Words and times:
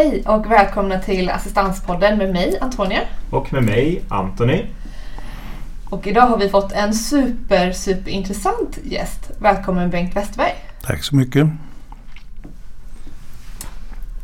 Hej 0.00 0.22
och 0.26 0.50
välkomna 0.50 0.98
till 0.98 1.30
Assistanspodden 1.30 2.18
med 2.18 2.32
mig 2.32 2.58
Antonia. 2.60 3.00
Och 3.30 3.52
med 3.52 3.62
mig 3.62 4.02
Antoni. 4.08 4.66
Och 5.90 6.06
idag 6.06 6.22
har 6.22 6.38
vi 6.38 6.48
fått 6.48 6.72
en 6.72 6.94
super, 6.94 7.72
super 7.72 8.10
intressant 8.10 8.78
gäst. 8.84 9.30
Välkommen 9.38 9.90
Bengt 9.90 10.16
Westberg. 10.16 10.52
Tack 10.82 11.04
så 11.04 11.16
mycket. 11.16 11.46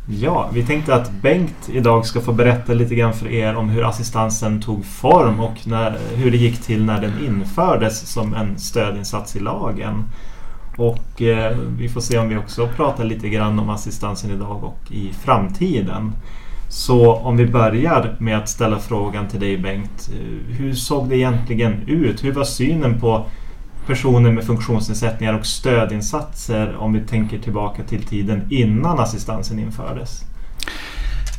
Ja, 0.05 0.49
vi 0.53 0.65
tänkte 0.65 0.95
att 0.95 1.11
Bengt 1.11 1.69
idag 1.69 2.05
ska 2.05 2.21
få 2.21 2.33
berätta 2.33 2.73
lite 2.73 2.95
grann 2.95 3.13
för 3.13 3.27
er 3.27 3.55
om 3.55 3.69
hur 3.69 3.89
assistansen 3.89 4.61
tog 4.61 4.85
form 4.85 5.39
och 5.39 5.67
när, 5.67 5.97
hur 6.15 6.31
det 6.31 6.37
gick 6.37 6.61
till 6.61 6.85
när 6.85 7.01
den 7.01 7.25
infördes 7.25 8.11
som 8.11 8.33
en 8.33 8.59
stödinsats 8.59 9.35
i 9.35 9.39
lagen. 9.39 10.09
Och 10.77 11.21
eh, 11.21 11.57
vi 11.77 11.89
får 11.89 12.01
se 12.01 12.17
om 12.17 12.29
vi 12.29 12.37
också 12.37 12.67
pratar 12.67 13.03
lite 13.03 13.29
grann 13.29 13.59
om 13.59 13.69
assistansen 13.69 14.31
idag 14.31 14.63
och 14.63 14.91
i 14.91 15.13
framtiden. 15.13 16.11
Så 16.69 17.15
om 17.15 17.37
vi 17.37 17.47
börjar 17.47 18.15
med 18.19 18.37
att 18.37 18.49
ställa 18.49 18.79
frågan 18.79 19.27
till 19.27 19.39
dig 19.39 19.57
Bengt. 19.57 20.09
Eh, 20.13 20.55
hur 20.55 20.73
såg 20.73 21.09
det 21.09 21.17
egentligen 21.17 21.73
ut? 21.87 22.23
Hur 22.23 22.31
var 22.31 22.43
synen 22.43 22.99
på 22.99 23.25
personer 23.87 24.31
med 24.31 24.43
funktionsnedsättningar 24.43 25.39
och 25.39 25.45
stödinsatser 25.45 26.75
om 26.75 26.93
vi 26.93 27.01
tänker 27.01 27.39
tillbaka 27.39 27.83
till 27.83 28.03
tiden 28.03 28.47
innan 28.49 28.99
assistansen 28.99 29.59
infördes? 29.59 30.21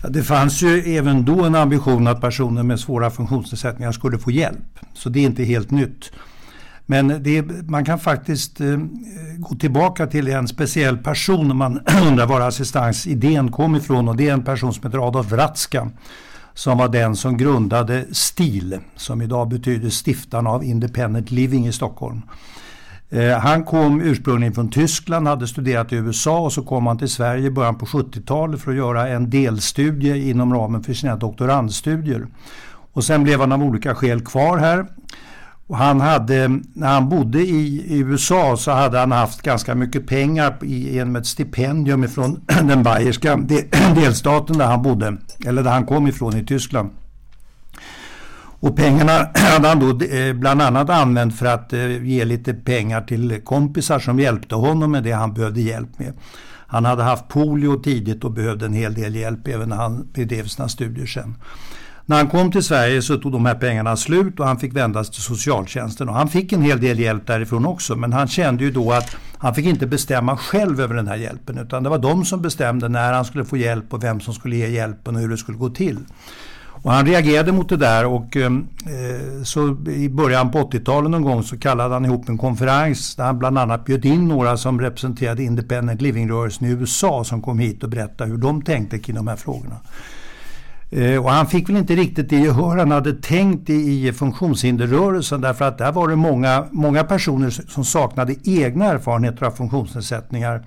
Det 0.08 0.22
fanns 0.22 0.62
ju 0.62 0.96
även 0.96 1.24
då 1.24 1.44
en 1.44 1.54
ambition 1.54 2.06
att 2.06 2.20
personer 2.20 2.62
med 2.62 2.80
svåra 2.80 3.10
funktionsnedsättningar 3.10 3.92
skulle 3.92 4.18
få 4.18 4.30
hjälp. 4.30 4.78
Så 4.94 5.08
det 5.08 5.20
är 5.20 5.24
inte 5.24 5.44
helt 5.44 5.70
nytt. 5.70 6.12
Men 6.90 7.22
det, 7.22 7.42
man 7.68 7.84
kan 7.84 7.98
faktiskt 7.98 8.60
eh, 8.60 8.78
gå 9.38 9.54
tillbaka 9.54 10.06
till 10.06 10.28
en 10.28 10.48
speciell 10.48 10.98
person 10.98 11.50
om 11.50 11.58
man 11.58 11.80
undrar 12.08 12.26
var 12.26 12.40
assistansidén 12.40 13.52
kom 13.52 13.76
ifrån 13.76 14.08
och 14.08 14.16
det 14.16 14.28
är 14.28 14.32
en 14.32 14.44
person 14.44 14.74
som 14.74 14.82
heter 14.86 15.08
Adolf 15.08 15.32
Wratzka 15.32 15.90
som 16.54 16.78
var 16.78 16.88
den 16.88 17.16
som 17.16 17.36
grundade 17.36 18.04
STIL 18.12 18.78
som 18.96 19.22
idag 19.22 19.48
betyder 19.48 19.90
Stiftarna 19.90 20.50
av 20.50 20.64
Independent 20.64 21.30
Living 21.30 21.66
i 21.66 21.72
Stockholm. 21.72 22.22
Eh, 23.10 23.38
han 23.38 23.64
kom 23.64 24.00
ursprungligen 24.00 24.54
från 24.54 24.70
Tyskland, 24.70 25.28
hade 25.28 25.46
studerat 25.46 25.92
i 25.92 25.96
USA 25.96 26.38
och 26.38 26.52
så 26.52 26.62
kom 26.62 26.86
han 26.86 26.98
till 26.98 27.08
Sverige 27.08 27.46
i 27.46 27.50
början 27.50 27.78
på 27.78 27.86
70-talet 27.86 28.60
för 28.60 28.70
att 28.70 28.76
göra 28.76 29.08
en 29.08 29.30
delstudie 29.30 30.30
inom 30.30 30.54
ramen 30.54 30.82
för 30.82 30.92
sina 30.92 31.16
doktorandstudier. 31.16 32.26
Och 32.92 33.04
sen 33.04 33.24
blev 33.24 33.40
han 33.40 33.52
av 33.52 33.62
olika 33.62 33.94
skäl 33.94 34.20
kvar 34.20 34.58
här 34.58 34.86
och 35.68 35.76
han 35.76 36.00
hade, 36.00 36.48
när 36.74 36.88
han 36.88 37.08
bodde 37.08 37.40
i, 37.40 37.84
USA 37.88 38.56
så 38.56 38.70
hade 38.70 38.98
han 38.98 39.12
haft 39.12 39.42
ganska 39.42 39.74
mycket 39.74 40.06
pengar 40.06 40.58
genom 40.62 41.16
ett 41.16 41.26
stipendium 41.26 42.08
från 42.08 42.40
den 42.46 42.82
bayerska 42.82 43.36
delstaten 43.94 44.58
där 44.58 44.66
han 44.66 44.82
bodde, 44.82 45.16
eller 45.46 45.62
där 45.62 45.70
han 45.70 45.86
kom 45.86 46.06
ifrån 46.06 46.36
i 46.36 46.46
Tyskland. 46.46 46.90
Och 48.60 48.76
pengarna 48.76 49.12
hade 49.34 49.68
han 49.68 49.80
då 49.80 50.04
eh, 50.04 50.32
bland 50.32 50.62
annat 50.62 50.90
använt 50.90 51.38
för 51.38 51.46
att 51.46 51.72
eh, 51.72 52.04
ge 52.04 52.24
lite 52.24 52.54
pengar 52.54 53.00
till 53.00 53.40
kompisar 53.44 53.98
som 53.98 54.20
hjälpte 54.20 54.54
honom 54.54 54.90
med 54.90 55.02
det 55.02 55.12
han 55.12 55.34
behövde 55.34 55.60
hjälp 55.60 55.98
med. 55.98 56.12
Han 56.66 56.84
hade 56.84 57.02
haft 57.02 57.28
polio 57.28 57.82
tidigt 57.82 58.24
och 58.24 58.32
behövde 58.32 58.66
en 58.66 58.72
hel 58.72 58.94
del 58.94 59.14
hjälp 59.14 59.48
även 59.48 59.68
när 59.68 59.76
han 59.76 60.08
bedrev 60.12 60.44
sina 60.44 60.68
studier 60.68 61.06
sen. 61.06 61.34
När 62.08 62.16
han 62.16 62.28
kom 62.28 62.52
till 62.52 62.62
Sverige 62.62 63.02
så 63.02 63.16
tog 63.16 63.32
de 63.32 63.46
här 63.46 63.54
pengarna 63.54 63.96
slut 63.96 64.40
och 64.40 64.46
han 64.46 64.58
fick 64.58 64.76
vända 64.76 65.04
sig 65.04 65.14
till 65.14 65.22
socialtjänsten. 65.22 66.08
Och 66.08 66.14
han 66.14 66.28
fick 66.28 66.52
en 66.52 66.62
hel 66.62 66.80
del 66.80 66.98
hjälp 66.98 67.26
därifrån 67.26 67.66
också 67.66 67.96
men 67.96 68.12
han 68.12 68.28
kände 68.28 68.64
ju 68.64 68.70
då 68.70 68.92
att 68.92 69.16
han 69.38 69.54
fick 69.54 69.66
inte 69.66 69.86
bestämma 69.86 70.36
själv 70.36 70.80
över 70.80 70.94
den 70.94 71.08
här 71.08 71.16
hjälpen 71.16 71.58
utan 71.58 71.82
det 71.82 71.88
var 71.88 71.98
de 71.98 72.24
som 72.24 72.42
bestämde 72.42 72.88
när 72.88 73.12
han 73.12 73.24
skulle 73.24 73.44
få 73.44 73.56
hjälp 73.56 73.94
och 73.94 74.04
vem 74.04 74.20
som 74.20 74.34
skulle 74.34 74.56
ge 74.56 74.68
hjälpen 74.68 75.14
och 75.14 75.20
hur 75.20 75.28
det 75.28 75.36
skulle 75.36 75.58
gå 75.58 75.70
till. 75.70 75.98
Och 76.82 76.92
han 76.92 77.06
reagerade 77.06 77.52
mot 77.52 77.68
det 77.68 77.76
där 77.76 78.06
och 78.06 78.36
eh, 78.36 78.50
så 79.44 79.76
i 79.88 80.08
början 80.08 80.50
på 80.50 80.58
80-talet 80.58 81.10
någon 81.10 81.22
gång 81.22 81.42
så 81.42 81.58
kallade 81.58 81.94
han 81.94 82.04
ihop 82.04 82.28
en 82.28 82.38
konferens 82.38 83.16
där 83.16 83.24
han 83.24 83.38
bland 83.38 83.58
annat 83.58 83.84
bjöd 83.84 84.04
in 84.04 84.28
några 84.28 84.56
som 84.56 84.80
representerade 84.80 85.42
Independent 85.42 86.00
Living-rörelsen 86.00 86.66
i 86.66 86.70
USA 86.70 87.24
som 87.24 87.42
kom 87.42 87.58
hit 87.58 87.82
och 87.82 87.88
berättade 87.88 88.30
hur 88.30 88.38
de 88.38 88.62
tänkte 88.62 88.98
kring 88.98 89.16
de 89.16 89.28
här 89.28 89.36
frågorna. 89.36 89.76
Eh, 90.90 91.24
och 91.24 91.30
han 91.30 91.46
fick 91.46 91.68
väl 91.68 91.76
inte 91.76 91.96
riktigt 91.96 92.30
det 92.30 92.36
gehör 92.36 92.76
han 92.76 92.90
hade 92.90 93.12
tänkt 93.12 93.70
i 93.70 94.12
funktionshinderrörelsen 94.12 95.40
därför 95.40 95.64
att 95.64 95.78
där 95.78 95.92
var 95.92 96.08
det 96.08 96.16
många, 96.16 96.66
många 96.70 97.04
personer 97.04 97.50
som 97.50 97.84
saknade 97.84 98.34
egna 98.44 98.84
erfarenheter 98.84 99.46
av 99.46 99.50
funktionsnedsättningar. 99.50 100.66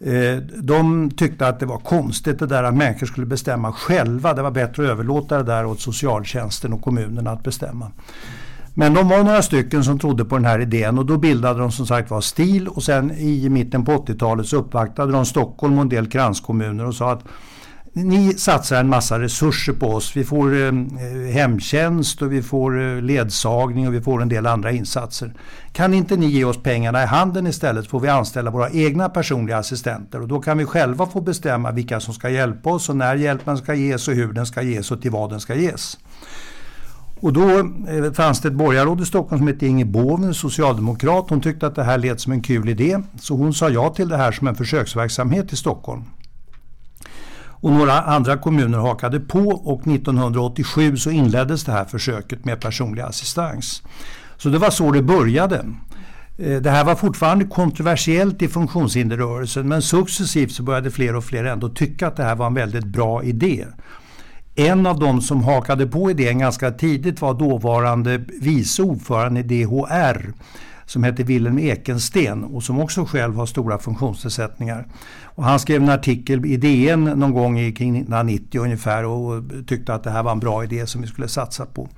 Eh, 0.00 0.36
de 0.62 1.10
tyckte 1.10 1.48
att 1.48 1.60
det 1.60 1.66
var 1.66 1.78
konstigt 1.78 2.38
det 2.38 2.46
där 2.46 2.62
att 2.62 2.74
människor 2.74 3.06
skulle 3.06 3.26
bestämma 3.26 3.72
själva. 3.72 4.34
Det 4.34 4.42
var 4.42 4.50
bättre 4.50 4.84
att 4.84 4.90
överlåta 4.90 5.36
det 5.36 5.42
där 5.42 5.66
åt 5.66 5.80
socialtjänsten 5.80 6.72
och 6.72 6.82
kommunerna 6.82 7.30
att 7.30 7.42
bestämma. 7.42 7.90
Men 8.74 8.94
de 8.94 9.08
var 9.08 9.24
några 9.24 9.42
stycken 9.42 9.84
som 9.84 9.98
trodde 9.98 10.24
på 10.24 10.36
den 10.36 10.44
här 10.44 10.58
idén 10.58 10.98
och 10.98 11.06
då 11.06 11.16
bildade 11.16 11.60
de 11.60 11.72
som 11.72 11.86
sagt 11.86 12.10
var 12.10 12.20
STIL 12.20 12.68
och 12.68 12.82
sen 12.82 13.10
i 13.10 13.48
mitten 13.48 13.84
på 13.84 13.92
80-talet 13.92 14.46
så 14.46 14.56
uppvaktade 14.56 15.12
de 15.12 15.26
Stockholm 15.26 15.74
och 15.74 15.82
en 15.82 15.88
del 15.88 16.06
kranskommuner 16.06 16.86
och 16.86 16.94
sa 16.94 17.12
att 17.12 17.24
ni 17.92 18.34
satsar 18.34 18.80
en 18.80 18.88
massa 18.88 19.20
resurser 19.20 19.72
på 19.72 19.86
oss. 19.86 20.16
Vi 20.16 20.24
får 20.24 20.62
eh, 20.62 20.72
hemtjänst 21.32 22.22
och 22.22 22.32
vi 22.32 22.42
får 22.42 22.80
eh, 22.80 23.02
ledsagning 23.02 23.88
och 23.88 23.94
vi 23.94 24.00
får 24.00 24.22
en 24.22 24.28
del 24.28 24.46
andra 24.46 24.72
insatser. 24.72 25.34
Kan 25.72 25.94
inte 25.94 26.16
ni 26.16 26.26
ge 26.26 26.44
oss 26.44 26.62
pengarna 26.62 27.02
i 27.02 27.06
handen 27.06 27.46
istället 27.46 27.86
får 27.86 28.00
vi 28.00 28.08
anställa 28.08 28.50
våra 28.50 28.70
egna 28.70 29.08
personliga 29.08 29.58
assistenter 29.58 30.20
och 30.20 30.28
då 30.28 30.40
kan 30.40 30.58
vi 30.58 30.64
själva 30.64 31.06
få 31.06 31.20
bestämma 31.20 31.70
vilka 31.70 32.00
som 32.00 32.14
ska 32.14 32.30
hjälpa 32.30 32.70
oss 32.70 32.88
och 32.88 32.96
när 32.96 33.14
hjälpen 33.16 33.58
ska 33.58 33.74
ges 33.74 34.08
och 34.08 34.14
hur 34.14 34.32
den 34.32 34.46
ska 34.46 34.62
ges 34.62 34.90
och 34.90 35.02
till 35.02 35.10
vad 35.10 35.30
den 35.30 35.40
ska 35.40 35.54
ges. 35.54 35.98
Och 37.20 37.32
då 37.32 37.58
eh, 37.88 38.12
fanns 38.12 38.40
det 38.40 38.48
ett 38.48 38.54
borgarråd 38.54 39.00
i 39.00 39.04
Stockholm 39.04 39.38
som 39.38 39.48
hette 39.48 39.66
Inge 39.66 39.84
Boven, 39.84 40.34
socialdemokrat. 40.34 41.24
Hon 41.28 41.40
tyckte 41.40 41.66
att 41.66 41.74
det 41.74 41.84
här 41.84 41.98
lät 41.98 42.20
som 42.20 42.32
en 42.32 42.42
kul 42.42 42.68
idé 42.68 42.98
så 43.20 43.36
hon 43.36 43.54
sa 43.54 43.68
ja 43.68 43.88
till 43.88 44.08
det 44.08 44.16
här 44.16 44.32
som 44.32 44.48
en 44.48 44.54
försöksverksamhet 44.54 45.52
i 45.52 45.56
Stockholm. 45.56 46.04
Och 47.60 47.72
några 47.72 48.00
andra 48.00 48.36
kommuner 48.36 48.78
hakade 48.78 49.20
på 49.20 49.48
och 49.48 49.86
1987 49.86 50.96
så 50.96 51.10
inleddes 51.10 51.64
det 51.64 51.72
här 51.72 51.84
försöket 51.84 52.44
med 52.44 52.60
personlig 52.60 53.02
assistans. 53.02 53.82
Så 54.36 54.48
det 54.48 54.58
var 54.58 54.70
så 54.70 54.90
det 54.90 55.02
började. 55.02 55.64
Eh, 56.38 56.60
det 56.60 56.70
här 56.70 56.84
var 56.84 56.94
fortfarande 56.94 57.44
kontroversiellt 57.44 58.42
i 58.42 58.48
funktionshinderrörelsen 58.48 59.68
men 59.68 59.82
successivt 59.82 60.52
så 60.52 60.62
började 60.62 60.90
fler 60.90 61.16
och 61.16 61.24
fler 61.24 61.44
ändå 61.44 61.68
tycka 61.68 62.06
att 62.06 62.16
det 62.16 62.24
här 62.24 62.36
var 62.36 62.46
en 62.46 62.54
väldigt 62.54 62.84
bra 62.84 63.22
idé. 63.22 63.66
En 64.54 64.86
av 64.86 64.98
de 64.98 65.20
som 65.20 65.44
hakade 65.44 65.86
på 65.86 66.10
idén 66.10 66.38
ganska 66.38 66.70
tidigt 66.70 67.20
var 67.20 67.34
dåvarande 67.34 68.24
vice 68.40 68.82
ordförande 68.82 69.40
i 69.40 69.42
DHR 69.42 70.32
som 70.88 71.02
hette 71.02 71.22
Wilhelm 71.22 71.58
Ekensten 71.58 72.44
och 72.44 72.62
som 72.62 72.80
också 72.80 73.04
själv 73.04 73.36
har 73.36 73.46
stora 73.46 73.78
funktionsnedsättningar. 73.78 74.86
Och 75.24 75.44
han 75.44 75.60
skrev 75.60 75.82
en 75.82 75.88
artikel 75.88 76.46
i 76.46 76.56
DN 76.56 77.04
någon 77.04 77.32
gång 77.32 77.58
i 77.58 77.72
kring 77.72 77.96
1990 77.96 78.60
ungefär 78.60 79.04
och 79.04 79.42
tyckte 79.66 79.94
att 79.94 80.04
det 80.04 80.10
här 80.10 80.22
var 80.22 80.32
en 80.32 80.40
bra 80.40 80.64
idé 80.64 80.86
som 80.86 81.00
vi 81.00 81.06
skulle 81.06 81.28
satsa 81.28 81.66
på. 81.66 81.88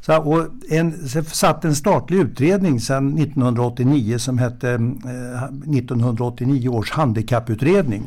Så, 0.00 0.18
och 0.18 0.46
en, 0.70 1.08
satt 1.24 1.64
en 1.64 1.74
statlig 1.74 2.18
utredning 2.18 2.80
sedan 2.80 3.18
1989 3.18 4.18
som 4.18 4.38
hette 4.38 4.70
eh, 4.70 5.44
1989 5.44 6.68
års 6.68 6.90
handikapputredning. 6.90 8.02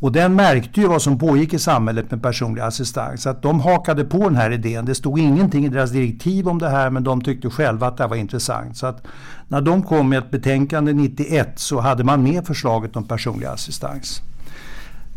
Och 0.00 0.12
den 0.12 0.34
märkte 0.34 0.80
ju 0.80 0.88
vad 0.88 1.02
som 1.02 1.18
pågick 1.18 1.54
i 1.54 1.58
samhället 1.58 2.10
med 2.10 2.22
personlig 2.22 2.62
assistans. 2.62 3.22
Så 3.22 3.30
att 3.30 3.42
de 3.42 3.60
hakade 3.60 4.04
på 4.04 4.18
den 4.18 4.36
här 4.36 4.50
idén. 4.50 4.84
Det 4.84 4.94
stod 4.94 5.18
ingenting 5.18 5.64
i 5.64 5.68
deras 5.68 5.90
direktiv 5.90 6.48
om 6.48 6.58
det 6.58 6.68
här 6.68 6.90
men 6.90 7.04
de 7.04 7.20
tyckte 7.20 7.50
själva 7.50 7.86
att 7.86 7.96
det 7.96 8.06
var 8.06 8.16
intressant. 8.16 8.76
Så 8.76 8.86
att 8.86 9.06
när 9.48 9.60
de 9.60 9.82
kom 9.82 10.08
med 10.08 10.18
ett 10.18 10.30
betänkande 10.30 10.92
91 10.92 11.58
så 11.58 11.80
hade 11.80 12.04
man 12.04 12.22
med 12.22 12.46
förslaget 12.46 12.96
om 12.96 13.04
personlig 13.04 13.46
assistans. 13.46 14.22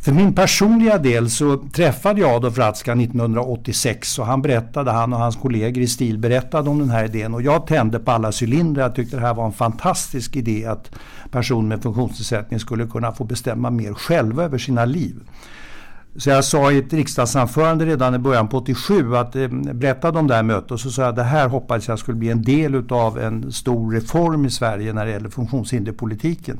För 0.02 0.12
min 0.12 0.36
personliga 0.36 0.98
del 0.98 1.30
så 1.30 1.58
träffade 1.58 2.22
jag 2.22 2.30
Adolf 2.30 2.58
Ratzka 2.58 2.92
1986 2.92 4.20
och 4.20 4.26
han 4.26 4.42
berättade, 4.42 4.92
han 4.92 5.14
och 5.14 5.20
hans 5.20 5.36
kollegor 5.36 5.84
i 5.84 5.88
STIL 5.88 6.18
berättade 6.18 6.70
om 6.70 6.80
den 6.80 6.90
här 6.90 7.06
idén 7.06 7.34
och 7.34 7.42
jag 7.42 7.68
tände 7.68 8.00
på 8.00 8.12
alla 8.12 8.31
cylindrar. 8.42 8.84
Jag 8.84 8.96
tyckte 8.96 9.16
det 9.16 9.22
här 9.22 9.34
var 9.34 9.46
en 9.46 9.52
fantastisk 9.52 10.36
idé 10.36 10.66
att 10.66 10.92
personer 11.31 11.68
med 11.68 11.84
funktionsnedsättning 11.84 12.60
skulle 12.60 12.88
kunna 12.88 13.12
få 13.12 13.24
bestämma 13.24 13.70
mer 13.70 13.94
själva 13.94 14.44
över 14.44 14.58
sina 14.58 14.86
liv. 14.86 15.16
Så 16.16 16.30
jag 16.30 16.46
sa 16.46 16.72
i 16.72 16.78
ett 16.78 16.94
riksdagsanförande 16.94 17.86
redan 17.86 18.16
i 18.16 18.18
början 18.18 18.48
på 18.48 18.58
87 18.58 19.16
att 19.16 19.36
eh, 19.36 19.48
berättade 19.74 20.20
om 20.20 20.28
det 20.28 20.36
här 20.36 20.44
mötet 20.44 20.72
och 20.72 20.80
så 20.80 20.92
sa 20.92 21.02
jag 21.02 21.10
att 21.10 21.16
det 21.16 21.24
här 21.24 21.48
hoppades 21.48 21.88
jag 21.88 22.00
skulle 22.00 22.18
bli 22.18 22.30
en 22.30 22.42
del 22.42 22.92
av 22.92 23.20
en 23.20 23.52
stor 23.52 23.92
reform 23.92 24.46
i 24.46 24.50
Sverige 24.50 24.94
när 24.94 25.06
det 25.06 25.12
gäller 25.12 25.30
funktionshinderpolitiken. 25.30 26.58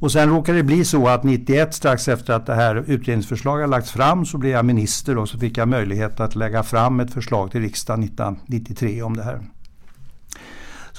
Och 0.00 0.12
sen 0.12 0.30
råkade 0.30 0.58
det 0.58 0.64
bli 0.64 0.84
så 0.84 1.08
att 1.08 1.24
91 1.24 1.74
strax 1.74 2.08
efter 2.08 2.32
att 2.32 2.46
det 2.46 2.54
här 2.54 2.84
utredningsförslaget 2.86 3.68
lagts 3.68 3.90
fram 3.90 4.26
så 4.26 4.38
blev 4.38 4.52
jag 4.52 4.64
minister 4.64 5.18
och 5.18 5.28
så 5.28 5.38
fick 5.38 5.58
jag 5.58 5.68
möjlighet 5.68 6.20
att 6.20 6.36
lägga 6.36 6.62
fram 6.62 7.00
ett 7.00 7.12
förslag 7.12 7.50
till 7.50 7.60
riksdagen 7.60 8.04
1993 8.04 9.02
om 9.02 9.16
det 9.16 9.22
här. 9.22 9.40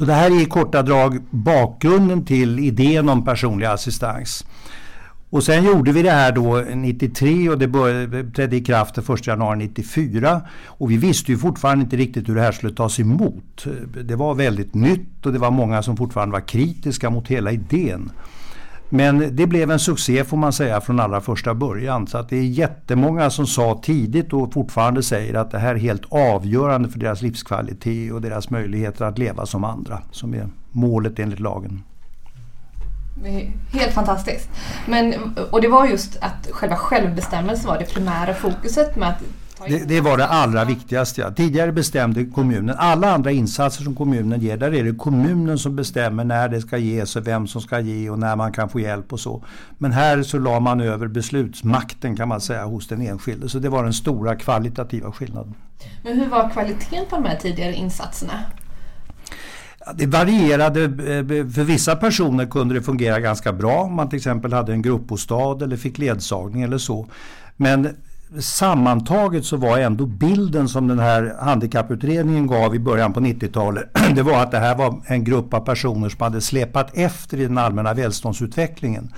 Så 0.01 0.06
det 0.06 0.13
här 0.13 0.31
är 0.31 0.42
i 0.42 0.45
korta 0.45 0.81
drag 0.81 1.19
bakgrunden 1.30 2.25
till 2.25 2.59
idén 2.59 3.09
om 3.09 3.25
personlig 3.25 3.65
assistans. 3.65 4.45
Och 5.30 5.44
sen 5.44 5.63
gjorde 5.63 5.92
vi 5.92 6.01
det 6.01 6.12
här 6.12 6.31
då 6.31 6.63
93 6.75 7.50
och 7.50 7.59
det 7.59 7.68
började, 7.68 8.31
trädde 8.31 8.56
i 8.56 8.62
kraft 8.62 8.95
den 8.95 9.15
1 9.15 9.27
januari 9.27 9.57
94. 9.57 10.42
Och 10.65 10.92
vi 10.92 10.98
visste 10.98 11.31
ju 11.31 11.38
fortfarande 11.38 11.83
inte 11.83 11.98
riktigt 11.98 12.30
hur 12.30 12.36
det 12.36 12.42
här 12.42 12.51
skulle 12.51 12.74
tas 12.74 13.00
emot. 13.00 13.65
Det 14.03 14.15
var 14.15 14.33
väldigt 14.33 14.74
nytt 14.74 15.25
och 15.25 15.33
det 15.33 15.39
var 15.39 15.51
många 15.51 15.83
som 15.83 15.98
fortfarande 15.98 16.33
var 16.33 16.48
kritiska 16.48 17.09
mot 17.09 17.27
hela 17.27 17.51
idén. 17.51 18.12
Men 18.93 19.35
det 19.35 19.47
blev 19.47 19.71
en 19.71 19.79
succé 19.79 20.23
får 20.23 20.38
man 20.38 20.53
säga 20.53 20.81
från 20.81 20.99
allra 20.99 21.21
första 21.21 21.53
början. 21.53 22.07
Så 22.07 22.17
att 22.17 22.29
det 22.29 22.38
är 22.38 22.43
jättemånga 22.43 23.29
som 23.29 23.47
sa 23.47 23.81
tidigt 23.83 24.33
och 24.33 24.53
fortfarande 24.53 25.03
säger 25.03 25.33
att 25.33 25.51
det 25.51 25.59
här 25.59 25.75
är 25.75 25.79
helt 25.79 26.01
avgörande 26.09 26.89
för 26.89 26.99
deras 26.99 27.21
livskvalitet 27.21 28.13
och 28.13 28.21
deras 28.21 28.49
möjligheter 28.49 29.05
att 29.05 29.17
leva 29.17 29.45
som 29.45 29.63
andra. 29.63 30.01
Som 30.11 30.33
är 30.33 30.47
målet 30.71 31.19
enligt 31.19 31.39
lagen. 31.39 31.83
Helt 33.71 33.93
fantastiskt. 33.93 34.49
Men, 34.88 35.13
och 35.51 35.61
det 35.61 35.67
var 35.67 35.85
just 35.85 36.17
att 36.21 36.47
själva 36.51 36.75
självbestämmelsen 36.75 37.67
var 37.67 37.79
det 37.79 37.93
primära 37.93 38.33
fokuset 38.33 38.95
med 38.95 39.09
att 39.09 39.23
det, 39.67 39.87
det, 39.87 40.01
var 40.01 40.17
det 40.17 40.27
allra 40.27 40.65
viktigaste. 40.65 41.33
Tidigare 41.35 41.71
bestämde 41.71 42.25
kommunen. 42.25 42.75
Alla 42.77 43.13
andra 43.13 43.31
insatser 43.31 43.83
som 43.83 43.95
kommunen 43.95 44.41
ger, 44.41 44.57
där 44.57 44.73
är 44.73 44.83
det 44.83 44.95
kommunen 44.95 45.57
som 45.57 45.75
bestämmer 45.75 46.23
när 46.23 46.49
det 46.49 46.61
ska 46.61 46.77
ges 46.77 47.15
och 47.15 47.27
vem 47.27 47.47
som 47.47 47.61
ska 47.61 47.79
ge 47.79 48.09
och 48.09 48.19
när 48.19 48.35
man 48.35 48.51
kan 48.51 48.69
få 48.69 48.79
hjälp 48.79 49.13
och 49.13 49.19
så. 49.19 49.43
Men 49.77 49.91
här 49.91 50.23
så 50.23 50.39
la 50.39 50.59
man 50.59 50.81
över 50.81 51.07
beslutsmakten 51.07 52.15
kan 52.17 52.27
man 52.27 52.41
säga 52.41 52.65
hos 52.65 52.87
den 52.87 53.01
enskilde. 53.01 53.49
Så 53.49 53.59
det 53.59 53.69
var 53.69 53.83
den 53.83 53.93
stora 53.93 54.35
kvalitativa 54.35 55.11
skillnaden. 55.11 55.53
Men 56.03 56.19
hur 56.19 56.27
var 56.27 56.49
kvaliteten 56.49 57.05
på 57.09 57.15
de 57.15 57.25
här 57.25 57.35
tidigare 57.35 57.73
insatserna? 57.73 58.33
Det 59.95 60.05
varierade. 60.05 60.79
För 61.53 61.63
vissa 61.63 61.95
personer 61.95 62.45
kunde 62.45 62.73
det 62.73 62.81
fungera 62.81 63.19
ganska 63.19 63.53
bra 63.53 63.81
om 63.81 63.93
man 63.93 64.09
till 64.09 64.17
exempel 64.17 64.53
hade 64.53 64.71
en 64.71 64.81
gruppbostad 64.81 65.63
eller 65.63 65.77
fick 65.77 65.97
ledsagning 65.97 66.61
eller 66.61 66.77
så. 66.77 67.07
Men 67.57 67.95
sammantaget 68.39 69.45
så 69.45 69.57
var 69.57 69.77
ändå 69.77 70.05
bilden 70.05 70.69
som 70.69 70.87
den 70.87 70.99
här 70.99 71.35
handikapputredningen 71.39 72.47
gav 72.47 72.75
i 72.75 72.79
början 72.79 73.13
på 73.13 73.19
90-talet, 73.19 73.89
det 74.15 74.21
var 74.21 74.43
att 74.43 74.51
det 74.51 74.59
här 74.59 74.75
var 74.75 75.01
en 75.05 75.23
grupp 75.23 75.53
av 75.53 75.59
personer 75.59 76.09
som 76.09 76.21
hade 76.21 76.41
släpat 76.41 76.89
efter 76.93 77.39
i 77.39 77.43
den 77.43 77.57
allmänna 77.57 77.93
välståndsutvecklingen. 77.93 79.13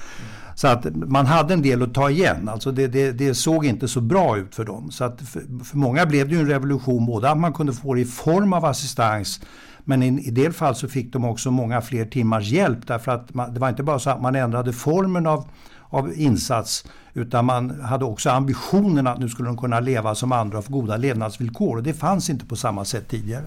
Så 0.55 0.67
att 0.67 0.95
man 0.95 1.25
hade 1.25 1.53
en 1.53 1.61
del 1.61 1.83
att 1.83 1.93
ta 1.93 2.09
igen. 2.09 2.49
Alltså 2.49 2.71
det, 2.71 2.87
det, 2.87 3.11
det 3.11 3.33
såg 3.33 3.65
inte 3.65 3.87
så 3.87 4.01
bra 4.01 4.37
ut 4.37 4.55
för 4.55 4.65
dem. 4.65 4.91
Så 4.91 5.03
att 5.03 5.21
för, 5.21 5.63
för, 5.63 5.77
många 5.77 6.05
blev 6.05 6.29
det 6.29 6.35
ju 6.35 6.41
en 6.41 6.47
revolution 6.47 7.05
både 7.05 7.29
att 7.29 7.37
man 7.37 7.53
kunde 7.53 7.73
få 7.73 7.93
det 7.93 8.01
i 8.01 8.05
form 8.05 8.53
av 8.53 8.65
assistans 8.65 9.39
men 9.85 10.03
i, 10.03 10.27
i 10.27 10.31
del 10.31 10.53
fall 10.53 10.75
så 10.75 10.87
fick 10.87 11.13
de 11.13 11.25
också 11.25 11.51
många 11.51 11.81
fler 11.81 12.05
timmars 12.05 12.49
hjälp 12.49 12.87
därför 12.87 13.11
att 13.11 13.33
man, 13.33 13.53
det 13.53 13.59
var 13.59 13.69
inte 13.69 13.83
bara 13.83 13.99
så 13.99 14.09
att 14.09 14.21
man 14.21 14.35
ändrade 14.35 14.73
formen 14.73 15.27
av, 15.27 15.47
av 15.93 16.13
insats 16.15 16.85
utan 17.13 17.45
man 17.45 17.81
hade 17.81 18.05
också 18.05 18.29
ambitionen 18.29 19.07
att 19.07 19.19
nu 19.19 19.29
skulle 19.29 19.49
de 19.49 19.57
kunna 19.57 19.79
leva 19.79 20.15
som 20.15 20.31
andra 20.31 20.57
och 20.57 20.65
få 20.65 20.71
goda 20.71 20.97
levnadsvillkor 20.97 21.77
och 21.77 21.83
det 21.83 21.93
fanns 21.93 22.29
inte 22.29 22.45
på 22.45 22.55
samma 22.55 22.85
sätt 22.85 23.07
tidigare. 23.07 23.45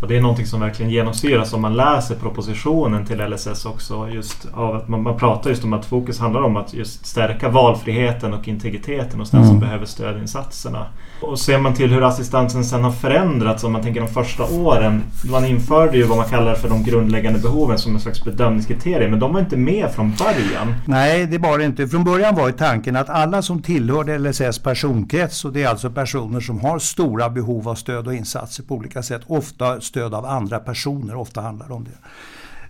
Och 0.00 0.08
det 0.08 0.16
är 0.16 0.20
någonting 0.20 0.46
som 0.46 0.60
verkligen 0.60 0.90
genomsyras 0.92 1.52
om 1.52 1.62
man 1.62 1.76
läser 1.76 2.14
propositionen 2.14 3.06
till 3.06 3.20
LSS 3.20 3.66
också. 3.66 4.08
Just 4.08 4.48
av 4.54 4.76
att 4.76 4.88
man, 4.88 5.02
man 5.02 5.18
pratar 5.18 5.50
just 5.50 5.64
om 5.64 5.72
att 5.72 5.86
fokus 5.86 6.18
handlar 6.18 6.42
om 6.42 6.56
att 6.56 6.74
just 6.74 7.06
stärka 7.06 7.48
valfriheten 7.48 8.34
och 8.34 8.48
integriteten 8.48 9.20
hos 9.20 9.30
den 9.30 9.40
mm. 9.40 9.50
som 9.50 9.60
behöver 9.60 9.86
stödinsatserna. 9.86 10.86
Och 11.22 11.38
ser 11.38 11.58
man 11.58 11.74
till 11.74 11.90
hur 11.90 12.02
assistansen 12.02 12.64
sen 12.64 12.84
har 12.84 12.92
förändrats 12.92 13.64
om 13.64 13.72
man 13.72 13.82
tänker 13.82 14.00
de 14.00 14.08
första 14.08 14.44
åren. 14.44 15.02
Man 15.30 15.44
införde 15.44 15.96
ju 15.96 16.02
vad 16.02 16.18
man 16.18 16.28
kallar 16.28 16.54
för 16.54 16.68
de 16.68 16.84
grundläggande 16.84 17.38
behoven 17.38 17.78
som 17.78 17.94
en 17.94 18.00
slags 18.00 18.24
bedömningskriterier 18.24 19.08
men 19.08 19.20
de 19.20 19.32
var 19.32 19.40
inte 19.40 19.56
med 19.56 19.90
från 19.90 20.12
början. 20.18 20.74
Nej, 20.84 21.26
det 21.26 21.38
var 21.38 21.58
det 21.58 21.64
inte. 21.64 21.88
Från 21.88 22.04
början 22.04 22.34
var 22.34 22.46
ju 22.46 22.52
tanken 22.52 22.96
att 22.96 23.10
alla 23.10 23.42
som 23.42 23.62
tillhörde 23.62 24.18
LSS 24.18 24.58
personkrets 24.58 25.44
och 25.44 25.52
det 25.52 25.62
är 25.62 25.68
alltså 25.68 25.90
personer 25.90 26.40
som 26.40 26.60
har 26.60 26.78
stora 26.78 27.30
behov 27.30 27.68
av 27.68 27.74
stöd 27.74 28.06
och 28.06 28.14
insatser 28.14 28.62
på 28.62 28.74
olika 28.74 29.02
sätt. 29.02 29.22
Ofta 29.26 29.80
stöd 29.88 30.14
av 30.14 30.26
andra 30.26 30.58
personer, 30.58 31.14
ofta 31.14 31.40
handlar 31.40 31.68
det 31.68 31.74
om 31.74 31.84
det. 31.84 31.98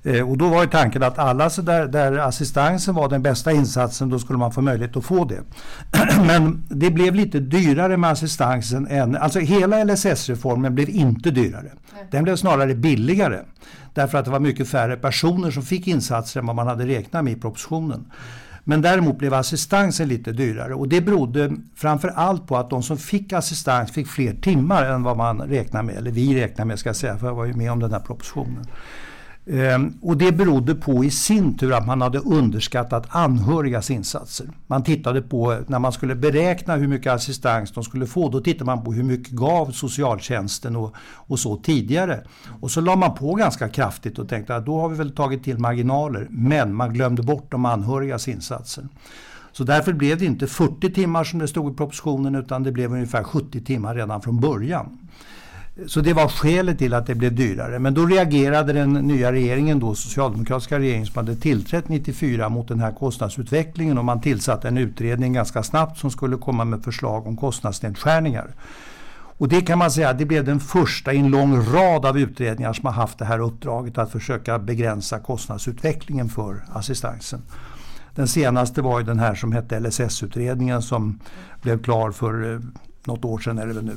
Eh, 0.03 0.31
och 0.31 0.39
då 0.39 0.49
var 0.49 0.63
ju 0.63 0.69
tanken 0.69 1.03
att 1.03 1.19
alla 1.19 1.49
där, 1.49 1.87
där 1.87 2.19
assistansen 2.19 2.95
var 2.95 3.09
den 3.09 3.23
bästa 3.23 3.53
insatsen, 3.53 4.09
då 4.09 4.19
skulle 4.19 4.39
man 4.39 4.53
få 4.53 4.61
möjlighet 4.61 4.97
att 4.97 5.05
få 5.05 5.25
det. 5.25 5.41
Men 6.27 6.65
det 6.69 6.91
blev 6.91 7.15
lite 7.15 7.41
dyrare 7.41 7.97
med 7.97 8.11
assistansen 8.11 8.87
än, 8.87 9.17
alltså 9.17 9.39
hela 9.39 9.85
LSS-reformen 9.85 10.75
blev 10.75 10.89
inte 10.89 11.31
dyrare. 11.31 11.73
Den 12.11 12.25
blev 12.25 12.37
snarare 12.37 12.75
billigare. 12.75 13.41
Därför 13.95 14.19
att 14.19 14.25
det 14.25 14.31
var 14.31 14.41
mycket 14.41 14.69
färre 14.69 14.97
personer 14.97 15.51
som 15.51 15.63
fick 15.63 15.87
insatser 15.87 16.41
än 16.41 16.47
vad 16.47 16.57
man 16.57 16.67
hade 16.67 16.87
räknat 16.87 17.25
med 17.25 17.33
i 17.33 17.37
propositionen. 17.37 18.05
Men 18.69 18.83
däremot 18.83 19.19
blev 19.19 19.35
assistansen 19.35 20.09
lite 20.09 20.33
dyrare 20.33 20.75
och 20.75 20.89
det 20.89 21.01
berodde 21.01 21.53
framför 21.75 22.09
allt 22.09 22.47
på 22.47 22.57
att 22.57 22.71
de 22.71 22.83
som 22.83 22.97
fick 22.99 23.33
assistans 23.33 23.93
fick 23.93 24.09
fler 24.09 24.35
timmar 24.35 24.85
än 24.85 25.03
vad 25.03 25.17
man 25.17 25.41
räknar 25.41 25.83
med, 25.83 25.97
eller 25.97 26.11
vi 26.11 26.41
räknar 26.43 26.65
med 26.65 26.79
ska 26.79 26.89
jag 26.89 26.97
säga, 26.97 27.19
för 27.19 27.27
jag 27.27 27.35
var 27.35 27.45
ju 27.45 27.53
med 27.53 27.73
om 27.73 27.81
den 27.81 27.93
här 27.93 28.01
propositionen. 28.01 28.67
Ehm, 29.51 29.99
och 30.03 30.17
det 30.17 30.33
berodde 30.33 30.75
på 30.75 31.05
i 31.05 31.11
sin 31.11 31.59
tur 31.59 31.73
att 31.73 31.87
man 31.87 32.01
hade 32.01 32.19
underskattat 32.19 33.07
anhörigas 33.09 33.91
insatser. 33.91 34.47
Man 34.67 34.83
tittade 34.83 35.23
på, 35.23 35.59
när 35.67 35.79
man 35.79 35.93
skulle 35.93 36.15
beräkna 36.15 36.77
hur 36.77 36.89
mycket 36.89 37.13
assistans 37.13 37.73
de 37.73 37.85
skulle 37.85 38.07
få, 38.07 38.29
då 38.29 38.41
tittade 38.41 38.65
man 38.65 38.85
på 38.85 38.93
hur 38.93 39.03
mycket 39.03 39.33
gav 39.33 39.71
socialtjänsten 39.71 40.77
och, 40.77 40.95
och 41.01 41.39
så 41.39 41.57
tidigare. 41.57 42.21
Och 42.61 42.71
så 42.71 42.81
la 42.81 42.97
man 42.97 43.15
på 43.15 43.35
ganska 43.35 43.69
kraftigt 43.69 44.19
och 44.19 44.29
tänkte 44.29 44.57
att 44.57 44.67
då 44.67 44.81
har 44.81 44.89
vi 44.89 44.97
väl 44.97 45.11
tagit 45.11 45.45
till 45.45 45.59
marginaler. 45.59 46.27
Men 46.31 46.75
man 46.75 46.93
glömde 46.93 47.23
bort 47.23 47.51
de 47.51 47.65
anhörigas 47.65 48.29
insatser. 48.29 48.89
Så 49.53 49.65
därför 49.65 49.93
blev 49.93 50.19
det 50.19 50.25
inte 50.25 50.47
40 50.47 50.93
timmar 50.93 51.25
som 51.25 51.39
det 51.39 51.49
stod 51.49 51.73
i 51.73 51.77
propositionen 51.77 52.35
utan 52.35 52.63
det 52.63 52.73
blev 52.73 52.93
ungefär 52.93 53.23
70 53.23 53.65
timmar 53.65 53.95
redan 53.95 54.23
från 54.23 54.41
början. 54.41 54.99
Så 55.87 56.01
det 56.01 56.13
var 56.13 56.29
skälet 56.29 56.79
till 56.79 56.95
att 56.95 57.07
det 57.07 57.15
blev 57.15 57.35
dyrare. 57.35 57.79
Men 57.79 57.95
då 57.95 58.07
reagerade 58.07 58.73
den 58.73 58.93
nya 58.93 59.33
regeringen, 59.33 59.79
då, 59.79 59.95
socialdemokratiska 59.95 60.79
regeringen 60.79 61.07
som 61.07 61.17
hade 61.17 61.37
tillträtt 61.37 61.89
94 61.89 62.49
mot 62.49 62.69
den 62.69 62.81
här 62.81 62.93
kostnadsutvecklingen 62.93 63.99
och 63.99 64.05
man 64.05 64.21
tillsatte 64.21 64.69
en 64.69 64.79
utredning 64.79 65.33
ganska 65.33 65.63
snabbt 65.63 65.99
som 65.99 66.11
skulle 66.11 66.37
komma 66.37 66.65
med 66.65 66.85
förslag 66.85 67.27
om 67.27 67.37
kostnadsnedskärningar. 67.37 68.55
Och 69.39 69.49
det 69.49 69.61
kan 69.61 69.79
man 69.79 69.91
säga, 69.91 70.13
det 70.13 70.25
blev 70.25 70.45
den 70.45 70.61
första 70.61 71.13
i 71.13 71.19
en 71.19 71.31
lång 71.31 71.57
rad 71.57 72.07
av 72.07 72.19
utredningar 72.19 72.73
som 72.73 72.87
har 72.87 72.93
haft 72.93 73.19
det 73.19 73.25
här 73.25 73.39
uppdraget 73.39 73.99
att 73.99 74.13
försöka 74.13 74.59
begränsa 74.59 75.19
kostnadsutvecklingen 75.19 76.29
för 76.29 76.65
assistansen. 76.73 77.43
Den 78.15 78.29
senaste 78.29 78.83
var 78.83 79.01
ju 79.01 79.07
den 79.07 79.19
här 79.19 79.35
som 79.35 79.53
hette 79.53 79.81
LSS-utredningen 79.81 80.83
som 80.83 81.21
blev 81.63 81.83
klar 81.83 82.11
för 82.11 82.53
eh, 82.55 82.61
något 83.05 83.25
år 83.25 83.39
sedan 83.39 83.59
eller 83.59 83.83
nu 83.83 83.97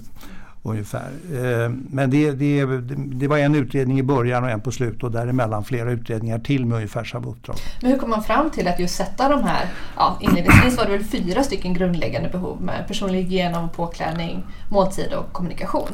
ungefär. 0.64 1.10
Eh, 1.34 1.70
men 1.90 2.10
det, 2.10 2.32
det, 2.32 2.66
det, 2.96 3.28
var 3.28 3.38
en 3.38 3.56
utredning 3.56 4.00
i 4.00 4.04
början 4.04 4.44
och 4.44 4.50
en 4.50 4.62
på 4.62 4.72
slutet 4.72 5.04
och 5.04 5.12
däremellan 5.12 5.64
flera 5.64 5.92
utredningar 5.92 6.40
till 6.40 6.66
med 6.66 6.76
ungefär 6.76 7.04
samma 7.04 7.28
uppdrag. 7.28 7.56
Men 7.82 7.92
hur 7.92 7.98
kom 7.98 8.10
man 8.10 8.24
fram 8.24 8.50
till 8.50 8.68
att 8.68 8.80
just 8.80 8.96
sätta 8.96 9.30
de 9.30 9.44
här, 9.44 9.66
ja, 9.96 10.18
inledningsvis 10.22 10.78
var 10.78 10.86
det 10.86 10.92
väl 10.92 11.04
fyra 11.04 11.44
stycken 11.44 11.74
grundläggande 11.74 12.30
behov 12.30 12.62
med 12.62 12.88
personlig 12.88 13.22
hygien 13.22 13.56
och 13.56 13.74
påklädning, 13.74 14.44
måltid 14.70 15.14
och 15.14 15.34
kommunikation? 15.34 15.90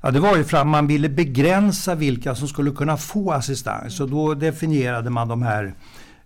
Ja, 0.00 0.10
det 0.10 0.20
var 0.20 0.36
ju 0.36 0.44
fram 0.44 0.68
man 0.68 0.86
ville 0.86 1.08
begränsa 1.08 1.94
vilka 1.94 2.34
som 2.34 2.48
skulle 2.48 2.70
kunna 2.70 2.96
få 2.96 3.32
assistans 3.32 4.00
och 4.00 4.10
då 4.10 4.34
definierade 4.34 5.10
man 5.10 5.28
de 5.28 5.42
här 5.42 5.74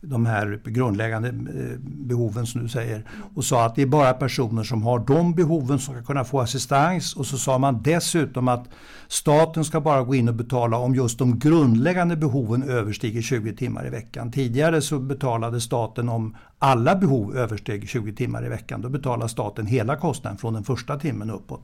de 0.06 0.26
här 0.26 0.60
grundläggande 0.64 1.28
eh, 1.28 1.78
behoven 1.80 2.46
som 2.46 2.62
du 2.62 2.68
säger 2.68 3.04
och 3.34 3.44
sa 3.44 3.64
att 3.64 3.74
det 3.74 3.82
är 3.82 3.86
bara 3.86 4.12
personer 4.12 4.62
som 4.62 4.82
har 4.82 4.98
de 4.98 5.34
behoven 5.34 5.78
som 5.78 5.94
ska 5.94 6.02
kunna 6.04 6.24
få 6.24 6.40
assistans 6.40 7.16
och 7.16 7.26
så 7.26 7.38
sa 7.38 7.58
man 7.58 7.82
dessutom 7.82 8.48
att 8.48 8.68
staten 9.08 9.64
ska 9.64 9.80
bara 9.80 10.02
gå 10.02 10.14
in 10.14 10.28
och 10.28 10.34
betala 10.34 10.76
om 10.76 10.94
just 10.94 11.18
de 11.18 11.38
grundläggande 11.38 12.16
behoven 12.16 12.62
överstiger 12.62 13.22
20 13.22 13.56
timmar 13.56 13.86
i 13.86 13.90
veckan. 13.90 14.32
Tidigare 14.32 14.80
så 14.80 14.98
betalade 14.98 15.60
staten 15.60 16.08
om 16.08 16.36
alla 16.58 16.96
behov 16.96 17.36
översteg 17.36 17.88
20 17.88 18.12
timmar 18.12 18.46
i 18.46 18.48
veckan. 18.48 18.80
Då 18.80 18.88
betalade 18.88 19.28
staten 19.28 19.66
hela 19.66 19.96
kostnaden 19.96 20.38
från 20.38 20.54
den 20.54 20.64
första 20.64 20.98
timmen 20.98 21.30
uppåt. 21.30 21.62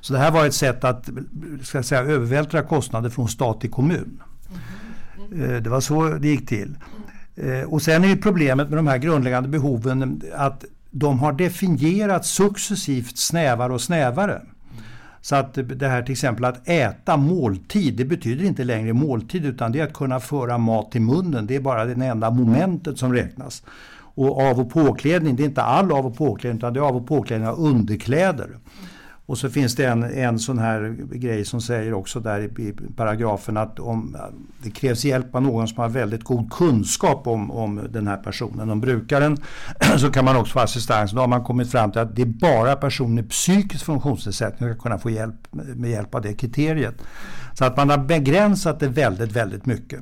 Så 0.00 0.12
det 0.12 0.18
här 0.18 0.30
var 0.30 0.46
ett 0.46 0.54
sätt 0.54 0.84
att 0.84 1.10
ska 1.62 1.82
säga, 1.82 2.00
övervältra 2.00 2.62
kostnader 2.62 3.10
från 3.10 3.28
stat 3.28 3.60
till 3.60 3.70
kommun. 3.70 4.22
Mm. 5.32 5.62
Det 5.62 5.70
var 5.70 5.80
så 5.80 6.08
det 6.08 6.28
gick 6.28 6.48
till. 6.48 6.76
Eh, 7.42 7.72
och 7.72 7.82
sen 7.82 8.04
är 8.04 8.08
ju 8.08 8.16
problemet 8.16 8.68
med 8.68 8.78
de 8.78 8.86
här 8.86 8.98
grundläggande 8.98 9.48
behoven 9.48 10.22
att 10.34 10.64
de 10.90 11.18
har 11.18 11.32
definierats 11.32 12.30
successivt 12.30 13.18
snävare 13.18 13.72
och 13.72 13.80
snävare. 13.80 14.42
Så 15.20 15.36
att 15.36 15.54
det 15.54 15.88
här 15.88 16.02
till 16.02 16.12
exempel 16.12 16.44
att 16.44 16.68
äta 16.68 17.16
måltid, 17.16 17.96
det 17.96 18.04
betyder 18.04 18.44
inte 18.44 18.64
längre 18.64 18.92
måltid 18.92 19.44
utan 19.44 19.72
det 19.72 19.80
är 19.80 19.84
att 19.84 19.92
kunna 19.92 20.20
föra 20.20 20.58
mat 20.58 20.92
till 20.92 21.00
munnen. 21.00 21.46
Det 21.46 21.56
är 21.56 21.60
bara 21.60 21.84
det 21.84 22.06
enda 22.06 22.30
momentet 22.30 22.98
som 22.98 23.12
räknas. 23.12 23.62
Och 24.14 24.42
av 24.42 24.60
och 24.60 24.70
påklädning, 24.70 25.36
det 25.36 25.42
är 25.42 25.44
inte 25.44 25.62
all 25.62 25.92
av 25.92 26.06
och 26.06 26.16
påklädning 26.16 26.58
utan 26.58 26.72
det 26.72 26.80
är 26.80 26.84
av 26.84 26.96
och 26.96 27.06
påklädning 27.06 27.48
av 27.48 27.58
underkläder. 27.58 28.48
Och 29.30 29.38
så 29.38 29.50
finns 29.50 29.74
det 29.74 29.84
en, 29.84 30.02
en 30.02 30.38
sån 30.38 30.58
här 30.58 30.96
grej 31.12 31.44
som 31.44 31.60
säger 31.60 31.94
också 31.94 32.20
där 32.20 32.40
i, 32.40 32.44
i 32.44 32.74
paragrafen 32.96 33.56
att 33.56 33.78
om 33.78 34.16
det 34.62 34.70
krävs 34.70 35.04
hjälp 35.04 35.34
av 35.34 35.42
någon 35.42 35.68
som 35.68 35.78
har 35.78 35.88
väldigt 35.88 36.24
god 36.24 36.52
kunskap 36.52 37.26
om, 37.26 37.50
om 37.50 37.80
den 37.90 38.06
här 38.06 38.16
personen, 38.16 38.70
om 38.70 38.80
brukaren, 38.80 39.36
så 39.98 40.10
kan 40.10 40.24
man 40.24 40.36
också 40.36 40.52
få 40.52 40.60
assistans. 40.60 41.12
Då 41.12 41.20
har 41.20 41.28
man 41.28 41.44
kommit 41.44 41.70
fram 41.70 41.92
till 41.92 42.00
att 42.00 42.16
det 42.16 42.22
är 42.22 42.26
bara 42.26 42.76
personer 42.76 43.14
med 43.14 43.30
psykisk 43.30 43.84
funktionsnedsättning 43.84 44.68
som 44.68 44.74
ska 44.74 44.82
kunna 44.82 44.98
få 44.98 45.10
hjälp 45.10 45.48
med 45.50 45.90
hjälp 45.90 46.14
av 46.14 46.22
det 46.22 46.34
kriteriet. 46.34 46.94
Så 47.54 47.64
att 47.64 47.76
man 47.76 47.90
har 47.90 47.98
begränsat 47.98 48.80
det 48.80 48.88
väldigt, 48.88 49.32
väldigt 49.32 49.66
mycket. 49.66 50.00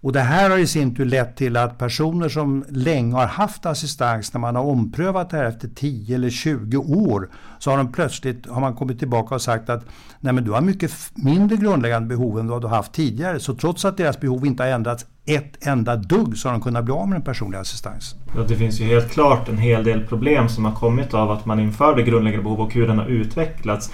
Och 0.00 0.12
det 0.12 0.20
här 0.20 0.50
har 0.50 0.58
i 0.58 0.66
sin 0.66 0.94
tur 0.94 1.04
lett 1.04 1.36
till 1.36 1.56
att 1.56 1.78
personer 1.78 2.28
som 2.28 2.64
länge 2.68 3.14
har 3.14 3.26
haft 3.26 3.66
assistans, 3.66 4.32
när 4.32 4.40
man 4.40 4.56
har 4.56 4.62
omprövat 4.62 5.30
det 5.30 5.36
här 5.36 5.44
efter 5.44 5.68
10 5.68 6.14
eller 6.14 6.30
20 6.30 6.76
år, 6.76 7.28
så 7.58 7.70
har 7.70 7.76
de 7.78 7.92
plötsligt 7.92 8.46
har 8.46 8.60
man 8.60 8.74
kommit 8.74 8.98
tillbaka 8.98 9.34
och 9.34 9.42
sagt 9.42 9.70
att 9.70 9.84
Nej, 10.20 10.32
men 10.32 10.44
du 10.44 10.50
har 10.50 10.60
mycket 10.60 10.92
mindre 11.14 11.56
grundläggande 11.56 12.08
behov 12.08 12.38
än 12.38 12.48
vad 12.48 12.62
du 12.62 12.66
har 12.66 12.76
haft 12.76 12.92
tidigare. 12.92 13.40
Så 13.40 13.54
trots 13.54 13.84
att 13.84 13.96
deras 13.96 14.20
behov 14.20 14.46
inte 14.46 14.62
har 14.62 14.70
ändrats 14.70 15.06
ett 15.26 15.66
enda 15.66 15.96
dugg 15.96 16.36
så 16.36 16.48
har 16.48 16.52
de 16.52 16.60
kunnat 16.62 16.84
bli 16.84 16.94
av 16.94 17.08
med 17.08 17.16
den 17.16 17.24
personliga 17.24 17.60
assistansen. 17.60 18.18
Ja, 18.36 18.42
det 18.48 18.56
finns 18.56 18.80
ju 18.80 18.84
helt 18.84 19.10
klart 19.10 19.48
en 19.48 19.58
hel 19.58 19.84
del 19.84 20.06
problem 20.06 20.48
som 20.48 20.64
har 20.64 20.72
kommit 20.72 21.14
av 21.14 21.30
att 21.30 21.46
man 21.46 21.60
införde 21.60 22.02
grundläggande 22.02 22.42
behov 22.42 22.60
och 22.60 22.74
hur 22.74 22.86
den 22.86 22.98
har 22.98 23.06
utvecklats 23.06 23.90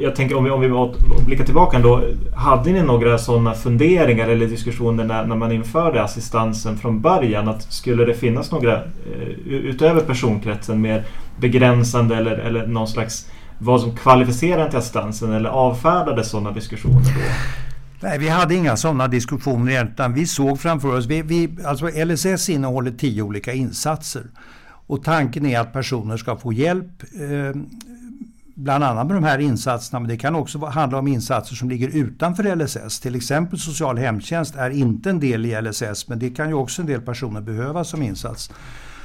jag 0.00 0.16
tänker 0.16 0.36
om 0.36 0.44
vi, 0.44 0.50
om 0.50 0.60
vi 0.60 1.24
blickar 1.26 1.44
tillbaka 1.44 1.76
ändå. 1.76 2.02
Hade 2.36 2.72
ni 2.72 2.82
några 2.82 3.18
sådana 3.18 3.54
funderingar 3.54 4.28
eller 4.28 4.46
diskussioner 4.46 5.04
när, 5.04 5.26
när 5.26 5.36
man 5.36 5.52
införde 5.52 6.02
assistansen 6.02 6.78
från 6.78 7.00
början? 7.00 7.48
Att 7.48 7.72
skulle 7.72 8.04
det 8.04 8.14
finnas 8.14 8.50
några 8.50 8.74
eh, 8.74 9.28
utöver 9.46 10.00
personkretsen 10.00 10.80
mer 10.80 11.04
begränsande 11.40 12.16
eller, 12.16 12.38
eller 12.38 12.66
någon 12.66 12.88
slags 12.88 13.30
vad 13.58 13.80
som 13.80 13.96
kvalificerar 13.96 14.68
till 14.68 14.78
assistansen 14.78 15.32
eller 15.32 15.50
avfärdade 15.50 16.24
sådana 16.24 16.50
diskussioner 16.50 17.00
då? 17.04 17.20
Nej, 18.00 18.18
vi 18.18 18.28
hade 18.28 18.54
inga 18.54 18.76
sådana 18.76 19.08
diskussioner 19.08 19.84
utan 19.84 20.14
vi 20.14 20.26
såg 20.26 20.60
framför 20.60 20.96
oss, 20.98 21.06
vi, 21.06 21.22
vi, 21.22 21.56
alltså 21.64 21.88
LSS 22.04 22.48
innehåller 22.48 22.90
tio 22.90 23.22
olika 23.22 23.52
insatser. 23.52 24.22
Och 24.86 25.04
tanken 25.04 25.46
är 25.46 25.60
att 25.60 25.72
personer 25.72 26.16
ska 26.16 26.36
få 26.36 26.52
hjälp 26.52 27.02
eh, 27.14 27.60
bland 28.54 28.84
annat 28.84 29.06
med 29.06 29.16
de 29.16 29.24
här 29.24 29.38
insatserna, 29.38 30.00
men 30.00 30.08
det 30.08 30.16
kan 30.16 30.34
också 30.34 30.66
handla 30.66 30.98
om 30.98 31.08
insatser 31.08 31.56
som 31.56 31.70
ligger 31.70 31.88
utanför 31.88 32.56
LSS. 32.56 33.00
Till 33.00 33.14
exempel 33.14 33.58
social 33.58 33.98
hemtjänst 33.98 34.56
är 34.56 34.70
inte 34.70 35.10
en 35.10 35.20
del 35.20 35.46
i 35.46 35.60
LSS, 35.62 36.08
men 36.08 36.18
det 36.18 36.30
kan 36.30 36.48
ju 36.48 36.54
också 36.54 36.82
en 36.82 36.88
del 36.88 37.00
personer 37.00 37.40
behöva 37.40 37.84
som 37.84 38.02
insats. 38.02 38.50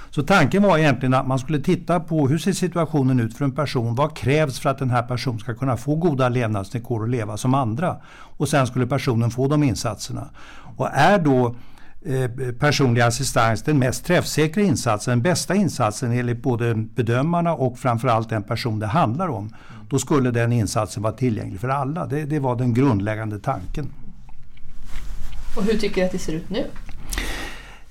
Så 0.10 0.24
tanken 0.24 0.64
var 0.64 0.78
egentligen 0.78 1.14
att 1.14 1.28
man 1.28 1.40
skulle 1.40 1.60
titta 1.60 2.00
på 2.00 2.28
hur 2.28 2.38
ser 2.38 2.54
situationen 2.54 3.20
ut 3.20 3.38
för 3.38 3.46
en 3.46 3.52
person? 3.52 3.96
Vad 3.96 4.18
krävs 4.18 4.60
för 4.60 4.70
att 4.70 4.78
den 4.78 4.90
här 4.90 5.04
personen 5.04 5.40
ska 5.40 5.56
kunna 5.56 5.78
få 5.78 5.96
goda 5.96 6.30
levnadsvillkor 6.30 7.02
och 7.02 7.08
leva 7.08 7.38
som 7.38 7.54
andra? 7.54 7.96
Och 8.12 8.50
sen 8.50 8.68
skulle 8.68 8.88
personen 8.88 9.32
få 9.32 9.48
de 9.48 9.64
insatserna. 9.64 10.30
Och 10.78 10.90
är 10.94 11.20
då 11.20 11.56
Eh, 12.10 12.52
personlig 12.60 13.02
assistans 13.02 13.64
den 13.64 13.80
mest 13.80 14.06
träffsäkra 14.06 14.64
insatsen, 14.64 15.12
den 15.12 15.22
bästa 15.22 15.56
insatsen 15.56 16.12
enligt 16.12 16.42
både 16.42 16.76
bedömarna 16.76 17.54
och 17.54 17.80
framförallt 17.80 18.30
den 18.30 18.44
person 18.44 18.80
det 18.80 18.88
handlar 18.88 19.28
om. 19.28 19.50
Då 19.90 20.00
skulle 20.00 20.32
den 20.32 20.54
insatsen 20.54 21.04
vara 21.04 21.14
tillgänglig 21.14 21.60
för 21.60 21.70
alla. 21.70 22.06
Det, 22.06 22.26
det 22.26 22.40
var 22.40 22.56
den 22.56 22.74
grundläggande 22.74 23.40
tanken. 23.40 23.90
Och 25.58 25.64
hur 25.64 25.74
tycker 25.74 26.02
du 26.02 26.06
att 26.06 26.12
det 26.12 26.20
ser 26.20 26.34
ut 26.34 26.50
nu? 26.50 26.66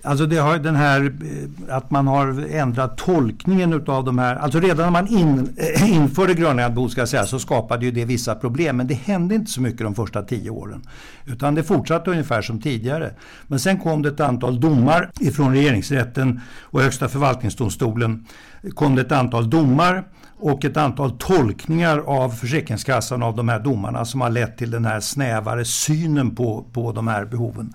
Alltså 0.07 0.27
det 0.27 0.37
har 0.37 0.59
den 0.59 0.77
här 0.77 1.05
eh, 1.05 1.77
att 1.77 1.91
man 1.91 2.07
har 2.07 2.47
ändrat 2.51 2.97
tolkningen 2.97 3.73
utav 3.73 4.05
de 4.05 4.19
här, 4.19 4.37
alltså 4.37 4.61
redan 4.61 4.77
när 4.77 4.91
man 4.91 5.07
in, 5.07 5.57
äh, 5.57 5.93
införde 5.95 6.35
grundläggande 6.35 6.91
ska 6.91 7.01
jag 7.01 7.09
säga, 7.09 7.27
så 7.27 7.39
skapade 7.39 7.85
ju 7.85 7.91
det 7.91 8.05
vissa 8.05 8.35
problem. 8.35 8.77
Men 8.77 8.87
det 8.87 8.95
hände 8.95 9.35
inte 9.35 9.51
så 9.51 9.61
mycket 9.61 9.81
de 9.81 9.95
första 9.95 10.23
tio 10.23 10.51
åren. 10.51 10.83
Utan 11.25 11.55
det 11.55 11.63
fortsatte 11.63 12.11
ungefär 12.11 12.43
som 12.43 12.61
tidigare. 12.61 13.11
Men 13.47 13.61
sen 13.61 13.79
kom 13.79 14.03
det 14.03 14.09
ett 14.09 14.21
antal 14.21 14.61
domar 14.61 15.11
ifrån 15.21 15.53
regeringsrätten 15.53 16.41
och 16.61 16.81
Högsta 16.81 17.09
förvaltningsdomstolen. 17.09 18.27
kom 18.75 18.95
det 18.95 19.03
ett 19.03 19.13
antal 19.13 19.51
domar 19.51 20.05
och 20.39 20.65
ett 20.65 20.77
antal 20.77 21.19
tolkningar 21.19 21.99
av 21.99 22.31
Försäkringskassan 22.31 23.23
av 23.23 23.37
de 23.37 23.49
här 23.49 23.61
domarna 23.61 24.05
som 24.05 24.21
har 24.21 24.31
lett 24.31 24.59
till 24.59 24.71
den 24.71 24.85
här 24.85 25.01
snävare 25.01 25.65
synen 25.65 26.35
på, 26.35 26.67
på 26.73 26.93
de 26.93 27.09
här 27.09 27.25
behoven. 27.25 27.75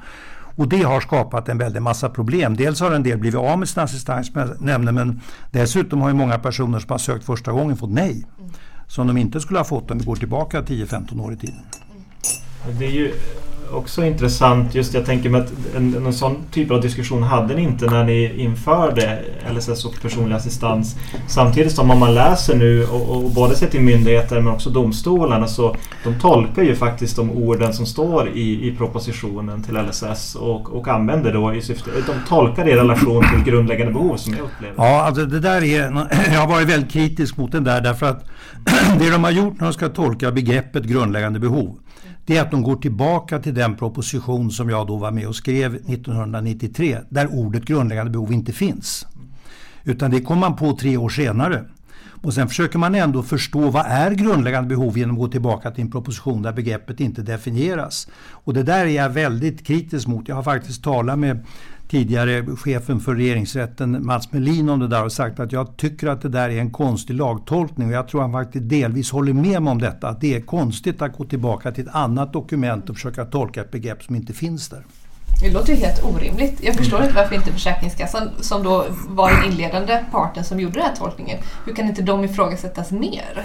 Och 0.61 0.69
det 0.69 0.83
har 0.83 1.01
skapat 1.01 1.49
en 1.49 1.57
väldig 1.57 1.81
massa 1.81 2.09
problem. 2.09 2.55
Dels 2.55 2.79
har 2.79 2.91
en 2.91 3.03
del 3.03 3.17
blivit 3.17 3.39
av 3.39 3.59
med 3.59 3.69
sin 3.69 3.83
assistans, 3.83 4.31
nämnde, 4.59 4.91
men 4.91 5.21
dessutom 5.51 6.01
har 6.01 6.09
ju 6.09 6.15
många 6.15 6.39
personer 6.39 6.79
som 6.79 6.89
har 6.89 6.97
sökt 6.97 7.25
första 7.25 7.51
gången 7.51 7.77
fått 7.77 7.89
nej. 7.89 8.25
Som 8.87 9.07
de 9.07 9.17
inte 9.17 9.39
skulle 9.39 9.59
ha 9.59 9.63
fått 9.63 9.91
om 9.91 9.97
vi 9.97 10.05
går 10.05 10.15
tillbaka 10.15 10.61
10-15 10.61 11.21
år 11.21 11.33
i 11.33 11.35
tiden. 11.35 11.59
Det 12.79 12.85
är 12.85 12.91
ju 12.91 13.13
också 13.73 14.05
intressant. 14.05 14.75
Just 14.75 14.93
jag 14.93 15.05
tänker 15.05 15.29
mig 15.29 15.41
att 15.41 15.51
en, 15.75 16.05
en 16.05 16.13
sån 16.13 16.35
typ 16.51 16.71
av 16.71 16.81
diskussion 16.81 17.23
hade 17.23 17.55
ni 17.55 17.61
inte 17.61 17.85
när 17.85 18.03
ni 18.03 18.41
införde 18.41 19.19
LSS 19.51 19.85
och 19.85 20.01
personlig 20.01 20.35
assistans. 20.35 20.95
Samtidigt 21.27 21.75
som 21.75 21.91
om 21.91 21.99
man 21.99 22.13
läser 22.13 22.55
nu 22.55 22.85
och, 22.85 23.17
och 23.17 23.31
både 23.31 23.55
ser 23.55 23.67
till 23.67 23.81
myndigheter 23.81 24.41
men 24.41 24.53
också 24.53 24.69
domstolarna 24.69 25.47
så 25.47 25.75
de 26.03 26.19
tolkar 26.19 26.63
ju 26.63 26.75
faktiskt 26.75 27.15
de 27.15 27.31
orden 27.31 27.73
som 27.73 27.85
står 27.85 28.29
i, 28.29 28.67
i 28.67 28.75
propositionen 28.77 29.63
till 29.63 29.77
LSS 29.77 30.35
och, 30.35 30.69
och 30.69 30.87
använder 30.87 31.33
då 31.33 31.53
i 31.53 31.61
syfte... 31.61 31.91
De 32.07 32.13
tolkar 32.29 32.65
det 32.65 32.71
i 32.71 32.75
relation 32.75 33.25
till 33.33 33.53
grundläggande 33.53 33.93
behov 33.93 34.17
som 34.17 34.33
jag 34.33 34.43
upplever. 34.43 34.75
Ja, 34.77 35.01
alltså 35.01 35.25
det 35.25 35.39
där 35.39 35.63
är... 35.63 35.91
Jag 36.33 36.39
har 36.39 36.47
varit 36.47 36.67
väldigt 36.67 36.91
kritisk 36.91 37.37
mot 37.37 37.51
den 37.51 37.63
där 37.63 37.81
därför 37.81 38.05
att 38.05 38.25
det 38.99 39.09
de 39.09 39.23
har 39.23 39.31
gjort 39.31 39.59
när 39.59 39.67
de 39.67 39.73
ska 39.73 39.89
tolka 39.89 40.31
begreppet 40.31 40.83
grundläggande 40.83 41.39
behov 41.39 41.79
det 42.25 42.37
är 42.37 42.41
att 42.41 42.51
de 42.51 42.63
går 42.63 42.75
tillbaka 42.75 43.39
till 43.39 43.53
den 43.53 43.75
proposition 43.75 44.51
som 44.51 44.69
jag 44.69 44.87
då 44.87 44.97
var 44.97 45.11
med 45.11 45.27
och 45.27 45.35
skrev 45.35 45.75
1993 45.75 46.97
där 47.09 47.27
ordet 47.33 47.65
grundläggande 47.65 48.11
behov 48.11 48.33
inte 48.33 48.53
finns. 48.53 49.07
Utan 49.83 50.11
det 50.11 50.21
kom 50.21 50.39
man 50.39 50.55
på 50.55 50.77
tre 50.77 50.97
år 50.97 51.09
senare. 51.09 51.65
Och 52.23 52.33
sen 52.33 52.47
försöker 52.47 52.79
man 52.79 52.95
ändå 52.95 53.23
förstå 53.23 53.69
vad 53.69 53.85
är 53.85 54.11
grundläggande 54.11 54.69
behov 54.69 54.97
genom 54.97 55.15
att 55.15 55.19
gå 55.19 55.27
tillbaka 55.27 55.71
till 55.71 55.83
en 55.83 55.91
proposition 55.91 56.41
där 56.41 56.53
begreppet 56.53 56.99
inte 56.99 57.21
definieras. 57.21 58.07
Och 58.29 58.53
det 58.53 58.63
där 58.63 58.85
är 58.85 58.89
jag 58.89 59.09
väldigt 59.09 59.67
kritisk 59.67 60.07
mot. 60.07 60.27
Jag 60.27 60.35
har 60.35 60.43
faktiskt 60.43 60.83
talat 60.83 61.19
med 61.19 61.45
tidigare 61.91 62.45
chefen 62.55 62.99
för 62.99 63.15
regeringsrätten 63.15 64.05
Mats 64.05 64.31
Melin 64.31 64.69
om 64.69 64.79
det 64.79 64.87
där 64.87 65.05
och 65.05 65.11
sagt 65.11 65.39
att 65.39 65.51
jag 65.51 65.77
tycker 65.77 66.07
att 66.07 66.21
det 66.21 66.29
där 66.29 66.49
är 66.49 66.59
en 66.59 66.71
konstig 66.71 67.13
lagtolkning 67.13 67.87
och 67.87 67.93
jag 67.93 68.07
tror 68.07 68.21
han 68.21 68.31
faktiskt 68.31 68.69
delvis 68.69 69.11
håller 69.11 69.33
med 69.33 69.61
mig 69.61 69.71
om 69.71 69.81
detta. 69.81 70.07
Att 70.07 70.21
det 70.21 70.35
är 70.35 70.41
konstigt 70.41 71.01
att 71.01 71.17
gå 71.17 71.25
tillbaka 71.25 71.71
till 71.71 71.87
ett 71.87 71.95
annat 71.95 72.33
dokument 72.33 72.89
och 72.89 72.95
försöka 72.95 73.25
tolka 73.25 73.61
ett 73.61 73.71
begrepp 73.71 74.03
som 74.03 74.15
inte 74.15 74.33
finns 74.33 74.69
där. 74.69 74.85
Det 75.39 75.49
låter 75.49 75.73
ju 75.73 75.79
helt 75.79 76.03
orimligt. 76.03 76.63
Jag 76.63 76.75
förstår 76.75 77.01
inte 77.01 77.15
varför 77.15 77.35
inte 77.35 77.53
Försäkringskassan, 77.53 78.29
som 78.41 78.63
då 78.63 78.85
var 79.07 79.31
den 79.31 79.51
inledande 79.51 79.99
parten 80.11 80.43
som 80.43 80.59
gjorde 80.59 80.73
den 80.73 80.83
här 80.83 80.95
tolkningen, 80.95 81.37
hur 81.65 81.73
kan 81.73 81.85
inte 81.85 82.01
de 82.01 82.23
ifrågasättas 82.23 82.91
mer? 82.91 83.43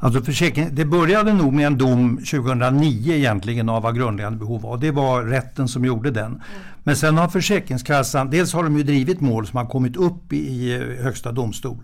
Alltså 0.00 0.22
försäkring, 0.22 0.68
det 0.72 0.84
började 0.84 1.32
nog 1.32 1.52
med 1.52 1.66
en 1.66 1.78
dom 1.78 2.16
2009 2.16 3.12
egentligen 3.12 3.68
av 3.68 3.82
vad 3.82 3.96
grundläggande 3.96 4.38
behov 4.38 4.62
var. 4.62 4.76
Det 4.76 4.90
var 4.90 5.22
rätten 5.22 5.68
som 5.68 5.84
gjorde 5.84 6.10
den. 6.10 6.26
Mm. 6.26 6.40
Men 6.82 6.96
sen 6.96 7.18
har 7.18 7.28
Försäkringskassan, 7.28 8.30
dels 8.30 8.52
har 8.52 8.64
de 8.64 8.76
ju 8.76 8.82
drivit 8.82 9.20
mål 9.20 9.46
som 9.46 9.56
har 9.56 9.66
kommit 9.66 9.96
upp 9.96 10.32
i 10.32 10.78
Högsta 11.02 11.32
domstol. 11.32 11.78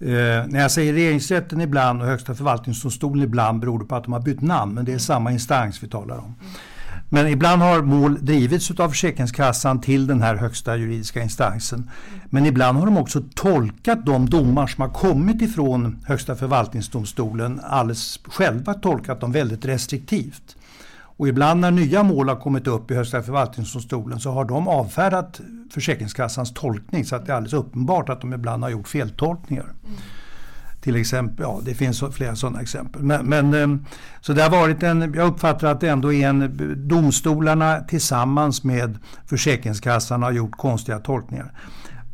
Eh, 0.00 0.08
när 0.48 0.60
jag 0.60 0.70
säger 0.70 0.92
regeringsrätten 0.92 1.60
ibland 1.60 2.02
och 2.02 2.08
Högsta 2.08 2.34
förvaltningsdomstolen 2.34 3.24
ibland 3.24 3.60
beror 3.60 3.78
det 3.78 3.84
på 3.84 3.96
att 3.96 4.04
de 4.04 4.12
har 4.12 4.20
bytt 4.20 4.40
namn, 4.40 4.74
men 4.74 4.84
det 4.84 4.92
är 4.92 4.98
samma 4.98 5.32
instans 5.32 5.82
vi 5.82 5.88
talar 5.88 6.18
om. 6.18 6.24
Mm. 6.24 6.52
Men 7.14 7.28
ibland 7.28 7.62
har 7.62 7.82
mål 7.82 8.24
drivits 8.24 8.70
av 8.70 8.88
Försäkringskassan 8.88 9.80
till 9.80 10.06
den 10.06 10.22
här 10.22 10.34
högsta 10.36 10.76
juridiska 10.76 11.22
instansen. 11.22 11.90
Men 12.24 12.46
ibland 12.46 12.78
har 12.78 12.86
de 12.86 12.96
också 12.96 13.22
tolkat 13.34 14.06
de 14.06 14.30
domar 14.30 14.66
som 14.66 14.82
har 14.82 14.88
kommit 14.88 15.42
ifrån 15.42 15.98
Högsta 16.06 16.36
förvaltningsdomstolen 16.36 17.60
alldeles 17.64 18.20
själva 18.24 18.74
tolkat 18.74 19.20
dem 19.20 19.32
väldigt 19.32 19.64
restriktivt. 19.64 20.56
Och 20.94 21.28
ibland 21.28 21.60
när 21.60 21.70
nya 21.70 22.02
mål 22.02 22.28
har 22.28 22.36
kommit 22.36 22.66
upp 22.66 22.90
i 22.90 22.94
Högsta 22.94 23.22
förvaltningsdomstolen 23.22 24.20
så 24.20 24.30
har 24.30 24.44
de 24.44 24.68
avfärdat 24.68 25.40
Försäkringskassans 25.70 26.54
tolkning 26.54 27.04
så 27.04 27.16
att 27.16 27.26
det 27.26 27.32
är 27.32 27.36
alldeles 27.36 27.52
uppenbart 27.52 28.08
att 28.08 28.20
de 28.20 28.32
ibland 28.32 28.62
har 28.62 28.70
gjort 28.70 28.88
feltolkningar. 28.88 29.72
Mm. 29.84 29.96
Till 30.82 30.96
exempel, 30.96 31.42
ja 31.42 31.60
det 31.64 31.74
finns 31.74 32.04
flera 32.12 32.36
sådana 32.36 32.60
exempel. 32.60 33.02
Men, 33.02 33.26
men, 33.26 33.54
eh, 33.54 33.78
så 34.20 34.32
det 34.32 34.42
har 34.42 34.50
varit 34.50 34.82
en, 34.82 35.14
jag 35.14 35.28
uppfattar 35.28 35.68
att 35.68 35.80
det 35.80 35.88
ändå 35.88 36.12
är 36.12 36.28
en, 36.28 36.58
domstolarna 36.88 37.80
tillsammans 37.80 38.64
med 38.64 38.98
Försäkringskassan 39.26 40.22
har 40.22 40.32
gjort 40.32 40.56
konstiga 40.56 40.98
tolkningar. 40.98 41.52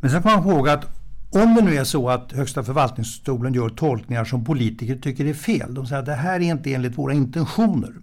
Men 0.01 0.11
sen 0.11 0.23
får 0.23 0.29
man 0.29 0.47
ihåg 0.47 0.69
att 0.69 0.85
om 1.31 1.55
det 1.55 1.61
nu 1.61 1.75
är 1.75 1.83
så 1.83 2.09
att 2.09 2.31
Högsta 2.31 2.63
förvaltningsdomstolen 2.63 3.53
gör 3.53 3.69
tolkningar 3.69 4.25
som 4.25 4.45
politiker 4.45 4.95
tycker 4.95 5.25
är 5.25 5.33
fel. 5.33 5.73
De 5.73 5.87
säger 5.87 5.99
att 5.99 6.05
det 6.05 6.13
här 6.13 6.35
är 6.35 6.39
inte 6.39 6.73
enligt 6.73 6.97
våra 6.97 7.13
intentioner. 7.13 7.93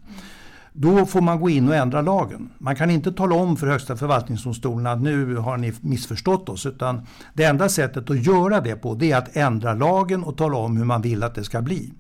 Då 0.78 1.06
får 1.06 1.21
man 1.21 1.40
gå 1.40 1.50
in 1.50 1.68
och 1.68 1.75
ändra 1.75 2.02
lagen. 2.02 2.50
Man 2.59 2.76
kan 2.76 2.90
inte 2.90 3.12
tala 3.12 3.35
om 3.35 3.56
för 3.56 3.66
Högsta 3.66 3.97
förvaltningsdomstolen 3.97 4.87
att 4.87 5.02
nu 5.02 5.37
har 5.37 5.56
ni 5.56 5.73
missförstått 5.80 6.49
oss. 6.49 6.66
Utan 6.66 7.06
det 7.35 7.45
enda 7.45 7.68
sättet 7.68 8.11
att 8.11 8.26
göra 8.26 8.61
det 8.61 8.76
på 8.76 8.95
det 8.95 9.12
är 9.12 9.18
att 9.18 9.37
ändra 9.37 9.75
lagen 9.75 10.25
och 10.25 10.37
tala 10.37 10.56
om 10.56 10.76
hur 10.76 10.85
man 10.85 11.02
vill 11.02 11.23
att 11.23 11.35
det 11.35 11.45
ska 11.45 11.62
bli. 11.62 11.92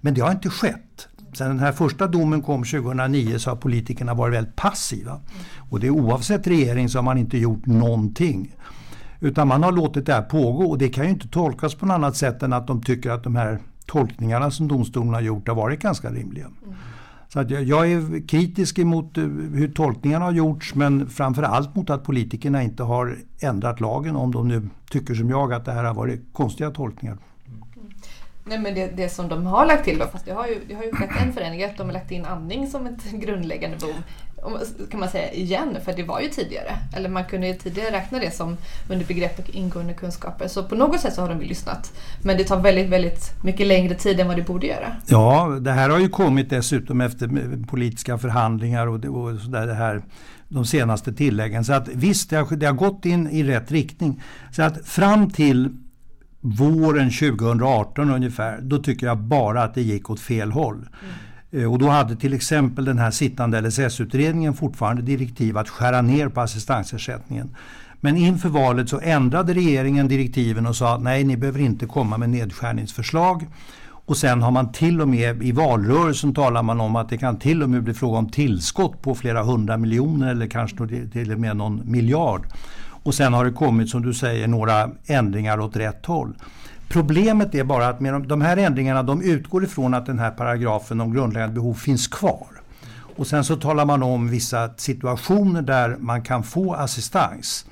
Men 0.00 0.14
det 0.14 0.20
har 0.20 0.30
inte 0.30 0.50
skett. 0.50 1.08
Sen 1.32 1.48
den 1.48 1.58
här 1.58 1.72
första 1.72 2.06
domen 2.06 2.42
kom 2.42 2.64
2009 2.64 3.38
så 3.38 3.50
har 3.50 3.56
politikerna 3.56 4.14
varit 4.14 4.34
väldigt 4.34 4.56
passiva. 4.56 5.20
Och 5.70 5.80
det 5.80 5.86
är 5.86 5.90
oavsett 5.90 6.46
regering 6.46 6.88
så 6.88 6.98
har 6.98 7.02
man 7.02 7.18
inte 7.18 7.38
gjort 7.38 7.66
någonting. 7.66 8.56
Utan 9.20 9.48
man 9.48 9.62
har 9.62 9.72
låtit 9.72 10.06
det 10.06 10.12
här 10.12 10.22
pågå 10.22 10.64
och 10.64 10.78
det 10.78 10.88
kan 10.88 11.04
ju 11.04 11.10
inte 11.10 11.28
tolkas 11.28 11.74
på 11.74 11.86
något 11.86 11.94
annat 11.94 12.16
sätt 12.16 12.42
än 12.42 12.52
att 12.52 12.66
de 12.66 12.82
tycker 12.82 13.10
att 13.10 13.24
de 13.24 13.36
här 13.36 13.58
tolkningarna 13.86 14.50
som 14.50 14.68
domstolen 14.68 15.14
har 15.14 15.20
gjort 15.20 15.48
har 15.48 15.54
varit 15.54 15.80
ganska 15.80 16.10
rimliga. 16.10 16.46
Mm. 16.46 16.76
Så 17.32 17.40
att 17.40 17.50
jag, 17.50 17.62
jag, 17.62 17.92
är 17.92 18.28
kritisk 18.28 18.78
emot 18.78 19.18
eh, 19.18 19.24
hur 19.54 19.72
tolkningarna 19.72 20.24
har 20.24 20.32
gjorts 20.32 20.74
men 20.74 21.10
framförallt 21.10 21.74
mot 21.74 21.90
att 21.90 22.04
politikerna 22.04 22.62
inte 22.62 22.82
har 22.82 23.18
ändrat 23.40 23.80
lagen 23.80 24.16
om 24.16 24.32
de 24.32 24.48
nu 24.48 24.68
tycker 24.90 25.14
som 25.14 25.30
jag 25.30 25.52
att 25.52 25.64
det 25.64 25.72
här 25.72 25.84
har 25.84 25.94
varit 25.94 26.20
konstiga 26.32 26.70
tolkningar. 26.70 27.18
Mm. 27.46 27.90
Nej 28.44 28.58
men 28.58 28.74
det, 28.74 28.96
det 28.96 29.08
som 29.08 29.28
de 29.28 29.46
har 29.46 29.66
lagt 29.66 29.84
till 29.84 29.98
då, 29.98 30.06
fast 30.06 30.24
det 30.24 30.32
har 30.32 30.46
ju, 30.46 30.60
det 30.68 30.74
har 30.74 30.84
ju 30.84 30.92
skett 30.92 31.10
en 31.26 31.32
förändring, 31.32 31.64
att 31.64 31.76
de 31.76 31.86
har 31.86 31.92
lagt 31.92 32.10
in 32.10 32.24
andning 32.24 32.66
som 32.66 32.86
ett 32.86 33.10
grundläggande 33.12 33.76
behov. 33.76 33.94
Kan 34.90 35.00
man 35.00 35.08
säga 35.08 35.32
igen, 35.32 35.76
för 35.84 35.92
det 35.92 36.02
var 36.02 36.20
ju 36.20 36.28
tidigare. 36.28 36.76
Eller 36.96 37.08
man 37.08 37.24
kunde 37.24 37.46
ju 37.46 37.54
tidigare 37.54 37.90
räkna 37.90 38.18
det 38.18 38.30
som 38.30 38.56
under 38.90 39.06
begreppet 39.06 39.48
ingående 39.48 39.94
kunskaper. 39.94 40.48
Så 40.48 40.64
på 40.64 40.74
något 40.74 41.00
sätt 41.00 41.14
så 41.14 41.20
har 41.20 41.28
de 41.28 41.40
ju 41.40 41.48
lyssnat. 41.48 41.92
Men 42.22 42.36
det 42.36 42.44
tar 42.44 42.60
väldigt, 42.60 42.88
väldigt 42.88 43.44
mycket 43.44 43.66
längre 43.66 43.94
tid 43.94 44.20
än 44.20 44.28
vad 44.28 44.36
det 44.36 44.42
borde 44.42 44.66
göra. 44.66 44.92
Ja, 45.06 45.58
det 45.60 45.72
här 45.72 45.90
har 45.90 45.98
ju 45.98 46.08
kommit 46.08 46.50
dessutom 46.50 47.00
efter 47.00 47.30
politiska 47.66 48.18
förhandlingar 48.18 48.86
och, 48.86 49.00
det, 49.00 49.08
och 49.08 49.40
så 49.40 49.50
där, 49.50 49.66
det 49.66 49.74
här 49.74 50.02
de 50.48 50.64
senaste 50.64 51.12
tilläggen. 51.12 51.64
Så 51.64 51.72
att 51.72 51.88
visst, 51.88 52.30
det 52.30 52.36
har, 52.36 52.56
det 52.56 52.66
har 52.66 52.72
gått 52.72 53.06
in 53.06 53.30
i 53.30 53.42
rätt 53.42 53.70
riktning. 53.70 54.22
Så 54.52 54.62
att 54.62 54.86
fram 54.86 55.30
till 55.30 55.68
våren 56.40 57.10
2018 57.10 58.10
ungefär, 58.10 58.60
då 58.62 58.78
tycker 58.78 59.06
jag 59.06 59.18
bara 59.18 59.62
att 59.62 59.74
det 59.74 59.82
gick 59.82 60.10
åt 60.10 60.20
fel 60.20 60.52
håll. 60.52 60.76
Mm. 60.76 61.14
Eh, 61.52 61.72
och 61.72 61.78
då 61.78 61.88
hade 61.88 62.16
till 62.16 62.34
exempel 62.34 62.84
den 62.84 62.98
här 62.98 63.10
sittande 63.10 63.60
LSS-utredningen 63.60 64.54
fortfarande 64.54 65.02
direktiv 65.02 65.58
att 65.58 65.68
skära 65.68 66.02
ner 66.02 66.28
på 66.28 66.40
assistansersättningen. 66.40 67.56
Men 68.00 68.16
inför 68.16 68.48
valet 68.48 68.88
så 68.88 69.00
ändrade 69.00 69.54
regeringen 69.54 70.08
direktiven 70.08 70.66
och 70.66 70.76
sa 70.76 70.94
att 70.94 71.02
nej, 71.02 71.24
ni 71.24 71.36
behöver 71.36 71.60
inte 71.60 71.86
komma 71.86 72.18
med 72.18 72.30
nedskärningsförslag. 72.30 73.46
Och 74.04 74.16
sen 74.16 74.42
har 74.42 74.50
man 74.50 74.72
till 74.72 75.00
och 75.00 75.08
med 75.08 75.42
i 75.42 75.52
valrörelsen 75.52 76.34
talar 76.34 76.62
man 76.62 76.80
om 76.80 76.96
att 76.96 77.08
det 77.08 77.18
kan 77.18 77.38
till 77.38 77.62
och 77.62 77.70
med 77.70 77.82
bli 77.82 77.94
fråga 77.94 78.18
om 78.18 78.30
tillskott 78.30 79.02
på 79.02 79.14
flera 79.14 79.42
hundra 79.42 79.76
miljoner 79.76 80.30
eller 80.30 80.46
kanske 80.46 80.76
till 81.12 81.32
och 81.32 81.40
med 81.40 81.56
någon 81.56 81.82
miljard. 81.84 82.46
Och 83.02 83.14
sen 83.14 83.32
har 83.32 83.44
det 83.44 83.52
kommit, 83.52 83.88
som 83.88 84.02
du 84.02 84.14
säger, 84.14 84.48
några 84.48 84.90
ändringar 85.06 85.60
åt 85.60 85.76
rätt 85.76 86.06
håll. 86.06 86.34
Problemet 86.90 87.54
är 87.54 87.64
bara 87.64 87.88
att 87.88 88.00
med 88.00 88.12
de, 88.12 88.28
de 88.28 88.40
här 88.40 88.56
ändringarna 88.56 89.02
de 89.02 89.22
utgår 89.22 89.64
ifrån 89.64 89.94
att 89.94 90.06
den 90.06 90.18
här 90.18 90.30
paragrafen 90.30 91.00
om 91.00 91.12
grundläggande 91.12 91.54
behov 91.54 91.74
finns 91.74 92.08
kvar. 92.08 92.46
Och 93.16 93.26
sen 93.26 93.44
så 93.44 93.56
talar 93.56 93.84
man 93.84 94.02
om 94.02 94.28
vissa 94.28 94.70
situationer 94.76 95.62
där 95.62 95.96
man 95.98 96.22
kan 96.22 96.42
få 96.42 96.74
assistans. 96.74 97.66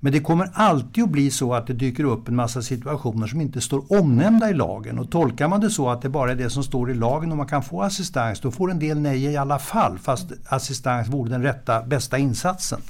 Men 0.00 0.12
det 0.12 0.20
kommer 0.20 0.50
alltid 0.54 1.04
att 1.04 1.10
bli 1.10 1.30
så 1.30 1.54
att 1.54 1.66
det 1.66 1.72
dyker 1.72 2.04
upp 2.04 2.28
en 2.28 2.36
massa 2.36 2.62
situationer 2.62 3.26
som 3.26 3.40
inte 3.40 3.60
står 3.60 3.92
omnämnda 3.92 4.50
i 4.50 4.54
lagen. 4.54 4.98
Och 4.98 5.10
tolkar 5.10 5.48
man 5.48 5.60
det 5.60 5.70
så 5.70 5.90
att 5.90 6.02
det 6.02 6.08
bara 6.08 6.30
är 6.30 6.36
det 6.36 6.50
som 6.50 6.62
står 6.62 6.90
i 6.90 6.94
lagen 6.94 7.30
och 7.30 7.36
man 7.36 7.46
kan 7.46 7.62
få 7.62 7.82
assistans, 7.82 8.40
då 8.40 8.50
får 8.50 8.70
en 8.70 8.78
del 8.78 9.00
nej 9.00 9.24
i 9.24 9.36
alla 9.36 9.58
fall, 9.58 9.98
fast 9.98 10.32
assistans 10.48 11.08
vore 11.08 11.30
den 11.30 11.42
rätta, 11.42 11.82
bästa 11.82 12.18
insatsen. 12.18 12.80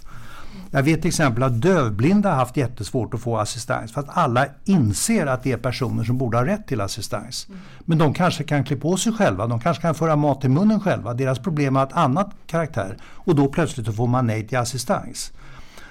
Jag 0.71 0.83
vet 0.83 1.01
till 1.01 1.09
exempel 1.09 1.43
att 1.43 1.61
dövblinda 1.61 2.31
har 2.31 2.37
haft 2.37 2.57
jättesvårt 2.57 3.15
att 3.15 3.21
få 3.21 3.39
assistans 3.39 3.93
för 3.93 4.01
att 4.01 4.09
alla 4.09 4.47
inser 4.65 5.27
att 5.27 5.43
det 5.43 5.53
är 5.53 5.57
personer 5.57 6.05
som 6.05 6.19
borde 6.19 6.37
ha 6.37 6.47
rätt 6.47 6.67
till 6.67 6.81
assistans. 6.81 7.47
Men 7.81 7.99
de 7.99 8.15
kanske 8.15 8.45
kan 8.45 8.65
klä 8.65 8.77
på 8.77 8.97
sig 8.97 9.13
själva, 9.13 9.47
de 9.47 9.61
kanske 9.61 9.81
kan 9.83 9.95
föra 9.95 10.17
mat 10.17 10.41
till 10.41 10.51
munnen 10.51 10.81
själva. 10.81 11.15
Deras 11.15 11.39
problem 11.39 11.77
har 11.77 11.83
ett 11.83 11.93
annat 11.93 12.31
karaktär 12.47 12.97
och 13.03 13.35
då 13.35 13.49
plötsligt 13.49 13.97
får 13.97 14.07
man 14.07 14.27
nej 14.27 14.49
till 14.49 14.59
assistans. 14.59 15.33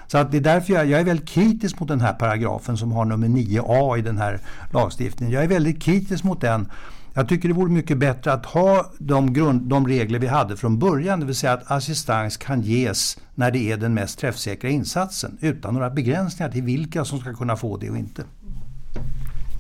Så 0.08 0.18
att 0.18 0.32
det 0.32 0.38
är 0.38 0.42
därför 0.42 0.74
jag, 0.74 0.86
jag, 0.86 1.00
är 1.00 1.04
väldigt 1.04 1.30
kritisk 1.30 1.80
mot 1.80 1.90
den 1.90 2.02
här 2.02 2.14
paragrafen 2.14 2.78
som 2.78 2.92
har 2.92 3.06
nummer 3.06 3.28
9a 3.28 3.98
i 3.98 4.02
den 4.02 4.18
här 4.18 4.40
lagstiftningen. 4.74 5.34
Jag 5.34 5.44
är 5.44 5.48
väldigt 5.48 5.84
kritisk 5.84 6.24
mot 6.24 6.42
den 6.42 6.72
jag 7.14 7.30
tycker 7.30 7.48
det 7.48 7.54
vore 7.54 7.72
mycket 7.72 7.98
bättre 7.98 8.34
att 8.34 8.46
ha 8.46 8.92
de, 9.00 9.34
grund, 9.34 9.62
de 9.62 9.88
regler 9.88 10.20
vi 10.20 10.28
hade 10.28 10.58
från 10.58 10.80
början, 10.80 11.20
det 11.20 11.26
vill 11.26 11.36
säga 11.36 11.54
att 11.54 11.72
assistans 11.72 12.38
kan 12.38 12.62
ges 12.62 13.18
när 13.36 13.52
det 13.52 13.72
är 13.72 13.78
den 13.78 13.94
mest 13.94 14.20
träffsäkra 14.20 14.70
insatsen 14.70 15.38
utan 15.42 15.74
några 15.74 15.90
begränsningar 15.90 16.52
till 16.52 16.64
vilka 16.64 17.06
som 17.06 17.20
ska 17.20 17.34
kunna 17.34 17.56
få 17.56 17.78
det 17.78 17.90
och 17.90 17.98
inte. 17.98 18.24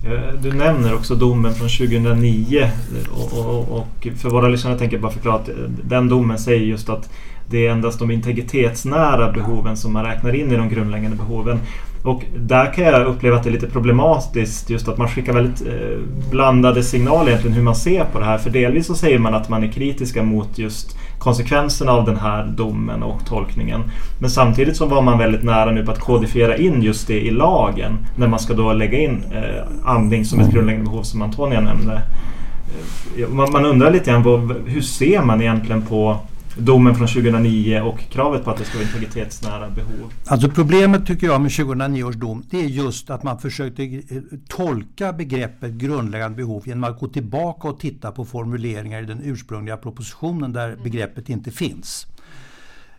Eh, 0.06 0.42
du 0.42 0.54
nämner 0.54 0.96
också 0.96 1.16
domen 1.16 1.54
från 1.54 1.70
2009 1.70 2.62
eh, 2.62 2.70
och, 3.12 3.46
och, 3.46 3.78
och 3.78 4.08
för 4.18 4.30
våra 4.30 4.48
lyssnare 4.48 4.78
tänker 4.78 4.96
jag 4.96 5.02
bara 5.02 5.12
förklara 5.12 5.36
att 5.36 5.50
eh, 5.50 5.56
den 5.84 6.10
domen 6.10 6.40
säger 6.40 6.66
just 6.66 6.90
att 6.90 7.10
det 7.50 7.68
är 7.68 7.72
endast 7.72 8.00
de 8.00 8.12
integritetsnära 8.12 9.32
behoven 9.32 9.78
som 9.78 9.94
man 9.94 10.06
räknar 10.06 10.36
in 10.36 10.52
i 10.52 10.56
de 10.56 10.70
grundläggande 10.70 11.18
behoven. 11.18 11.60
Och 12.04 12.24
där 12.38 12.74
kan 12.74 12.84
jag 12.84 13.08
uppleva 13.08 13.38
att 13.38 13.44
det 13.44 13.50
är 13.50 13.52
lite 13.52 13.68
problematiskt 13.68 14.70
just 14.70 14.88
att 14.88 14.98
man 14.98 15.08
skickar 15.08 15.34
väldigt 15.34 15.68
eh, 15.68 15.98
blandade 16.32 16.84
signaler 16.84 17.28
egentligen 17.28 17.56
hur 17.56 17.64
man 17.64 17.76
ser 17.76 18.04
på 18.04 18.20
det 18.20 18.26
här. 18.26 18.38
För 18.38 18.50
delvis 18.50 18.88
så 18.88 18.96
säger 18.96 19.20
man 19.20 19.34
att 19.34 19.50
man 19.50 19.64
är 19.64 19.72
kritiska 19.72 20.24
mot 20.24 20.58
just 20.58 20.98
konsekvenserna 21.20 21.92
av 21.92 22.06
den 22.06 22.18
här 22.18 22.46
domen 22.46 23.04
och 23.04 23.26
tolkningen. 23.26 23.84
Men 24.20 24.30
samtidigt 24.30 24.78
så 24.78 24.86
var 24.86 25.02
man 25.02 25.18
väldigt 25.18 25.44
nära 25.44 25.72
nu 25.72 25.86
på 25.86 25.92
att 25.92 26.00
kodifiera 26.00 26.58
in 26.58 26.82
just 26.82 27.08
det 27.08 27.22
i 27.22 27.32
lagen 27.32 27.98
när 28.16 28.28
man 28.28 28.40
ska 28.40 28.54
då 28.54 28.74
lägga 28.74 29.00
in 29.00 29.24
eh, 29.32 29.90
andning 29.90 30.26
som 30.26 30.40
ett 30.40 30.52
grundläggande 30.52 30.90
behov 30.90 31.04
som 31.04 31.22
Antonia 31.22 31.62
nämnde. 31.62 32.02
Eh, 33.18 33.30
man, 33.30 33.66
undrar 33.66 33.92
lite 33.92 34.12
grann 34.12 34.56
hur 34.66 34.82
ser 34.82 35.22
man 35.22 35.42
egentligen 35.42 35.82
på 35.82 36.18
domen 36.58 36.96
från 36.96 37.08
2009 37.08 37.82
och 37.82 38.00
kravet 38.00 38.44
på 38.44 38.52
att 38.52 38.58
det 38.58 38.66
ska 38.66 38.78
vara 38.78 38.88
integritetsnära 38.88 39.70
behov? 39.70 40.14
Alltså 40.26 40.50
problemet 40.50 41.08
tycker 41.08 41.28
jag 41.28 41.42
med 41.42 41.52
2009 41.52 42.04
års 42.04 42.16
dom 42.16 42.44
det 42.50 42.60
är 42.60 42.66
just 42.66 43.10
att 43.10 43.24
man 43.24 43.40
försökte 43.40 43.84
eh, 43.84 44.02
tolka 44.48 45.14
begreppet 45.14 45.72
grundläggande 45.72 46.38
behov 46.38 46.64
genom 46.68 46.84
att 46.84 47.00
gå 47.00 47.08
tillbaka 47.08 47.68
och 47.68 47.80
titta 47.80 48.12
på 48.12 48.26
formuleringar 48.26 49.04
i 49.04 49.06
den 49.06 49.22
ursprungliga 49.24 49.78
propositionen 49.78 50.54
där 50.54 50.78
begreppet 50.84 51.30
inte 51.30 51.52
finns. 51.52 52.08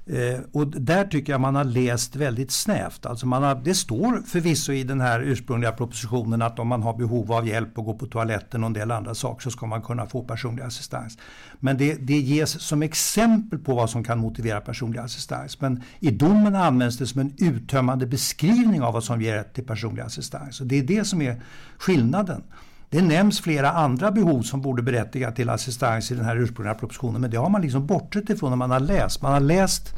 Eh, 0.07 0.41
och 0.53 0.67
där 0.67 1.05
tycker 1.05 1.33
jag 1.33 1.41
man 1.41 1.55
har 1.55 1.65
läst 1.65 2.17
väldigt 2.17 2.51
snävt. 2.51 3.07
Alltså 3.07 3.27
man 3.27 3.43
har, 3.43 3.55
det 3.55 3.75
står 3.75 4.23
förvisso 4.27 4.73
i 4.73 4.85
den 4.85 5.01
här 5.01 5.21
ursprungliga 5.21 5.73
propositionen 5.73 6.43
att 6.43 6.59
om 6.59 6.69
man 6.69 6.83
har 6.83 6.95
behov 6.95 7.33
av 7.33 7.49
hjälp 7.49 7.79
och 7.79 7.85
gå 7.85 7.95
på 7.95 8.07
toaletten 8.07 8.63
och 8.63 8.67
en 8.67 8.73
del 8.73 8.91
andra 8.91 9.15
saker 9.15 9.43
så 9.43 9.51
ska 9.51 9.67
man 9.67 9.83
kunna 9.83 10.07
få 10.07 10.23
personlig 10.23 10.63
assistans. 10.63 11.19
Men 11.61 11.77
det, 11.77 11.95
det 11.95 12.19
ges 12.19 12.61
som 12.63 12.83
exempel 12.83 13.59
på 13.59 13.75
vad 13.75 13.91
som 13.91 14.05
kan 14.05 14.19
motivera 14.19 14.61
personlig 14.61 15.01
assistans. 15.01 15.61
Men 15.61 15.83
i 16.01 16.11
domen 16.11 16.55
används 16.55 16.99
det 16.99 17.07
som 17.07 17.21
en 17.21 17.35
uttömmande 17.39 18.07
beskrivning 18.07 18.83
av 18.83 18.93
vad 18.93 19.05
som 19.05 19.23
ger 19.23 19.35
rätt 19.35 19.55
till 19.55 19.67
personlig 19.67 20.03
assistans. 20.03 20.61
Och 20.61 20.67
det 20.67 20.79
är 20.79 20.83
det 20.83 21.05
som 21.05 21.23
är 21.23 21.43
skillnaden. 21.79 22.43
Det 22.93 23.03
nämns 23.03 23.41
flera 23.41 23.71
andra 23.71 24.11
behov 24.11 24.43
som 24.43 24.61
borde 24.61 24.83
berättiga 24.83 25.31
till 25.31 25.51
assistans 25.51 26.11
i 26.11 26.15
den 26.15 26.25
här 26.25 26.37
ursprungliga 26.37 26.75
propositionen 26.75 27.21
men 27.21 27.31
det 27.31 27.37
har 27.37 27.51
man 27.51 27.63
liksom 27.63 27.87
bortsett 27.87 28.31
ifrån 28.31 28.51
när 28.51 28.57
man 28.57 28.71
har 28.71 28.81
läst. 28.81 29.23
Man 29.23 29.33
har 29.33 29.41
läst 29.41 29.95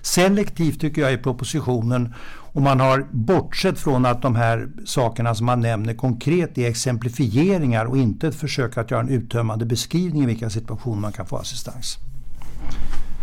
selektivt 0.00 0.80
tycker 0.80 1.02
jag 1.02 1.12
i 1.12 1.16
propositionen 1.18 2.14
och 2.52 2.62
man 2.62 2.80
har 2.80 3.06
bortsett 3.10 3.78
från 3.78 4.06
att 4.06 4.22
de 4.22 4.36
här 4.36 4.68
sakerna 4.84 5.34
som 5.34 5.46
man 5.46 5.60
nämner 5.60 5.94
konkret 5.94 6.58
är 6.58 6.68
exemplifieringar 6.68 7.84
och 7.84 7.96
inte 7.96 8.28
ett 8.28 8.34
försök 8.34 8.78
att 8.78 8.90
göra 8.90 9.00
en 9.00 9.08
uttömmande 9.08 9.66
beskrivning 9.66 10.22
i 10.22 10.26
vilka 10.26 10.50
situationer 10.50 11.00
man 11.00 11.12
kan 11.12 11.26
få 11.26 11.36
assistans. 11.36 11.98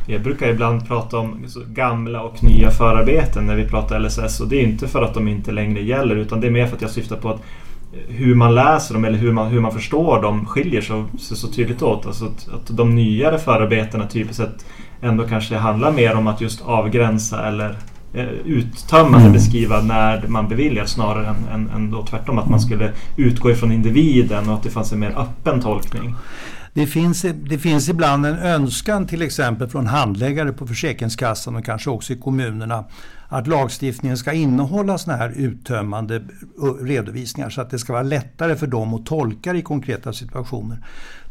Jag 0.08 0.24
brukar 0.24 0.50
ibland 0.50 0.88
prata 0.88 1.18
om 1.18 1.46
gamla 1.68 2.22
och 2.22 2.44
nya 2.44 2.72
förarbeten 2.72 3.46
när 3.46 3.56
vi 3.56 3.70
pratar 3.70 4.00
LSS 4.00 4.40
och 4.42 4.48
det 4.48 4.56
är 4.56 4.64
inte 4.64 4.88
för 4.88 5.02
att 5.02 5.14
de 5.14 5.28
inte 5.28 5.52
längre 5.52 5.82
gäller 5.82 6.16
utan 6.16 6.42
det 6.42 6.48
är 6.48 6.52
mer 6.52 6.68
för 6.68 6.76
att 6.76 6.82
jag 6.82 6.92
syftar 6.92 7.16
på 7.16 7.30
att 7.30 7.42
hur 8.08 8.36
man 8.36 8.56
läser 8.56 8.94
dem 8.94 9.06
eller 9.06 9.18
hur 9.18 9.32
man, 9.32 9.48
hur 9.48 9.60
man 9.60 9.72
förstår 9.72 10.22
dem 10.22 10.46
skiljer 10.46 10.82
sig 10.82 11.04
så, 11.20 11.36
så 11.36 11.48
tydligt 11.48 11.82
åt. 11.82 12.06
Alltså 12.06 12.26
att, 12.26 12.48
att 12.54 12.78
de 12.78 12.96
nyare 12.96 13.40
förarbetena 13.40 14.08
typiskt 14.08 14.38
sett 14.38 14.66
ändå 15.02 15.28
kanske 15.28 15.56
handlar 15.56 15.92
mer 15.92 16.16
om 16.16 16.28
att 16.28 16.42
just 16.42 16.62
avgränsa 16.62 17.48
eller 17.48 17.78
eh, 18.14 18.26
uttömmande 18.46 19.20
mm. 19.20 19.34
beskriva 19.34 19.82
när 19.82 20.28
man 20.28 20.48
beviljar 20.48 20.86
snarare 20.86 21.28
än, 21.28 21.48
än, 21.54 21.70
än 21.70 22.06
tvärtom 22.06 22.38
att 22.38 22.50
man 22.50 22.60
skulle 22.60 22.92
utgå 23.18 23.52
ifrån 23.52 23.72
individen 23.72 24.50
och 24.50 24.56
att 24.56 24.64
det 24.64 24.70
fanns 24.70 24.94
en 24.94 25.00
mer 25.00 25.14
öppen 25.18 25.62
tolkning. 25.62 26.16
Det 26.76 26.88
finns, 26.88 27.26
det 27.50 27.58
finns 27.58 27.90
ibland 27.90 28.26
en 28.26 28.38
önskan 28.38 29.08
till 29.08 29.22
exempel 29.22 29.70
från 29.70 29.88
handläggare 29.88 30.54
på 30.54 30.68
Försäkringskassan 30.68 31.56
och 31.56 31.66
kanske 31.66 31.90
också 31.90 32.14
i 32.14 32.18
kommunerna 32.18 32.86
att 33.28 33.48
lagstiftningen 33.48 34.18
ska 34.18 34.34
innehålla 34.34 34.98
såna 34.98 35.18
här 35.18 35.30
uttömmande 35.30 36.24
redovisningar 36.82 37.50
så 37.50 37.62
att 37.62 37.70
det 37.70 37.80
ska 37.80 37.94
vara 37.94 38.04
lättare 38.04 38.56
för 38.56 38.68
dem 38.68 38.94
att 38.94 39.06
tolka 39.06 39.54
det 39.54 39.60
i 39.60 39.62
konkreta 39.62 40.14
situationer. 40.14 40.86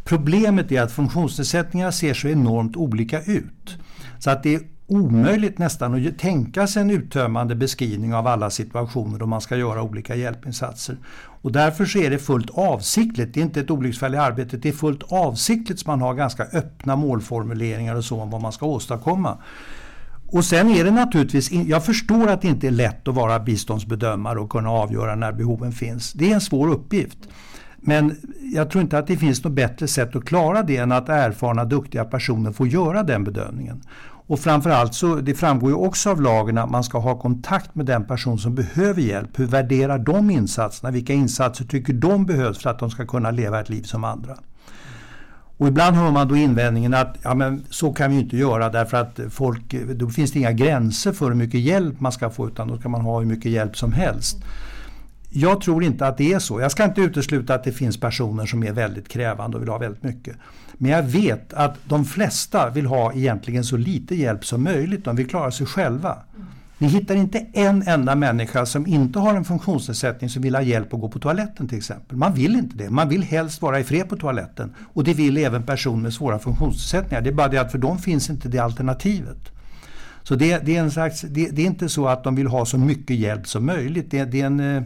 Problemet 0.04 0.72
är 0.72 0.82
att 0.82 0.92
funktionsnedsättningar 0.92 1.90
ser 1.90 2.14
så 2.14 2.28
enormt 2.28 2.76
olika 2.76 3.22
ut. 3.22 3.78
Så 4.18 4.30
att 4.30 4.42
det 4.42 4.54
är 4.54 4.60
omöjligt 4.86 5.58
nästan 5.58 6.06
att 6.06 6.18
tänka 6.18 6.66
sig 6.66 6.82
en 6.82 6.90
uttömmande 6.90 7.54
beskrivning 7.54 8.14
av 8.14 8.26
alla 8.26 8.50
situationer 8.50 9.18
då 9.18 9.26
man 9.26 9.40
ska 9.40 9.56
göra 9.56 9.82
olika 9.82 10.14
hjälpinsatser. 10.14 10.96
Och 11.44 11.52
därför 11.52 11.84
så 11.84 11.98
är 11.98 12.10
det 12.10 12.18
fullt 12.18 12.50
avsiktligt, 12.50 13.34
det 13.34 13.40
är 13.40 13.44
inte 13.44 13.60
ett 13.60 13.70
olycksfall 13.70 14.14
i 14.14 14.16
arbetet, 14.16 14.62
det 14.62 14.68
är 14.68 14.72
fullt 14.72 15.02
avsiktligt 15.02 15.80
som 15.80 15.90
man 15.90 16.00
har 16.00 16.14
ganska 16.14 16.44
öppna 16.44 16.96
målformuleringar 16.96 17.94
och 17.94 18.04
så 18.04 18.20
om 18.20 18.30
vad 18.30 18.42
man 18.42 18.52
ska 18.52 18.66
åstadkomma. 18.66 19.38
Och 20.26 20.44
sen 20.44 20.70
är 20.70 20.84
det 20.84 20.90
naturligtvis, 20.90 21.52
jag 21.52 21.84
förstår 21.84 22.28
att 22.28 22.42
det 22.42 22.48
inte 22.48 22.66
är 22.66 22.70
lätt 22.70 23.08
att 23.08 23.14
vara 23.14 23.40
biståndsbedömare 23.40 24.38
och 24.38 24.50
kunna 24.50 24.70
avgöra 24.70 25.14
när 25.14 25.32
behoven 25.32 25.72
finns. 25.72 26.12
Det 26.12 26.30
är 26.30 26.34
en 26.34 26.40
svår 26.40 26.68
uppgift. 26.68 27.18
Men 27.76 28.16
jag 28.54 28.70
tror 28.70 28.82
inte 28.82 28.98
att 28.98 29.06
det 29.06 29.16
finns 29.16 29.44
något 29.44 29.52
bättre 29.52 29.88
sätt 29.88 30.16
att 30.16 30.24
klara 30.24 30.62
det 30.62 30.76
än 30.76 30.92
att 30.92 31.08
erfarna, 31.08 31.64
duktiga 31.64 32.04
personer 32.04 32.52
får 32.52 32.66
göra 32.66 33.02
den 33.02 33.24
bedömningen. 33.24 33.82
Och 34.26 34.40
framförallt 34.40 34.94
så, 34.94 35.14
det 35.14 35.34
framgår 35.34 35.70
ju 35.70 35.76
också 35.76 36.10
av 36.10 36.22
lagen 36.22 36.58
att 36.58 36.70
man 36.70 36.84
ska 36.84 36.98
ha 36.98 37.18
kontakt 37.18 37.74
med 37.74 37.86
den 37.86 38.04
person 38.04 38.38
som 38.38 38.54
behöver 38.54 39.02
hjälp. 39.02 39.38
Hur 39.38 39.46
värderar 39.46 39.98
de 39.98 40.30
insatserna? 40.30 40.90
Vilka 40.90 41.12
insatser 41.12 41.64
tycker 41.64 41.92
de 41.92 42.26
behövs 42.26 42.58
för 42.58 42.70
att 42.70 42.78
de 42.78 42.90
ska 42.90 43.06
kunna 43.06 43.30
leva 43.30 43.60
ett 43.60 43.68
liv 43.68 43.82
som 43.82 44.04
andra? 44.04 44.36
Och 45.56 45.68
ibland 45.68 45.96
hör 45.96 46.10
man 46.10 46.28
då 46.28 46.36
invändningen 46.36 46.94
att 46.94 47.16
ja, 47.22 47.34
men 47.34 47.64
så 47.70 47.92
kan 47.92 48.10
vi 48.10 48.18
inte 48.18 48.36
göra 48.36 48.68
därför 48.68 48.96
att 48.96 49.20
folk, 49.30 49.74
då 49.94 50.08
finns 50.08 50.32
det 50.32 50.38
inga 50.38 50.52
gränser 50.52 51.12
för 51.12 51.28
hur 51.28 51.34
mycket 51.34 51.60
hjälp 51.60 52.00
man 52.00 52.12
ska 52.12 52.30
få 52.30 52.48
utan 52.48 52.68
då 52.68 52.76
ska 52.76 52.88
man 52.88 53.00
ha 53.00 53.18
hur 53.18 53.26
mycket 53.26 53.52
hjälp 53.52 53.76
som 53.76 53.92
helst. 53.92 54.36
Jag 55.36 55.60
tror 55.60 55.84
inte 55.84 56.06
att 56.06 56.18
det 56.18 56.32
är 56.32 56.38
så. 56.38 56.60
Jag 56.60 56.70
ska 56.70 56.84
inte 56.84 57.00
utesluta 57.00 57.54
att 57.54 57.64
det 57.64 57.72
finns 57.72 58.00
personer 58.00 58.46
som 58.46 58.62
är 58.62 58.72
väldigt 58.72 59.08
krävande 59.08 59.56
och 59.56 59.62
vill 59.62 59.70
ha 59.70 59.78
väldigt 59.78 60.02
mycket. 60.02 60.36
Men 60.74 60.90
jag 60.90 61.02
vet 61.02 61.52
att 61.52 61.76
de 61.84 62.04
flesta 62.04 62.70
vill 62.70 62.86
ha 62.86 63.12
egentligen 63.12 63.64
så 63.64 63.76
lite 63.76 64.14
hjälp 64.14 64.44
som 64.44 64.62
möjligt. 64.62 65.04
De 65.04 65.16
vill 65.16 65.28
klara 65.28 65.50
sig 65.50 65.66
själva. 65.66 66.18
Ni 66.78 66.88
hittar 66.88 67.14
inte 67.14 67.46
en 67.52 67.82
enda 67.82 68.14
människa 68.14 68.66
som 68.66 68.86
inte 68.86 69.18
har 69.18 69.34
en 69.34 69.44
funktionsnedsättning 69.44 70.30
som 70.30 70.42
vill 70.42 70.54
ha 70.54 70.62
hjälp 70.62 70.94
att 70.94 71.00
gå 71.00 71.08
på 71.08 71.18
toaletten 71.18 71.68
till 71.68 71.78
exempel. 71.78 72.16
Man 72.16 72.34
vill 72.34 72.56
inte 72.56 72.76
det. 72.76 72.90
Man 72.90 73.08
vill 73.08 73.22
helst 73.22 73.62
vara 73.62 73.80
i 73.80 73.84
fred 73.84 74.08
på 74.08 74.16
toaletten. 74.16 74.74
Och 74.92 75.04
det 75.04 75.14
vill 75.14 75.36
även 75.36 75.62
personer 75.62 76.02
med 76.02 76.12
svåra 76.12 76.38
funktionsnedsättningar. 76.38 77.22
Det 77.22 77.30
är 77.30 77.34
bara 77.34 77.48
det 77.48 77.58
att 77.58 77.72
för 77.72 77.78
dem 77.78 77.98
finns 77.98 78.30
inte 78.30 78.48
det 78.48 78.58
alternativet. 78.58 79.38
Så 80.22 80.34
det, 80.34 80.58
det 80.58 80.76
är, 80.76 80.80
en 80.80 80.90
slags, 80.90 81.20
det, 81.20 81.48
det, 81.50 81.62
är 81.62 81.66
inte 81.66 81.88
så 81.88 82.08
att 82.08 82.24
de 82.24 82.34
vill 82.34 82.46
ha 82.46 82.66
så 82.66 82.78
mycket 82.78 83.16
hjälp 83.16 83.48
som 83.48 83.66
möjligt. 83.66 84.10
Det, 84.10 84.24
det 84.24 84.40
är 84.40 84.46
en, 84.46 84.60
eh, 84.76 84.82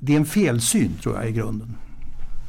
det 0.00 0.12
är 0.12 0.16
en 0.16 0.26
felsyn 0.26 0.98
tror 1.02 1.16
jag 1.16 1.28
i 1.28 1.32
grunden. 1.32 1.76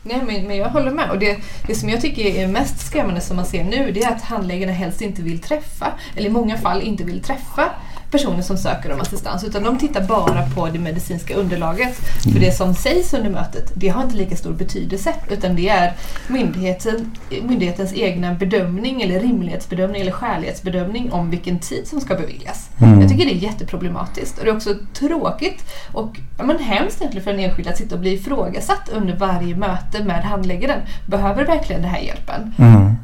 Nej, 0.03 0.21
men, 0.27 0.47
men 0.47 0.57
jag 0.57 0.69
håller 0.69 0.91
med. 0.91 1.09
Och 1.09 1.19
det, 1.19 1.37
det 1.67 1.75
som 1.75 1.89
jag 1.89 2.01
tycker 2.01 2.25
är 2.25 2.47
mest 2.47 2.87
skrämmande 2.87 3.21
som 3.21 3.35
man 3.35 3.45
ser 3.45 3.63
nu 3.63 3.91
det 3.91 4.03
är 4.03 4.11
att 4.11 4.21
handläggarna 4.21 4.71
helst 4.73 5.01
inte 5.01 5.21
vill 5.21 5.39
träffa, 5.39 5.93
eller 6.15 6.27
i 6.27 6.31
många 6.31 6.57
fall 6.57 6.81
inte 6.81 7.03
vill 7.03 7.21
träffa 7.21 7.69
personer 8.11 8.41
som 8.41 8.57
söker 8.57 8.91
om 8.91 9.01
assistans 9.01 9.43
utan 9.43 9.63
de 9.63 9.77
tittar 9.77 10.01
bara 10.01 10.49
på 10.55 10.67
det 10.67 10.79
medicinska 10.79 11.35
underlaget. 11.35 11.95
För 12.23 12.29
mm. 12.29 12.41
det 12.41 12.51
som 12.51 12.73
sägs 12.75 13.13
under 13.13 13.29
mötet 13.29 13.71
det 13.73 13.89
har 13.89 14.03
inte 14.03 14.15
lika 14.15 14.35
stor 14.35 14.53
betydelse 14.53 15.13
utan 15.29 15.55
det 15.55 15.69
är 15.69 15.93
myndigheten, 16.27 17.11
myndighetens 17.41 17.93
egna 17.93 18.33
bedömning 18.33 19.01
eller 19.01 19.19
rimlighetsbedömning 19.19 20.01
eller 20.01 20.11
skälighetsbedömning 20.11 21.11
om 21.11 21.29
vilken 21.29 21.59
tid 21.59 21.87
som 21.87 22.01
ska 22.01 22.15
beviljas. 22.15 22.69
Mm. 22.81 23.01
Jag 23.01 23.09
tycker 23.09 23.25
det 23.25 23.31
är 23.31 23.35
jätteproblematiskt 23.35 24.37
och 24.37 24.45
det 24.45 24.51
är 24.51 24.55
också 24.55 24.75
tråkigt 24.93 25.63
och 25.93 26.17
ja, 26.37 26.43
men 26.43 26.59
hemskt 26.59 27.01
egentligen 27.01 27.23
för 27.23 27.31
en 27.31 27.39
enskild 27.39 27.67
att 27.67 27.77
sitta 27.77 27.95
och 27.95 28.01
bli 28.01 28.13
ifrågasatt 28.13 28.89
under 28.93 29.15
varje 29.15 29.55
möte 29.55 30.03
med 30.03 30.23
handläggaren. 30.23 30.79
Behöver 31.05 31.45
verkligen 31.45 31.81
den 31.81 31.91
här 31.91 32.01
hjälpen? 32.01 32.53
Mm. 32.57 32.95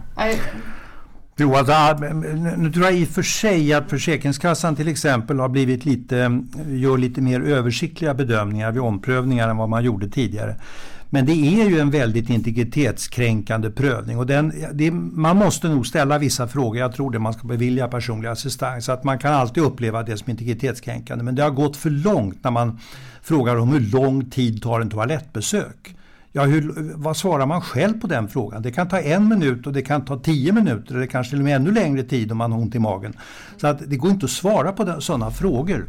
Jo, 1.37 1.55
alltså, 1.55 1.73
ah, 1.73 1.93
nu 2.57 2.71
tror 2.71 2.85
jag 2.85 2.95
i 2.95 3.03
och 3.03 3.07
för 3.07 3.21
sig 3.21 3.73
att 3.73 3.89
Försäkringskassan 3.89 4.75
till 4.75 4.87
exempel 4.87 5.39
har 5.39 5.49
blivit 5.49 5.85
lite, 5.85 6.43
gör 6.67 6.97
lite 6.97 7.21
mer 7.21 7.41
översiktliga 7.41 8.13
bedömningar 8.13 8.71
vid 8.71 8.81
omprövningar 8.81 9.49
än 9.49 9.57
vad 9.57 9.69
man 9.69 9.83
gjorde 9.83 10.09
tidigare. 10.09 10.55
Men 11.09 11.25
det 11.25 11.31
är 11.31 11.69
ju 11.69 11.79
en 11.79 11.91
väldigt 11.91 12.29
integritetskränkande 12.29 13.69
prövning 13.69 14.17
och 14.17 14.25
den, 14.25 14.53
det, 14.73 14.91
man 14.91 15.37
måste 15.37 15.69
nog 15.69 15.87
ställa 15.87 16.17
vissa 16.17 16.47
frågor. 16.47 16.77
Jag 16.77 16.93
tror 16.93 17.11
det 17.11 17.19
man 17.19 17.33
ska 17.33 17.47
bevilja 17.47 17.87
personlig 17.87 18.29
assistans. 18.29 18.89
Att 18.89 19.03
man 19.03 19.19
kan 19.19 19.33
alltid 19.33 19.63
uppleva 19.63 20.03
det 20.03 20.17
som 20.17 20.29
integritetskränkande 20.29 21.23
men 21.23 21.35
det 21.35 21.43
har 21.43 21.49
gått 21.49 21.77
för 21.77 21.89
långt 21.89 22.43
när 22.43 22.51
man 22.51 22.79
frågar 23.21 23.55
om 23.55 23.69
hur 23.69 23.79
lång 23.79 24.29
tid 24.29 24.61
tar 24.61 24.81
en 24.81 24.89
toalettbesök. 24.89 25.95
Ja, 26.35 26.43
hur, 26.43 26.93
vad 26.95 27.17
svarar 27.17 27.45
man 27.45 27.61
själv 27.61 27.99
på 27.99 28.07
den 28.07 28.27
frågan? 28.27 28.61
Det 28.61 28.71
kan 28.71 28.87
ta 28.87 28.99
en 28.99 29.27
minut 29.27 29.67
och 29.67 29.73
det 29.73 29.81
kan 29.81 30.05
ta 30.05 30.19
tio 30.19 30.51
minuter 30.51 30.95
eller 30.95 31.05
kanske 31.05 31.29
till 31.29 31.39
och 31.39 31.45
med 31.45 31.55
ännu 31.55 31.71
längre 31.71 32.03
tid 32.03 32.31
om 32.31 32.37
man 32.37 32.51
har 32.51 32.59
ont 32.59 32.75
i 32.75 32.79
magen. 32.79 33.13
Så 33.57 33.67
att 33.67 33.89
det 33.89 33.97
går 33.97 34.11
inte 34.11 34.25
att 34.25 34.31
svara 34.31 34.71
på 34.71 35.01
sådana 35.01 35.31
frågor. 35.31 35.85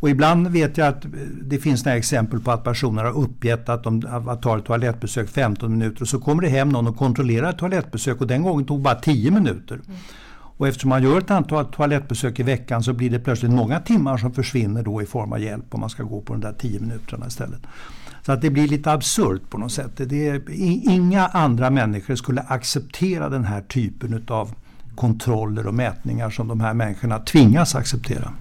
Och 0.00 0.10
ibland 0.10 0.48
vet 0.48 0.78
jag 0.78 0.88
att 0.88 1.06
det 1.42 1.58
finns 1.58 1.84
några 1.84 1.98
exempel 1.98 2.40
på 2.40 2.50
att 2.50 2.64
personer 2.64 3.04
har 3.04 3.18
uppgett 3.18 3.68
att 3.68 3.84
de 3.84 4.02
tar 4.42 4.58
ett 4.58 4.64
toalettbesök 4.64 5.28
15 5.28 5.72
minuter 5.72 6.02
och 6.02 6.08
så 6.08 6.20
kommer 6.20 6.42
det 6.42 6.48
hem 6.48 6.68
någon 6.68 6.86
och 6.86 6.96
kontrollerar 6.96 7.50
ett 7.50 7.58
toalettbesök 7.58 8.20
och 8.20 8.26
den 8.26 8.42
gången 8.42 8.66
tog 8.66 8.80
bara 8.80 8.94
10 8.94 9.30
minuter. 9.30 9.74
Mm. 9.74 9.98
Och 10.60 10.68
eftersom 10.68 10.88
man 10.88 11.02
gör 11.02 11.18
ett 11.18 11.30
antal 11.30 11.64
toalettbesök 11.64 12.40
i 12.40 12.42
veckan 12.42 12.82
så 12.82 12.92
blir 12.92 13.10
det 13.10 13.18
plötsligt 13.18 13.52
många 13.52 13.80
timmar 13.80 14.16
som 14.16 14.32
försvinner 14.32 14.82
då 14.82 15.02
i 15.02 15.06
form 15.06 15.32
av 15.32 15.40
hjälp 15.40 15.74
om 15.74 15.80
man 15.80 15.90
ska 15.90 16.02
gå 16.02 16.20
på 16.20 16.32
de 16.32 16.40
där 16.40 16.52
10 16.52 16.80
minuterna 16.80 17.26
istället. 17.26 17.60
Så 18.26 18.32
att 18.32 18.42
det 18.42 18.50
blir 18.50 18.68
lite 18.68 18.92
absurt 18.92 19.50
på 19.50 19.58
något 19.58 19.72
sätt. 19.72 19.90
Det 19.96 20.28
är, 20.28 20.42
inga 20.90 21.26
andra 21.26 21.70
människor 21.70 22.14
skulle 22.14 22.40
acceptera 22.40 23.28
den 23.28 23.44
här 23.44 23.60
typen 23.60 24.24
av 24.28 24.54
kontroller 24.94 25.66
och 25.66 25.74
mätningar 25.74 26.30
som 26.30 26.48
de 26.48 26.60
här 26.60 26.74
människorna 26.74 27.18
tvingas 27.18 27.74
acceptera. 27.74 28.32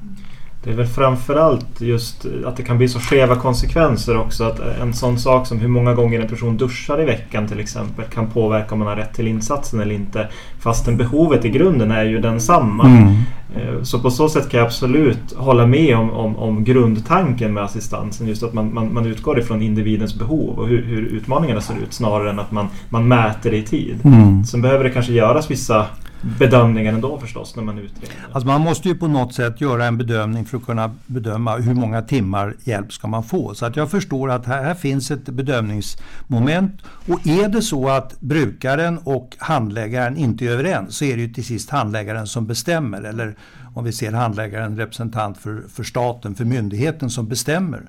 Det 0.63 0.69
är 0.69 0.73
väl 0.73 0.87
framförallt 0.87 1.81
just 1.81 2.25
att 2.45 2.57
det 2.57 2.63
kan 2.63 2.77
bli 2.77 2.87
så 2.87 2.99
skeva 2.99 3.35
konsekvenser 3.35 4.17
också. 4.17 4.43
Att 4.43 4.59
en 4.59 4.93
sån 4.93 5.19
sak 5.19 5.47
som 5.47 5.59
hur 5.59 5.67
många 5.67 5.93
gånger 5.93 6.19
en 6.19 6.27
person 6.27 6.57
duschar 6.57 7.01
i 7.01 7.05
veckan 7.05 7.47
till 7.47 7.59
exempel 7.59 8.05
kan 8.05 8.27
påverka 8.27 8.75
om 8.75 8.79
man 8.79 8.87
har 8.87 8.95
rätt 8.95 9.13
till 9.13 9.27
insatsen 9.27 9.79
eller 9.79 9.95
inte. 9.95 10.27
Fastän 10.59 10.97
behovet 10.97 11.45
i 11.45 11.49
grunden 11.49 11.91
är 11.91 12.03
ju 12.03 12.19
densamma. 12.19 12.85
Mm. 12.85 13.15
Eh, 13.55 13.83
så 13.83 13.99
på 13.99 14.11
så 14.11 14.29
sätt 14.29 14.49
kan 14.49 14.57
jag 14.57 14.65
absolut 14.65 15.33
hålla 15.35 15.67
med 15.67 15.97
om, 15.97 16.11
om, 16.11 16.35
om 16.35 16.63
grundtanken 16.63 17.53
med 17.53 17.63
assistansen. 17.63 18.27
Just 18.27 18.43
att 18.43 18.53
man, 18.53 18.73
man, 18.73 18.93
man 18.93 19.05
utgår 19.05 19.39
ifrån 19.39 19.61
individens 19.61 20.19
behov 20.19 20.59
och 20.59 20.67
hur, 20.67 20.83
hur, 20.83 21.05
utmaningarna 21.05 21.61
ser 21.61 21.73
ut 21.73 21.93
snarare 21.93 22.29
än 22.29 22.39
att 22.39 22.51
man, 22.51 22.67
man 22.89 23.07
mäter 23.07 23.51
det 23.51 23.57
i 23.57 23.63
tid. 23.63 23.99
Mm. 24.03 24.43
Sen 24.43 24.61
behöver 24.61 24.83
det 24.83 24.89
kanske 24.89 25.13
göras 25.13 25.51
vissa 25.51 25.85
bedömningen 26.21 26.95
ändå 26.95 27.19
förstås 27.19 27.55
när 27.55 27.63
man 27.63 27.77
utreder? 27.79 28.15
Alltså 28.31 28.47
man 28.47 28.61
måste 28.61 28.87
ju 28.87 28.95
på 28.95 29.07
något 29.07 29.33
sätt 29.33 29.61
göra 29.61 29.85
en 29.85 29.97
bedömning 29.97 30.45
för 30.45 30.57
att 30.57 30.65
kunna 30.65 30.95
bedöma 31.05 31.57
hur 31.57 31.73
många 31.73 32.01
timmar 32.01 32.55
hjälp 32.63 32.93
ska 32.93 33.07
man 33.07 33.23
få. 33.23 33.53
Så 33.53 33.65
att 33.65 33.75
jag 33.75 33.91
förstår 33.91 34.31
att 34.31 34.45
här, 34.45 34.63
här 34.63 34.73
finns 34.73 35.11
ett 35.11 35.25
bedömningsmoment. 35.25 36.81
Och 37.07 37.27
är 37.27 37.49
det 37.49 37.61
så 37.61 37.89
att 37.89 38.19
brukaren 38.19 38.97
och 38.97 39.35
handläggaren 39.39 40.17
inte 40.17 40.45
är 40.45 40.49
överens 40.49 40.97
så 40.97 41.05
är 41.05 41.15
det 41.15 41.21
ju 41.21 41.33
till 41.33 41.45
sist 41.45 41.69
handläggaren 41.69 42.27
som 42.27 42.47
bestämmer. 42.47 43.01
Eller 43.01 43.35
om 43.73 43.83
vi 43.83 43.91
ser 43.91 44.11
handläggaren 44.11 44.77
representant 44.77 45.37
för, 45.37 45.63
för 45.73 45.83
staten, 45.83 46.35
för 46.35 46.45
myndigheten 46.45 47.09
som 47.09 47.27
bestämmer. 47.27 47.81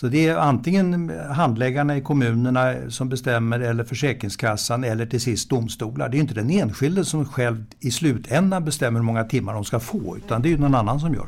Så 0.00 0.06
det 0.06 0.28
är 0.28 0.36
antingen 0.36 1.12
handläggarna 1.30 1.96
i 1.96 2.00
kommunerna 2.00 2.74
som 2.88 3.08
bestämmer 3.08 3.60
eller 3.60 3.84
Försäkringskassan 3.84 4.84
eller 4.84 5.06
till 5.06 5.20
sist 5.20 5.50
domstolar. 5.50 6.08
Det 6.08 6.16
är 6.16 6.20
inte 6.20 6.34
den 6.34 6.50
enskilde 6.50 7.04
som 7.04 7.24
själv 7.24 7.64
i 7.80 7.90
slutändan 7.90 8.64
bestämmer 8.64 9.00
hur 9.00 9.04
många 9.04 9.24
timmar 9.24 9.54
de 9.54 9.64
ska 9.64 9.80
få 9.80 10.16
utan 10.16 10.42
det 10.42 10.52
är 10.52 10.58
någon 10.58 10.74
annan 10.74 11.00
som 11.00 11.14
gör. 11.14 11.26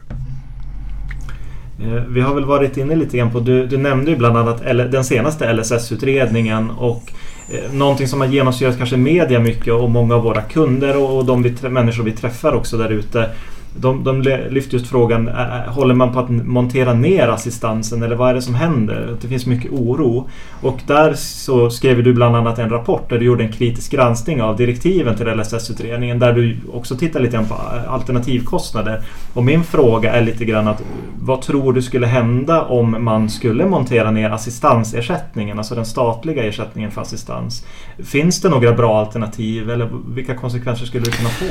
Eh, 1.81 2.05
vi 2.09 2.21
har 2.21 2.35
väl 2.35 2.45
varit 2.45 2.77
inne 2.77 2.97
lite 2.97 3.17
grann 3.17 3.31
på, 3.31 3.41
du, 3.41 3.67
du 3.67 3.77
nämnde 3.77 4.11
ju 4.11 4.17
bland 4.17 4.37
annat 4.37 4.63
den 4.93 5.05
senaste 5.05 5.53
LSS-utredningen 5.53 6.71
och 6.71 7.13
eh, 7.51 7.73
någonting 7.73 8.09
som 8.09 8.21
har 8.21 8.29
genomsyrat 8.29 8.79
kanske 8.79 8.97
media 8.97 9.41
mycket 9.41 9.73
och 9.73 9.91
många 9.91 10.15
av 10.15 10.23
våra 10.23 10.43
kunder 10.43 11.03
och, 11.03 11.25
de 11.25 11.43
vi, 11.43 11.69
människor 11.69 12.05
vi 12.05 12.13
träffar 12.13 12.53
också 12.55 12.77
där 12.77 12.89
ute 12.89 13.31
de, 13.77 14.05
de 14.05 14.23
lyfter 14.51 14.75
just 14.75 14.87
frågan, 14.87 15.31
håller 15.67 15.95
man 15.95 16.13
på 16.13 16.19
att 16.19 16.31
montera 16.31 16.95
ner 16.95 17.29
assistansen 17.29 18.03
eller 18.03 18.17
vad 18.17 18.31
är 18.31 18.35
det 18.35 18.43
som 18.43 18.55
händer? 18.55 19.17
Det 19.21 19.29
finns 19.29 19.47
mycket 19.47 19.73
oro. 19.73 20.29
Och 20.61 20.81
där 20.87 21.15
så 21.15 21.71
skrev 21.71 22.03
du 22.03 22.15
bland 22.15 22.37
annat 22.37 22.59
en 22.59 22.71
rapport 22.71 23.09
där 23.09 23.19
du 23.19 23.25
gjorde 23.25 23.45
en 23.45 23.53
kritisk 23.53 23.93
granskning 23.93 24.43
av 24.43 24.57
direktiven 24.57 25.17
till 25.17 25.27
LSS-utredningen 25.27 26.19
där 26.19 26.33
du 26.33 26.57
också 26.73 26.97
tittar 26.97 27.21
lite 27.21 27.37
grann 27.37 27.49
på 27.49 27.55
alternativkostnader. 27.89 29.03
Och 29.35 29.45
min 29.45 29.65
fråga 29.65 30.13
är 30.13 30.21
lite 30.21 30.45
grann 30.45 30.69
att 30.69 30.83
vad 31.21 31.43
tror 31.43 31.73
du 31.73 31.83
skulle 31.83 32.07
hända 32.07 32.63
om 32.63 33.05
man 33.05 33.31
skulle 33.31 33.67
montera 33.67 34.11
ner 34.11 34.31
assistansersättningen, 34.31 35.59
alltså 35.59 35.75
den 35.75 35.87
statliga 35.87 36.45
ersättningen 36.45 36.91
för 36.91 37.01
assistans? 37.01 37.67
Finns 37.99 38.41
det 38.41 38.49
några 38.49 38.73
bra 38.73 39.01
alternativ 39.01 39.71
eller 39.71 39.91
vilka 40.15 40.35
konsekvenser 40.35 40.87
skulle 40.87 41.05
det 41.05 41.17
kunna 41.17 41.29
få? 41.29 41.47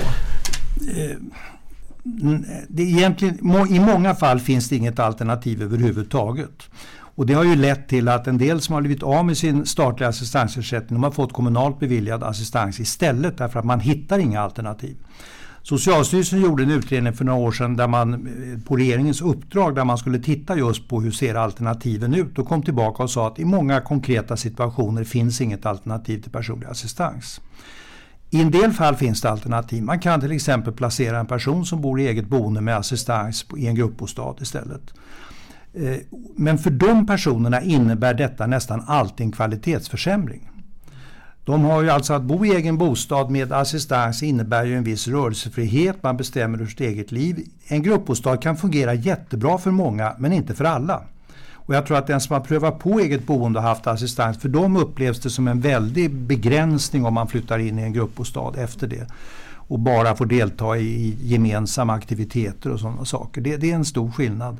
Eh, 0.98 1.18
Mm, 2.22 2.46
det 2.70 2.84
egentligen, 2.84 3.38
I 3.70 3.80
många 3.80 4.16
fall 4.16 4.40
finns 4.40 4.70
det 4.70 4.76
inget 4.76 5.00
alternativ 5.00 5.64
överhuvudtaget. 5.64 6.70
Och 7.20 7.26
det 7.26 7.34
har 7.34 7.44
ju 7.44 7.56
lett 7.56 7.88
till 7.88 8.08
att 8.08 8.28
en 8.28 8.38
del 8.38 8.62
som 8.62 8.74
har 8.74 8.82
blivit 8.82 9.04
av 9.04 9.26
med 9.26 9.38
sin 9.38 9.66
statliga 9.66 10.10
assistansersättning 10.10 11.02
de 11.02 11.04
har 11.04 11.12
fått 11.12 11.34
kommunalt 11.34 11.80
beviljad 11.80 12.24
assistans 12.24 12.80
istället 12.80 13.38
därför 13.38 13.60
att 13.60 13.66
man 13.66 13.80
hittar 13.80 14.20
inga 14.20 14.42
alternativ. 14.42 14.98
Socialstyrelsen 15.64 16.42
gjorde 16.42 16.64
en 16.64 16.72
utredning 16.72 17.14
för 17.14 17.26
några 17.26 17.40
år 17.40 17.52
sedan 17.52 17.78
där 17.78 17.88
man, 17.88 18.14
eh, 18.14 18.60
på 18.68 18.76
regeringens 18.76 19.22
uppdrag 19.22 19.76
där 19.76 19.84
man 19.84 19.98
skulle 19.98 20.20
titta 20.20 20.58
just 20.58 20.88
på 20.88 21.02
hur 21.02 21.12
ser 21.12 21.36
alternativen 21.36 22.14
ut 22.14 22.40
och 22.40 22.48
kom 22.48 22.64
tillbaka 22.64 23.04
och 23.04 23.10
sa 23.10 23.28
att 23.28 23.40
i 23.40 23.46
många 23.46 23.82
konkreta 23.82 24.38
situationer 24.38 25.04
finns 25.04 25.42
inget 25.42 25.66
alternativ 25.66 26.22
till 26.22 26.32
personlig 26.32 26.68
assistans. 26.68 27.42
I 28.30 28.42
en 28.42 28.52
del 28.52 28.72
fall 28.72 28.96
finns 28.96 29.22
det 29.22 29.30
alternativ. 29.30 29.84
Man 29.84 30.00
kan 30.00 30.22
till 30.22 30.32
exempel 30.32 30.74
placera 30.74 31.20
en 31.20 31.26
person 31.26 31.66
som 31.66 31.82
bor 31.82 32.00
i 32.00 32.08
eget 32.08 32.28
boende 32.28 32.62
med 32.62 32.78
assistans 32.78 33.46
i 33.58 33.68
en 33.68 33.76
gruppbostad 33.76 34.36
istället. 34.42 34.94
Eh, 35.74 35.98
men 36.36 36.58
för 36.58 36.70
de 36.70 37.08
personerna 37.08 37.62
innebär 37.62 38.14
detta 38.14 38.48
nästan 38.48 38.84
alltid 38.88 39.26
en 39.26 39.32
kvalitetsförsämring. 39.32 40.50
De 41.44 41.64
har 41.64 41.82
ju 41.82 41.90
alltså 41.90 42.14
att 42.14 42.24
bo 42.24 42.46
i 42.46 42.56
egen 42.56 42.78
bostad 42.78 43.30
med 43.30 43.52
assistans 43.52 44.24
innebär 44.24 44.66
ju 44.66 44.78
en 44.78 44.84
viss 44.84 45.08
rörelsefrihet, 45.08 46.04
man 46.04 46.18
bestämmer 46.18 46.58
över 46.58 46.70
sitt 46.70 46.82
eget 46.82 47.12
liv. 47.12 47.48
En 47.68 47.84
gruppbostad 47.84 48.38
kan 48.38 48.58
fungera 48.58 48.94
jättebra 48.94 49.58
för 49.58 49.72
många 49.72 50.16
men 50.20 50.34
inte 50.34 50.56
för 50.56 50.66
alla. 50.66 51.04
Och 51.70 51.76
jag 51.76 51.86
tror 51.86 51.98
att 51.98 52.08
den 52.08 52.22
som 52.22 52.34
har 52.34 52.40
prövat 52.40 52.80
på 52.80 53.00
eget 53.00 53.28
boende 53.28 53.60
och 53.60 53.66
haft 53.66 53.88
assistans, 53.88 54.38
för 54.38 54.50
dem 54.50 54.78
upplevs 54.78 55.20
det 55.20 55.30
som 55.30 55.48
en 55.48 55.62
väldig 55.62 56.16
begränsning 56.16 57.06
om 57.06 57.14
man 57.14 57.28
flyttar 57.28 57.60
in 57.60 57.80
i 57.80 57.82
en 57.82 57.94
gruppbostad 57.94 58.54
efter 58.58 58.88
det. 58.88 59.08
Och 59.54 59.80
bara 59.80 60.16
får 60.16 60.26
delta 60.26 60.78
i 60.78 61.18
gemensamma 61.22 61.94
aktiviteter 61.94 62.70
och 62.70 62.80
sådana 62.80 63.06
saker. 63.06 63.42
Det, 63.42 63.58
det 63.58 63.72
är 63.72 63.76
en 63.76 63.86
stor 63.86 64.12
skillnad. 64.12 64.58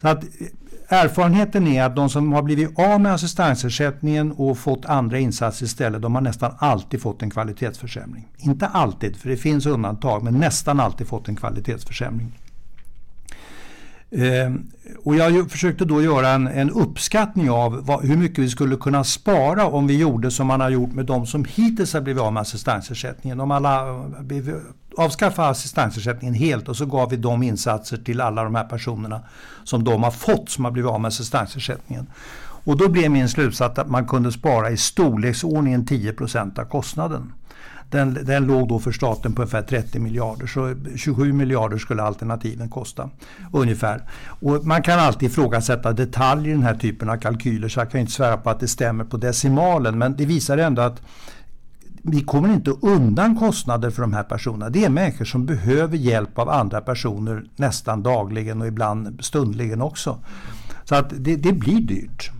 Så 0.00 0.08
att 0.08 0.24
eh, 0.24 0.98
erfarenheten 0.98 1.66
är 1.66 1.82
att 1.82 1.96
de 1.96 2.08
som 2.10 2.32
har 2.32 2.42
blivit 2.42 2.78
av 2.78 3.00
med 3.00 3.12
assistansersättningen 3.14 4.32
och 4.32 4.58
fått 4.58 4.84
andra 4.84 5.18
insatser 5.18 5.64
istället, 5.64 6.02
de 6.02 6.14
har 6.14 6.22
nästan 6.22 6.52
alltid 6.58 7.02
fått 7.02 7.22
en 7.22 7.30
kvalitetsförsämring. 7.30 8.28
Inte 8.38 8.66
alltid, 8.66 9.16
för 9.16 9.28
det 9.28 9.36
finns 9.36 9.66
undantag, 9.66 10.22
men 10.22 10.34
nästan 10.34 10.80
alltid 10.80 11.06
fått 11.06 11.28
en 11.28 11.36
kvalitetsförsämring. 11.36 12.32
Ehm, 14.10 14.70
och 15.04 15.16
jag 15.16 15.50
försökte 15.50 15.84
då 15.84 16.02
göra 16.02 16.28
en, 16.28 16.46
en 16.46 16.70
uppskattning 16.70 17.50
av 17.50 17.86
vad, 17.86 18.04
hur 18.04 18.16
mycket 18.16 18.38
vi 18.38 18.48
skulle 18.48 18.76
kunna 18.76 19.04
spara 19.04 19.66
om 19.66 19.86
vi 19.86 19.98
gjorde 19.98 20.30
som 20.30 20.46
man 20.46 20.60
har 20.60 20.70
gjort 20.70 20.92
med 20.92 21.06
de 21.06 21.26
som 21.26 21.44
hittills 21.44 21.94
har 21.94 22.00
blivit 22.00 22.22
av 22.22 22.32
med 22.32 22.40
assistansersättningen. 22.40 23.40
Om 23.40 23.50
alla 23.50 23.88
eh, 23.88 24.54
avskaffade 24.96 25.48
assistansersättningen 25.48 26.34
helt 26.34 26.68
och 26.68 26.76
så 26.76 26.86
gav 26.86 27.10
vi 27.10 27.16
de 27.16 27.42
insatser 27.42 27.96
till 27.96 28.20
alla 28.20 28.44
de 28.44 28.54
här 28.54 28.64
personerna 28.64 29.22
som 29.64 29.84
de 29.84 30.02
har 30.02 30.10
fått 30.10 30.48
som 30.48 30.64
har 30.64 30.72
blivit 30.72 30.90
av 30.90 31.00
med 31.00 31.08
assistansersättningen. 31.08 32.06
Och 32.38 32.76
då 32.76 32.88
blev 32.88 33.10
min 33.10 33.28
slutsats 33.28 33.78
att 33.78 33.90
man 33.90 34.06
kunde 34.06 34.32
spara 34.32 34.70
i 34.70 34.76
storleksordningen 34.76 35.84
10% 35.84 36.60
av 36.60 36.64
kostnaden. 36.64 37.32
Den, 37.90 38.18
den 38.24 38.46
låg 38.46 38.68
då 38.68 38.78
för 38.78 38.92
staten 38.92 39.32
på 39.32 39.42
ungefär 39.42 39.62
30 39.62 39.98
miljarder. 39.98 40.46
Så 40.46 40.74
27 40.96 41.32
miljarder 41.32 41.78
skulle 41.78 42.02
alternativen 42.02 42.68
kosta. 42.68 43.10
Ungefär. 43.52 44.02
Och 44.40 44.64
man 44.66 44.82
kan 44.82 44.98
alltid 44.98 45.30
ifrågasätta 45.30 45.92
detaljer 45.92 46.48
i 46.48 46.52
den 46.52 46.62
här 46.62 46.74
typen 46.74 47.10
av 47.10 47.16
kalkyler. 47.16 47.68
Så 47.68 47.80
jag 47.80 47.90
kan 47.90 48.00
inte 48.00 48.12
svära 48.12 48.36
på 48.36 48.50
att 48.50 48.60
det 48.60 48.68
stämmer 48.68 49.04
på 49.04 49.16
decimalen. 49.16 49.98
Men 49.98 50.16
det 50.16 50.26
visar 50.26 50.58
ändå 50.58 50.82
att 50.82 51.02
vi 52.02 52.20
kommer 52.20 52.48
inte 52.48 52.70
undan 52.70 53.36
kostnader 53.36 53.90
för 53.90 54.02
de 54.02 54.12
här 54.12 54.22
personerna. 54.22 54.70
Det 54.70 54.84
är 54.84 54.88
människor 54.88 55.24
som 55.24 55.46
behöver 55.46 55.96
hjälp 55.96 56.38
av 56.38 56.48
andra 56.48 56.80
personer 56.80 57.44
nästan 57.56 58.02
dagligen 58.02 58.60
och 58.60 58.66
ibland 58.66 59.24
stundligen 59.24 59.82
också. 59.82 60.18
Så 60.84 60.94
att 60.94 61.12
det, 61.16 61.36
det 61.36 61.52
blir 61.52 61.80
dyrt. 61.80 62.30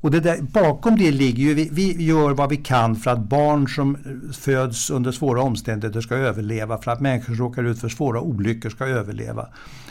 Och 0.00 0.10
det 0.10 0.20
där, 0.20 0.42
bakom 0.42 0.96
det 0.96 1.10
ligger 1.10 1.42
ju, 1.42 1.54
vi, 1.54 1.68
vi, 1.72 2.04
gör 2.04 2.30
vad 2.30 2.50
vi 2.50 2.56
kan 2.56 2.96
för 2.96 3.10
att 3.10 3.18
barn 3.18 3.68
som 3.68 3.98
föds 4.32 4.90
under 4.90 5.12
svåra 5.12 5.42
omständigheter 5.42 6.00
ska 6.00 6.14
överleva, 6.14 6.78
för 6.78 6.90
att 6.90 7.00
människor 7.00 7.34
som 7.34 7.44
råkar 7.44 7.64
ut 7.64 7.80
för 7.80 7.88
svåra 7.88 8.20
olyckor 8.20 8.70
ska 8.70 8.86
överleva. 8.86 9.46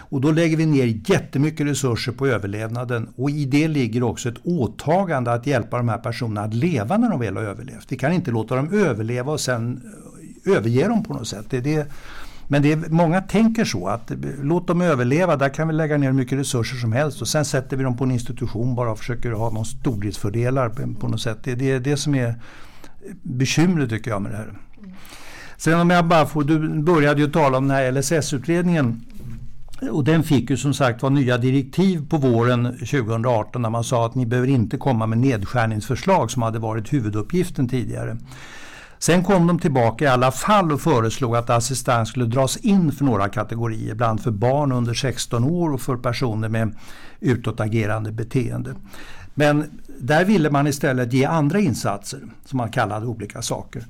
Och 0.09 0.21
då 0.21 0.31
lägger 0.31 0.57
vi 0.57 0.65
ner 0.65 0.99
jättemycket 1.05 1.67
resurser 1.67 2.11
på 2.11 2.27
överlevnaden 2.27 3.09
och 3.15 3.29
i 3.29 3.45
det 3.45 3.67
ligger 3.67 4.03
också 4.03 4.29
ett 4.29 4.37
åtagande 4.43 5.33
att 5.33 5.47
hjälpa 5.47 5.77
de 5.77 5.89
här 5.89 5.97
personerna 5.97 6.41
att 6.41 6.53
leva 6.53 6.97
när 6.97 7.09
de 7.09 7.19
väl 7.19 7.35
har 7.35 7.43
överlevt. 7.43 7.85
Vi 7.89 7.97
kan 7.97 8.13
inte 8.13 8.31
låta 8.31 8.55
dem 8.55 8.73
överleva 8.73 9.31
och 9.31 9.39
sen 9.39 9.81
eh, 10.45 10.53
överge 10.55 10.87
dem 10.87 11.03
på 11.03 11.13
något 11.13 11.27
sätt. 11.27 11.45
Det, 11.49 11.61
det, 11.61 11.87
men 12.47 12.61
det 12.61 12.71
är, 12.71 12.89
många 12.89 13.21
tänker 13.21 13.65
så 13.65 13.87
att 13.87 14.11
låt 14.41 14.67
dem 14.67 14.81
överleva, 14.81 15.35
där 15.35 15.49
kan 15.49 15.67
vi 15.67 15.73
lägga 15.73 15.97
ner 15.97 16.07
hur 16.07 16.13
mycket 16.13 16.39
resurser 16.39 16.77
som 16.77 16.91
helst 16.91 17.21
och 17.21 17.27
sen 17.27 17.45
sätter 17.45 17.77
vi 17.77 17.83
dem 17.83 17.97
på 17.97 18.03
en 18.03 18.11
institution 18.11 18.75
bara 18.75 18.91
och 18.91 18.99
försöker 18.99 19.31
ha 19.31 19.49
någon 19.49 19.65
stordriftsfördelar 19.65 20.69
på, 20.69 20.93
på 20.99 21.07
något 21.07 21.21
sätt. 21.21 21.37
Det, 21.43 21.55
det 21.55 21.71
är 21.71 21.79
det 21.79 21.97
som 21.97 22.15
är 22.15 22.35
bekymret 23.23 23.89
tycker 23.89 24.11
jag 24.11 24.21
med 24.21 24.31
det 24.31 24.37
här. 24.37 24.53
Sen 25.57 25.79
om 25.79 25.89
jag 25.89 26.05
bara 26.05 26.25
får, 26.25 26.43
du 26.43 26.81
började 26.83 27.21
ju 27.21 27.27
tala 27.27 27.57
om 27.57 27.67
den 27.67 27.77
här 27.77 27.91
LSS-utredningen. 27.91 29.01
Och 29.91 30.03
den 30.03 30.23
fick 30.23 30.49
ju 30.49 30.57
som 30.57 30.73
sagt 30.73 31.01
var 31.01 31.09
nya 31.09 31.37
direktiv 31.37 32.09
på 32.09 32.17
våren 32.17 32.63
2018 32.65 33.61
när 33.61 33.69
man 33.69 33.83
sa 33.83 34.05
att 34.05 34.15
ni 34.15 34.25
behöver 34.25 34.47
inte 34.47 34.77
komma 34.77 35.05
med 35.05 35.17
nedskärningsförslag 35.17 36.31
som 36.31 36.41
hade 36.41 36.59
varit 36.59 36.93
huvuduppgiften 36.93 37.69
tidigare. 37.69 38.17
Sen 38.99 39.23
kom 39.23 39.47
de 39.47 39.59
tillbaka 39.59 40.05
i 40.05 40.07
alla 40.07 40.31
fall 40.31 40.71
och 40.71 40.81
föreslog 40.81 41.35
att 41.35 41.49
assistans 41.49 42.09
skulle 42.09 42.25
dras 42.25 42.57
in 42.57 42.91
för 42.91 43.05
några 43.05 43.29
kategorier, 43.29 43.95
bland 43.95 44.09
annat 44.09 44.23
för 44.23 44.31
barn 44.31 44.71
under 44.71 44.93
16 44.93 45.43
år 45.43 45.73
och 45.73 45.81
för 45.81 45.97
personer 45.97 46.49
med 46.49 46.75
utåtagerande 47.19 48.11
beteende. 48.11 48.75
Men 49.33 49.81
där 49.99 50.25
ville 50.25 50.49
man 50.49 50.67
istället 50.67 51.13
ge 51.13 51.25
andra 51.25 51.59
insatser, 51.59 52.19
som 52.45 52.57
man 52.57 52.71
kallade 52.71 53.05
olika 53.05 53.41
saker. 53.41 53.85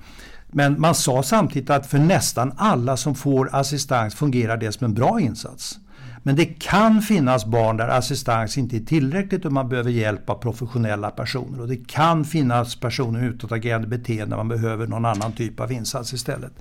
Men 0.47 0.81
man 0.81 0.95
sa 0.95 1.23
samtidigt 1.23 1.69
att 1.69 1.87
för 1.87 1.99
nästan 1.99 2.53
alla 2.57 2.97
som 2.97 3.15
får 3.15 3.49
assistans 3.55 4.15
fungerar 4.15 4.57
det 4.57 4.71
som 4.71 4.85
en 4.85 4.93
bra 4.93 5.19
insats. 5.19 5.79
Men 6.27 6.35
det 6.35 6.45
kan 6.45 7.01
finnas 7.01 7.45
barn 7.45 7.77
där 7.77 7.87
assistans 7.87 8.57
inte 8.57 8.75
är 8.75 8.79
tillräckligt 8.79 9.45
och 9.45 9.51
man 9.51 9.69
behöver 9.69 9.91
hjälp 9.91 10.29
av 10.29 10.35
professionella 10.35 11.11
personer. 11.11 11.61
Och 11.61 11.67
det 11.67 11.87
kan 11.87 12.25
finnas 12.25 12.75
personer 12.75 13.19
med 13.19 13.29
utåtagerande 13.29 13.87
beteende 13.87 14.35
där 14.35 14.37
man 14.37 14.47
behöver 14.47 14.87
någon 14.87 15.05
annan 15.05 15.31
typ 15.31 15.59
av 15.59 15.71
insats 15.71 16.13
istället. 16.13 16.51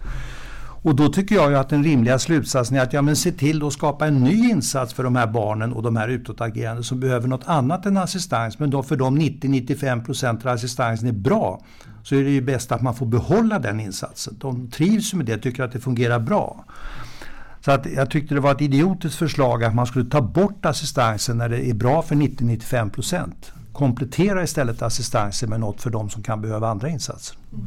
Och 0.83 0.97
då 0.97 1.09
tycker 1.09 1.35
jag 1.35 1.51
ju 1.51 1.57
att 1.57 1.69
den 1.69 1.85
rimliga 1.85 2.19
slutsatsen 2.19 2.77
är 2.77 2.83
att 2.83 2.93
ja, 2.93 3.03
men 3.03 3.17
se 3.17 3.33
till 3.33 3.67
att 3.67 3.73
skapa 3.73 4.07
en 4.07 4.25
ny 4.25 4.51
insats 4.51 4.95
för 4.95 5.03
de 5.03 5.17
här 5.17 5.27
barnen 5.27 5.73
och 5.73 5.83
de 5.83 5.97
här 5.97 6.09
utåtagerande 6.09 6.83
som 6.83 7.01
behöver 7.01 7.29
något 7.29 7.45
annat 7.47 7.87
än 7.87 7.97
assistans. 7.97 8.59
Men 8.59 8.71
då 8.71 8.83
för 8.83 8.97
de 8.97 9.19
90-95% 9.19 10.43
där 10.43 10.51
assistansen 10.51 11.09
är 11.09 11.13
bra 11.13 11.61
så 12.03 12.15
är 12.15 12.25
det 12.25 12.31
ju 12.31 12.41
bäst 12.41 12.73
att 12.73 12.83
man 12.83 12.95
får 12.95 13.07
behålla 13.07 13.59
den 13.59 13.81
insatsen. 13.81 14.37
De 14.41 14.71
trivs 14.71 15.15
med 15.15 15.27
det, 15.27 15.39
tycker 15.39 15.63
att 15.63 15.73
det 15.73 15.81
fungerar 15.81 16.19
bra. 16.19 16.65
Så 17.67 17.73
att 17.73 17.87
jag 17.87 18.11
tyckte 18.11 18.35
det 18.35 18.41
var 18.41 18.53
ett 18.53 18.61
idiotiskt 18.61 19.19
förslag 19.19 19.65
att 19.65 19.75
man 19.75 19.87
skulle 19.87 20.11
ta 20.11 20.21
bort 20.21 20.67
assistansen 20.67 21.39
när 21.39 21.49
det 21.49 21.71
är 21.71 21.75
bra 21.75 22.03
för 22.03 22.15
90-95 22.15 22.91
procent. 22.91 23.53
Komplettera 23.73 24.43
istället 24.43 24.83
assistansen 24.83 25.51
med 25.51 25.61
något 25.61 25.83
för 25.83 25.91
de 25.91 26.11
som 26.11 26.23
kan 26.23 26.43
behöva 26.43 26.69
andra 26.69 26.89
insatser. 26.89 27.37
Mm. 27.53 27.67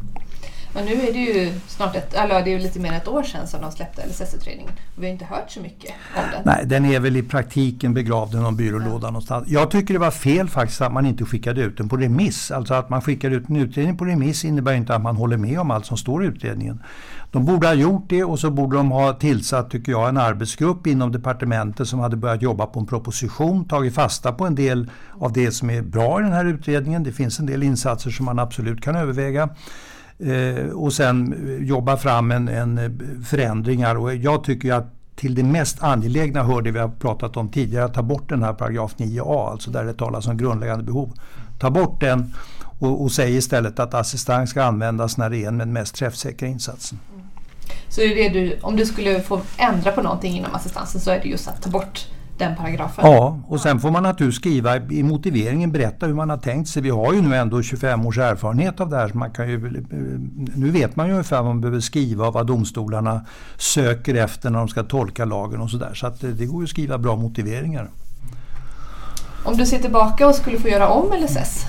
Men 0.74 0.86
nu 0.86 0.92
är 0.92 1.14
det 1.14 1.20
ju 1.20 1.54
snart 1.68 1.96
ett, 1.96 2.14
eller 2.14 2.44
det 2.44 2.54
är 2.54 2.60
lite 2.60 2.80
mer 2.80 2.90
än 2.90 2.96
ett 2.96 3.08
år 3.08 3.24
sedan 3.24 3.48
som 3.48 3.62
de 3.62 3.72
släppte 3.72 4.08
LSS-utredningen. 4.08 4.72
Vi 4.96 5.06
har 5.06 5.14
inte 5.14 5.26
hört 5.26 5.52
så 5.52 5.60
mycket 5.62 5.92
om 6.16 6.24
den. 6.32 6.42
Nej, 6.46 6.66
den 6.66 6.86
är 6.86 7.00
väl 7.00 7.18
i 7.18 7.24
praktiken 7.24 7.94
begravd 7.94 8.34
i 8.34 8.38
någon 8.38 8.56
byrålåda 8.56 9.08
ja. 9.08 9.12
någonstans. 9.12 9.48
Jag 9.48 9.72
tycker 9.72 9.94
det 9.94 10.00
var 10.00 10.12
fel 10.12 10.50
faktiskt 10.50 10.82
att 10.82 10.94
man 10.94 11.06
inte 11.06 11.26
skickade 11.26 11.62
ut 11.62 11.78
den 11.78 11.90
på 11.90 11.98
remiss. 11.98 12.52
Alltså 12.52 12.74
att 12.74 12.90
man 12.90 13.02
skickar 13.02 13.32
ut 13.32 13.50
en 13.50 13.56
utredning 13.56 13.98
på 13.98 14.06
remiss 14.06 14.46
innebär 14.46 14.74
inte 14.74 14.96
att 14.96 15.02
man 15.02 15.16
håller 15.16 15.38
med 15.38 15.60
om 15.60 15.72
allt 15.72 15.86
som 15.86 15.98
står 15.98 16.24
i 16.24 16.28
utredningen. 16.28 16.84
De 17.32 17.46
borde 17.46 17.68
ha 17.68 17.74
gjort 17.74 18.10
det 18.10 18.24
och 18.24 18.40
så 18.40 18.52
borde 18.52 18.78
de 18.78 18.92
ha 18.92 19.14
tillsatt, 19.14 19.72
tycker 19.72 19.92
jag, 19.92 20.10
en 20.10 20.18
arbetsgrupp 20.18 20.88
inom 20.88 21.12
departementet 21.12 21.88
som 21.88 22.00
hade 22.00 22.16
börjat 22.16 22.42
jobba 22.42 22.66
på 22.66 22.80
en 22.80 22.86
proposition, 22.86 23.66
tagit 23.68 23.94
fasta 23.96 24.32
på 24.32 24.46
en 24.46 24.56
del 24.56 24.90
av 25.20 25.34
det 25.34 25.52
som 25.52 25.70
är 25.70 25.82
bra 25.82 26.20
i 26.20 26.24
den 26.24 26.34
här 26.34 26.46
utredningen. 26.46 27.04
Det 27.04 27.12
finns 27.12 27.40
en 27.40 27.46
del 27.46 27.64
insatser 27.64 28.12
som 28.12 28.26
man 28.26 28.40
absolut 28.40 28.82
kan 28.82 28.96
överväga. 28.96 29.50
Eh, 30.20 30.70
och 30.70 30.94
sen 30.94 31.34
eh, 31.34 31.68
jobba 31.68 31.98
fram 31.98 32.32
en, 32.32 32.48
en 32.48 32.78
eh, 32.78 32.92
förändringar. 33.26 33.96
Och 33.96 34.16
jag 34.16 34.44
tycker 34.44 34.74
att 34.74 34.94
till 35.16 35.36
det 35.36 35.44
mest 35.44 35.84
angelägna 35.84 36.44
hör 36.44 36.62
det 36.62 36.72
vi 36.72 36.80
har 36.80 36.90
pratat 36.90 37.38
om 37.38 37.50
tidigare, 37.50 37.86
att 37.86 37.94
ta 37.94 38.02
bort 38.02 38.30
den 38.30 38.44
här 38.44 38.54
paragraf 38.54 38.96
9a, 38.98 39.52
alltså 39.52 39.72
där 39.72 39.86
det 39.86 39.94
talas 39.94 40.28
om 40.28 40.38
grundläggande 40.38 40.84
behov. 40.84 41.14
Ta 41.60 41.70
bort 41.70 42.02
den 42.02 42.34
och, 42.80 43.02
och 43.02 43.12
säg 43.12 43.36
istället 43.36 43.80
att 43.80 43.94
assistans 43.94 44.50
ska 44.50 44.64
användas 44.64 45.18
när 45.18 45.30
det 45.30 45.38
är 45.38 45.52
den 45.52 45.74
mest 45.74 45.96
träffsäkra 45.96 46.48
insatsen. 46.48 47.00
Mm. 47.14 47.26
Så 47.90 48.02
är 48.02 48.16
det 48.16 48.30
du, 48.30 48.60
om 48.62 48.76
du 48.76 48.86
skulle 48.86 49.22
få 49.22 49.42
ändra 49.58 49.92
på 49.92 50.02
någonting 50.02 50.38
inom 50.38 50.56
assistansen 50.56 51.02
så 51.02 51.12
är 51.12 51.20
det 51.20 51.30
just 51.30 51.48
att 51.48 51.62
ta 51.62 51.70
bort 51.70 52.08
den 52.40 52.56
paragrafen? 52.56 53.12
Ja, 53.12 53.40
och 53.48 53.62
sen 53.62 53.80
får 53.80 53.92
man 53.92 54.04
naturligtvis 54.04 54.40
skriva 54.40 54.78
i 54.78 55.04
motiveringen 55.04 55.72
berätta 55.72 56.06
hur 56.06 56.14
man 56.14 56.30
har 56.30 56.38
tänkt 56.38 56.70
sig. 56.70 56.82
Vi 56.82 56.90
har 56.90 57.14
ju 57.14 57.22
nu 57.22 57.36
ändå 57.36 57.62
25 57.62 58.06
års 58.06 58.18
erfarenhet 58.18 58.80
av 58.80 58.90
det 58.90 58.98
här. 58.98 59.08
Så 59.08 59.18
man 59.18 59.32
kan 59.32 59.50
ju, 59.50 59.86
nu 60.56 60.72
vet 60.72 60.96
man 60.96 61.08
ju 61.08 61.12
ungefär 61.12 61.38
vad 61.38 61.46
man 61.46 61.62
behöver 61.62 61.80
skriva 61.80 62.28
och 62.28 62.34
vad 62.34 62.48
domstolarna 62.48 63.26
söker 63.58 64.16
efter 64.16 64.50
när 64.50 64.60
de 64.60 64.68
ska 64.68 64.84
tolka 64.84 65.26
lagen 65.26 65.62
och 65.62 65.70
sådär. 65.70 65.94
Så 65.94 66.08
att 66.08 66.22
det, 66.22 66.46
går 66.46 66.62
ju 66.62 66.64
att 66.64 66.70
skriva 66.70 66.98
bra 66.98 67.16
motiveringar. 67.16 67.90
Om 69.46 69.58
du 69.58 69.66
ser 69.66 69.80
tillbaka 69.80 70.28
och 70.28 70.36
skulle 70.36 70.60
få 70.60 70.68
göra 70.68 70.88
om 70.88 71.12
LSS, 71.24 71.66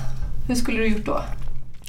hur 0.47 0.55
skulle 0.55 0.77
du 0.77 0.87
gjort 0.87 1.05
då? 1.05 1.21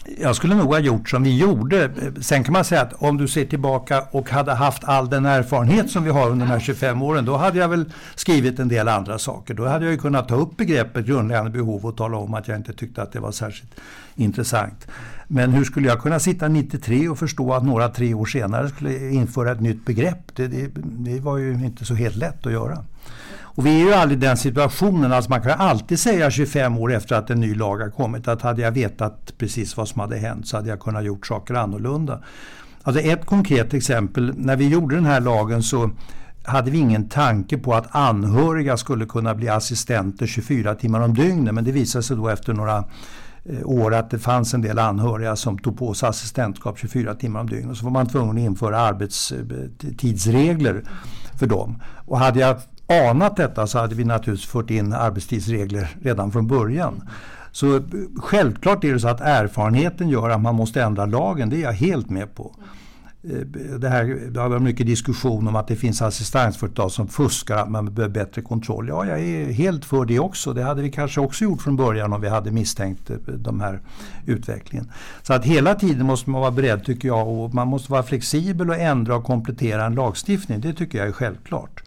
Jag 0.04 0.36
skulle 0.36 0.54
nog 0.54 0.72
ha 0.72 0.78
gjort 0.78 1.08
som 1.08 1.22
vi 1.22 1.38
gjorde. 1.38 1.90
Sen 2.20 2.44
kan 2.44 2.52
man 2.52 2.64
säga 2.64 2.82
att 2.82 2.92
om 2.92 3.16
du 3.16 3.28
ser 3.28 3.44
tillbaka 3.44 4.04
och 4.10 4.30
hade 4.30 4.52
haft 4.52 4.84
all 4.84 5.10
den 5.10 5.26
erfarenhet 5.26 5.90
som 5.90 6.04
vi 6.04 6.10
har 6.10 6.30
under 6.30 6.46
de 6.46 6.52
här 6.52 6.60
25 6.60 7.02
åren, 7.02 7.24
då 7.24 7.36
hade 7.36 7.58
jag 7.58 7.68
väl 7.68 7.92
skrivit 8.14 8.58
en 8.58 8.68
del 8.68 8.88
andra 8.88 9.18
saker. 9.18 9.54
Då 9.54 9.66
hade 9.66 9.84
jag 9.84 9.92
ju 9.92 9.98
kunnat 9.98 10.28
ta 10.28 10.34
upp 10.34 10.56
begreppet 10.56 11.06
grundläggande 11.06 11.50
behov 11.50 11.86
och 11.86 11.96
tala 11.96 12.16
om 12.16 12.34
att 12.34 12.48
jag 12.48 12.56
inte 12.56 12.72
tyckte 12.72 13.02
att 13.02 13.12
det 13.12 13.20
var 13.20 13.32
särskilt 13.32 13.74
intressant. 14.14 14.86
Men 15.28 15.52
hur 15.52 15.64
skulle 15.64 15.88
jag 15.88 16.00
kunna 16.00 16.18
sitta 16.18 16.48
93 16.48 17.08
och 17.08 17.18
förstå 17.18 17.52
att 17.52 17.64
några 17.64 17.88
tre 17.88 18.14
år 18.14 18.26
senare 18.26 18.68
skulle 18.68 19.10
införa 19.10 19.52
ett 19.52 19.60
nytt 19.60 19.84
begrepp? 19.84 20.36
Det, 20.36 20.46
det, 20.46 20.70
det 20.74 21.20
var 21.20 21.36
ju 21.38 21.52
inte 21.52 21.84
så 21.84 21.94
helt 21.94 22.16
lätt 22.16 22.46
att 22.46 22.52
göra. 22.52 22.84
Och 23.54 23.66
vi 23.66 23.80
är 23.80 23.84
ju 23.86 23.92
aldrig 23.92 24.18
i 24.18 24.26
den 24.26 24.36
situationen, 24.36 25.12
alltså 25.12 25.30
man 25.30 25.42
kan 25.42 25.60
alltid 25.60 26.00
säga 26.00 26.30
25 26.30 26.78
år 26.78 26.92
efter 26.92 27.16
att 27.16 27.30
en 27.30 27.40
ny 27.40 27.54
lag 27.54 27.78
har 27.78 27.90
kommit 27.90 28.28
att 28.28 28.42
hade 28.42 28.62
jag 28.62 28.72
vetat 28.72 29.32
precis 29.38 29.76
vad 29.76 29.88
som 29.88 30.00
hade 30.00 30.16
hänt 30.16 30.48
så 30.48 30.56
hade 30.56 30.68
jag 30.68 30.80
kunnat 30.80 31.04
gjort 31.04 31.26
saker 31.26 31.54
annorlunda. 31.54 32.22
Alltså 32.82 33.02
ett 33.02 33.26
konkret 33.26 33.74
exempel, 33.74 34.34
när 34.36 34.56
vi 34.56 34.68
gjorde 34.68 34.94
den 34.94 35.06
här 35.06 35.20
lagen 35.20 35.62
så 35.62 35.90
hade 36.44 36.70
vi 36.70 36.78
ingen 36.78 37.08
tanke 37.08 37.58
på 37.58 37.74
att 37.74 37.86
anhöriga 37.90 38.76
skulle 38.76 39.06
kunna 39.06 39.34
bli 39.34 39.48
assistenter 39.48 40.26
24 40.26 40.74
timmar 40.74 41.00
om 41.00 41.14
dygnet 41.14 41.54
men 41.54 41.64
det 41.64 41.72
visade 41.72 42.02
sig 42.02 42.16
då 42.16 42.28
efter 42.28 42.52
några 42.52 42.84
eh, 43.44 43.64
år 43.64 43.94
att 43.94 44.10
det 44.10 44.18
fanns 44.18 44.54
en 44.54 44.62
del 44.62 44.78
anhöriga 44.78 45.36
som 45.36 45.58
tog 45.58 45.78
på 45.78 45.94
sig 45.94 46.08
assistentskap 46.08 46.78
24 46.78 47.14
timmar 47.14 47.40
om 47.40 47.48
dygnet. 47.48 47.76
Så 47.76 47.84
var 47.84 47.92
man 47.92 48.06
tvungen 48.06 48.36
att 48.36 48.42
införa 48.42 48.80
arbetstidsregler 48.80 50.74
eh, 50.74 50.82
för 51.38 51.46
dem. 51.46 51.82
Och 52.06 52.18
hade 52.18 52.40
jag 52.40 52.56
anat 52.86 53.36
detta 53.36 53.66
så 53.66 53.78
hade 53.78 53.94
vi 53.94 54.04
naturligtvis 54.04 54.50
fört 54.50 54.70
in 54.70 54.92
arbetstidsregler 54.92 55.96
redan 56.02 56.32
från 56.32 56.46
början. 56.46 57.08
Så 57.52 57.80
självklart 58.16 58.84
är 58.84 58.92
det 58.92 59.00
så 59.00 59.08
att 59.08 59.20
erfarenheten 59.20 60.08
gör 60.08 60.30
att 60.30 60.40
man 60.40 60.54
måste 60.54 60.82
ändra 60.82 61.06
lagen, 61.06 61.50
det 61.50 61.56
är 61.56 61.60
jag 61.60 61.72
helt 61.72 62.10
med 62.10 62.34
på. 62.34 62.56
Eh, 63.24 63.46
det, 63.78 63.88
här, 63.88 64.04
det 64.30 64.40
har 64.40 64.48
varit 64.48 64.62
mycket 64.62 64.86
diskussion 64.86 65.48
om 65.48 65.56
att 65.56 65.68
det 65.68 65.76
finns 65.76 66.02
assistansföretag 66.02 66.92
som 66.92 67.08
fuskar, 67.08 67.56
att 67.56 67.70
man 67.70 67.94
behöver 67.94 68.14
bättre 68.14 68.42
kontroll. 68.42 68.88
Ja, 68.88 69.06
jag 69.06 69.20
är 69.20 69.52
helt 69.52 69.84
för 69.84 70.04
det 70.04 70.18
också. 70.18 70.52
Det 70.52 70.62
hade 70.62 70.82
vi 70.82 70.90
kanske 70.90 71.20
också 71.20 71.44
gjort 71.44 71.62
från 71.62 71.76
början 71.76 72.12
om 72.12 72.20
vi 72.20 72.28
hade 72.28 72.50
misstänkt 72.50 73.06
den 73.06 73.42
de 73.42 73.60
här 73.60 73.80
utvecklingen. 74.26 74.90
Så 75.22 75.32
att 75.32 75.44
hela 75.44 75.74
tiden 75.74 76.06
måste 76.06 76.30
man 76.30 76.40
vara 76.40 76.50
beredd 76.50 76.84
tycker 76.84 77.08
jag 77.08 77.28
och 77.28 77.54
man 77.54 77.68
måste 77.68 77.92
vara 77.92 78.02
flexibel 78.02 78.70
och 78.70 78.76
ändra 78.76 79.16
och 79.16 79.24
komplettera 79.24 79.84
en 79.84 79.94
lagstiftning. 79.94 80.60
Det 80.60 80.72
tycker 80.72 80.98
jag 80.98 81.08
är 81.08 81.12
självklart. 81.12 81.82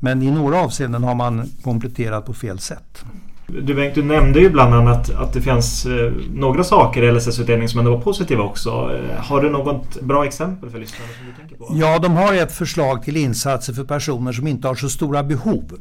Men 0.00 0.22
i 0.22 0.30
några 0.30 0.60
avseenden 0.60 1.02
har 1.02 1.14
man 1.14 1.50
kompletterat 1.62 2.26
på 2.26 2.34
fel 2.34 2.58
sätt. 2.58 3.04
Du 3.46 3.74
Bengt, 3.74 3.94
du 3.94 4.02
nämnde 4.02 4.40
ju 4.40 4.50
bland 4.50 4.74
annat 4.74 5.10
att 5.10 5.32
det 5.32 5.40
finns 5.40 5.86
eh, 5.86 6.12
några 6.34 6.64
saker 6.64 7.02
i 7.02 7.12
LSS-utredningen 7.12 7.68
som 7.68 7.78
ändå 7.78 7.96
var 7.96 8.00
positiva 8.00 8.42
också. 8.42 8.70
Eh, 8.70 9.24
har 9.24 9.42
du 9.42 9.50
något 9.50 10.00
bra 10.00 10.26
exempel 10.26 10.70
för 10.70 10.78
lyssnarna 10.78 11.10
som 11.18 11.26
du 11.26 11.32
tänker 11.32 11.56
på? 11.56 11.68
Ja, 11.80 11.98
de 11.98 12.12
har 12.12 12.34
ett 12.34 12.52
förslag 12.52 13.02
till 13.02 13.16
insatser 13.16 13.72
för 13.72 13.84
personer 13.84 14.32
som 14.32 14.46
inte 14.46 14.68
har 14.68 14.74
så 14.74 14.88
stora 14.88 15.22
behov 15.22 15.78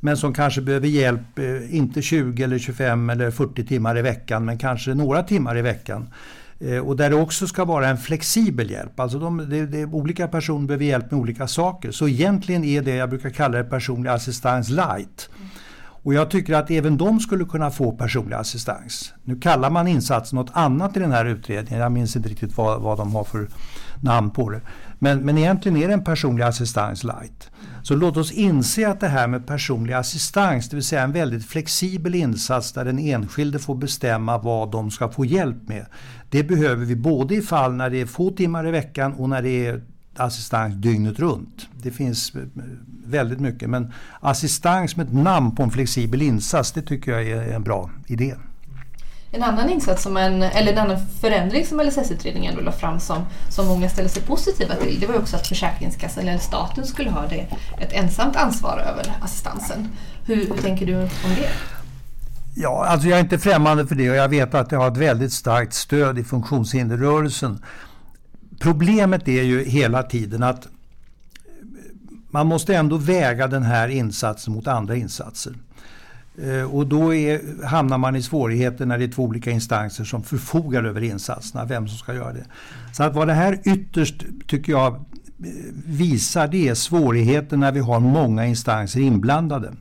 men 0.00 0.16
som 0.16 0.34
kanske 0.34 0.60
behöver 0.60 0.88
hjälp, 0.88 1.38
eh, 1.38 1.76
inte 1.76 2.02
20 2.02 2.42
eller 2.42 2.58
25 2.58 3.10
eller 3.10 3.30
40 3.30 3.64
timmar 3.64 3.98
i 3.98 4.02
veckan, 4.02 4.44
men 4.44 4.58
kanske 4.58 4.94
några 4.94 5.22
timmar 5.22 5.58
i 5.58 5.62
veckan. 5.62 6.08
Eh, 6.60 6.78
och 6.78 6.96
där 6.96 7.10
det 7.10 7.16
också 7.16 7.46
ska 7.46 7.64
vara 7.64 7.88
en 7.88 7.98
flexibel 7.98 8.70
hjälp. 8.70 9.00
Alltså 9.00 9.18
de, 9.18 9.50
det, 9.50 9.66
det, 9.66 9.84
olika 9.84 10.28
personer 10.28 10.66
behöver 10.66 10.84
hjälp 10.84 11.10
med 11.10 11.20
olika 11.20 11.48
saker. 11.48 11.90
Så 11.90 12.08
egentligen 12.08 12.64
är 12.64 12.82
det 12.82 12.94
jag 12.94 13.10
brukar 13.10 13.30
kalla 13.30 13.58
det 13.58 13.64
personlig 13.64 14.10
assistans 14.10 14.68
light. 14.68 15.30
Och 16.06 16.14
jag 16.14 16.30
tycker 16.30 16.54
att 16.54 16.70
även 16.70 16.96
de 16.96 17.20
skulle 17.20 17.44
kunna 17.44 17.70
få 17.70 17.92
personlig 17.92 18.36
assistans. 18.36 19.12
Nu 19.24 19.40
kallar 19.40 19.70
man 19.70 19.88
insatsen 19.88 20.36
något 20.36 20.50
annat 20.52 20.96
i 20.96 21.00
den 21.00 21.12
här 21.12 21.24
utredningen. 21.24 21.82
Jag 21.82 21.92
minns 21.92 22.16
inte 22.16 22.28
riktigt 22.28 22.56
vad, 22.56 22.80
vad 22.80 22.98
de 22.98 23.14
har 23.14 23.24
för 23.24 23.48
namn 24.00 24.30
på 24.30 24.50
det. 24.50 24.60
Men, 24.98 25.18
men 25.18 25.38
egentligen 25.38 25.76
är 25.76 25.88
det 25.88 25.94
en 25.94 26.04
personlig 26.04 26.44
assistans 26.44 27.04
light. 27.04 27.50
Så 27.86 27.96
låt 27.96 28.16
oss 28.16 28.32
inse 28.32 28.88
att 28.88 29.00
det 29.00 29.08
här 29.08 29.26
med 29.26 29.46
personlig 29.46 29.94
assistans, 29.94 30.68
det 30.68 30.76
vill 30.76 30.84
säga 30.84 31.02
en 31.02 31.12
väldigt 31.12 31.46
flexibel 31.46 32.14
insats 32.14 32.72
där 32.72 32.84
den 32.84 32.98
enskilde 32.98 33.58
får 33.58 33.74
bestämma 33.74 34.38
vad 34.38 34.70
de 34.70 34.90
ska 34.90 35.08
få 35.08 35.24
hjälp 35.24 35.68
med. 35.68 35.86
Det 36.30 36.42
behöver 36.42 36.84
vi 36.84 36.96
både 36.96 37.34
i 37.34 37.42
fall 37.42 37.74
när 37.74 37.90
det 37.90 38.00
är 38.00 38.06
få 38.06 38.30
timmar 38.30 38.68
i 38.68 38.70
veckan 38.70 39.12
och 39.12 39.28
när 39.28 39.42
det 39.42 39.66
är 39.66 39.82
assistans 40.16 40.74
dygnet 40.74 41.18
runt. 41.18 41.68
Det 41.82 41.90
finns 41.90 42.34
eh, 42.34 42.42
väldigt 43.06 43.40
mycket 43.40 43.70
men 43.70 43.92
assistans 44.20 44.96
med 44.96 45.06
ett 45.06 45.14
namn 45.14 45.54
på 45.54 45.62
en 45.62 45.70
flexibel 45.70 46.22
insats 46.22 46.72
det 46.72 46.82
tycker 46.82 47.12
jag 47.12 47.28
är 47.28 47.54
en 47.54 47.62
bra 47.62 47.90
idé. 48.06 48.34
En 49.30 49.42
annan 49.42 49.70
insats 49.70 50.02
som 50.02 50.16
en, 50.16 50.42
eller 50.42 50.72
en 50.72 50.78
annan 50.78 50.98
förändring 51.20 51.66
som 51.66 51.80
LSS-utredningen 51.80 52.54
la 52.54 52.72
fram 52.72 53.00
som, 53.00 53.26
som 53.50 53.66
många 53.66 53.88
ställde 53.88 54.10
sig 54.10 54.22
positiva 54.22 54.74
till 54.74 55.00
det 55.00 55.06
var 55.06 55.18
också 55.18 55.36
att 55.36 55.46
Försäkringskassan 55.46 56.28
eller 56.28 56.38
staten 56.38 56.86
skulle 56.86 57.10
ha 57.10 57.26
det, 57.26 57.46
ett 57.80 57.92
ensamt 57.92 58.36
ansvar 58.36 58.78
över 58.78 59.12
assistansen. 59.22 59.88
Hur, 60.26 60.36
hur 60.36 60.62
tänker 60.62 60.86
du 60.86 60.96
om 61.02 61.34
det? 61.36 61.48
Ja, 62.58 62.86
alltså 62.86 63.08
jag 63.08 63.18
är 63.18 63.22
inte 63.22 63.38
främmande 63.38 63.86
för 63.86 63.94
det 63.94 64.10
och 64.10 64.16
jag 64.16 64.28
vet 64.28 64.54
att 64.54 64.70
det 64.70 64.76
har 64.76 64.90
ett 64.90 64.96
väldigt 64.96 65.32
starkt 65.32 65.74
stöd 65.74 66.18
i 66.18 66.24
funktionshinderrörelsen. 66.24 67.64
Problemet 68.60 69.28
är 69.28 69.42
ju 69.42 69.64
hela 69.64 70.02
tiden 70.02 70.42
att 70.42 70.66
man 72.30 72.46
måste 72.46 72.76
ändå 72.76 72.96
väga 72.96 73.46
den 73.46 73.62
här 73.62 73.88
insatsen 73.88 74.52
mot 74.52 74.66
andra 74.66 74.96
insatser. 74.96 75.54
Eh, 76.42 76.74
och 76.74 76.86
då 76.86 77.14
är, 77.14 77.64
hamnar 77.64 77.98
man 77.98 78.16
i 78.16 78.22
svårigheter 78.22 78.86
när 78.86 78.98
det 78.98 79.04
är 79.04 79.08
två 79.08 79.22
olika 79.22 79.50
instanser 79.50 80.04
som 80.04 80.22
förfogar 80.22 80.84
över 80.84 81.02
insatserna, 81.02 81.64
vem 81.64 81.88
som 81.88 81.98
ska 81.98 82.14
göra 82.14 82.32
det. 82.32 82.44
Så 82.92 83.02
att 83.02 83.14
vad 83.14 83.26
det 83.26 83.34
här 83.34 83.60
ytterst, 83.64 84.24
tycker 84.46 84.72
jag, 84.72 84.94
eh, 84.94 85.00
visar 85.86 86.48
det 86.48 86.68
är 86.68 86.74
svårigheter 86.74 87.56
när 87.56 87.72
vi 87.72 87.80
har 87.80 88.00
många 88.00 88.46
instanser 88.46 89.00
inblandade. 89.00 89.72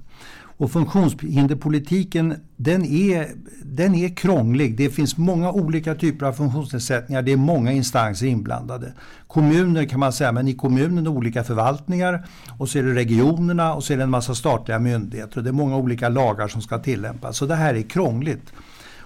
Och 0.57 0.71
funktionshinderpolitiken 0.71 2.35
den 2.57 2.85
är, 2.85 3.27
den 3.63 3.95
är 3.95 4.15
krånglig. 4.15 4.77
Det 4.77 4.89
finns 4.89 5.17
många 5.17 5.51
olika 5.51 5.95
typer 5.95 6.25
av 6.25 6.33
funktionsnedsättningar. 6.33 7.21
Det 7.21 7.31
är 7.31 7.37
många 7.37 7.71
instanser 7.71 8.25
inblandade. 8.25 8.93
Kommuner 9.27 9.85
kan 9.85 9.99
man 9.99 10.13
säga, 10.13 10.31
men 10.31 10.47
i 10.47 10.53
kommunen 10.53 11.05
är 11.05 11.09
olika 11.09 11.43
förvaltningar 11.43 12.27
och 12.57 12.69
så 12.69 12.79
är 12.79 12.83
det 12.83 12.93
regionerna 12.93 13.73
och 13.73 13.83
så 13.83 13.93
är 13.93 13.97
det 13.97 14.03
en 14.03 14.09
massa 14.09 14.35
statliga 14.35 14.79
myndigheter. 14.79 15.37
Och 15.37 15.43
det 15.43 15.49
är 15.49 15.53
många 15.53 15.77
olika 15.77 16.09
lagar 16.09 16.47
som 16.47 16.61
ska 16.61 16.79
tillämpas. 16.79 17.37
Så 17.37 17.45
det 17.45 17.55
här 17.55 17.73
är 17.73 17.81
krångligt. 17.81 18.53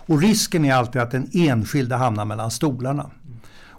Och 0.09 0.21
risken 0.21 0.65
är 0.65 0.73
alltid 0.73 1.01
att 1.01 1.11
den 1.11 1.29
enskilde 1.33 1.95
hamnar 1.95 2.25
mellan 2.25 2.51
stolarna. 2.51 3.09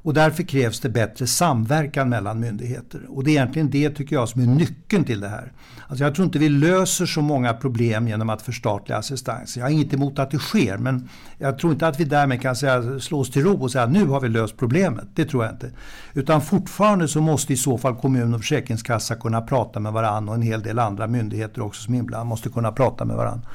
Och 0.03 0.15
därför 0.15 0.43
krävs 0.43 0.81
det 0.81 0.89
bättre 0.89 1.27
samverkan 1.27 2.09
mellan 2.09 2.41
myndigheter. 2.41 3.01
Och 3.09 3.25
det 3.25 3.31
är 3.31 3.33
egentligen 3.33 3.71
det 3.71 3.91
tycker 3.91 4.17
jag 4.17 4.29
som 4.29 4.43
är 4.43 4.47
nyckeln 4.47 5.05
till 5.05 5.21
det 5.21 5.29
här. 5.29 5.53
Alltså 5.89 6.05
jag 6.05 6.15
tror 6.15 6.25
inte 6.25 6.39
vi 6.39 6.49
löser 6.49 7.07
så 7.07 7.23
många 7.23 7.53
problem 7.53 8.09
genom 8.09 8.31
att 8.31 8.43
förstatliga 8.43 8.99
assistans. 8.99 9.57
Jag 9.57 9.65
har 9.65 9.71
inget 9.71 9.95
emot 9.95 10.19
att 10.19 10.31
det 10.31 10.39
sker 10.39 10.79
men 10.79 11.09
jag 11.39 11.59
tror 11.59 11.73
inte 11.73 11.89
att 11.89 12.01
vi 12.01 12.05
därmed 12.05 12.43
kan 12.43 12.57
säga, 12.57 13.01
slå 13.01 13.21
oss 13.21 13.31
till 13.31 13.43
ro 13.43 13.63
och 13.63 13.73
säga 13.73 13.85
att 13.85 13.93
nu 13.93 14.07
har 14.07 14.21
vi 14.21 14.29
löst 14.29 14.57
problemet. 14.57 15.05
Det 15.15 15.25
tror 15.25 15.45
jag 15.45 15.55
inte. 15.55 15.71
Utan 16.15 16.41
fortfarande 16.41 17.09
så 17.09 17.21
måste 17.21 17.53
i 17.53 17.57
så 17.57 17.79
fall 17.79 17.97
kommun 17.97 18.35
och 18.35 18.41
försäkringskassa 18.41 19.15
kunna 19.15 19.41
prata 19.41 19.81
med 19.81 19.93
varandra 19.93 20.31
och 20.31 20.37
en 20.37 20.43
hel 20.43 20.63
del 20.63 20.79
andra 20.79 21.07
myndigheter 21.07 21.63
också 21.63 21.83
som 21.83 21.95
är 21.95 21.99
inblandade 21.99 22.29
måste 22.29 22.49
kunna 22.49 22.73
prata 22.73 23.05
med 23.05 23.17
varandra. 23.17 23.49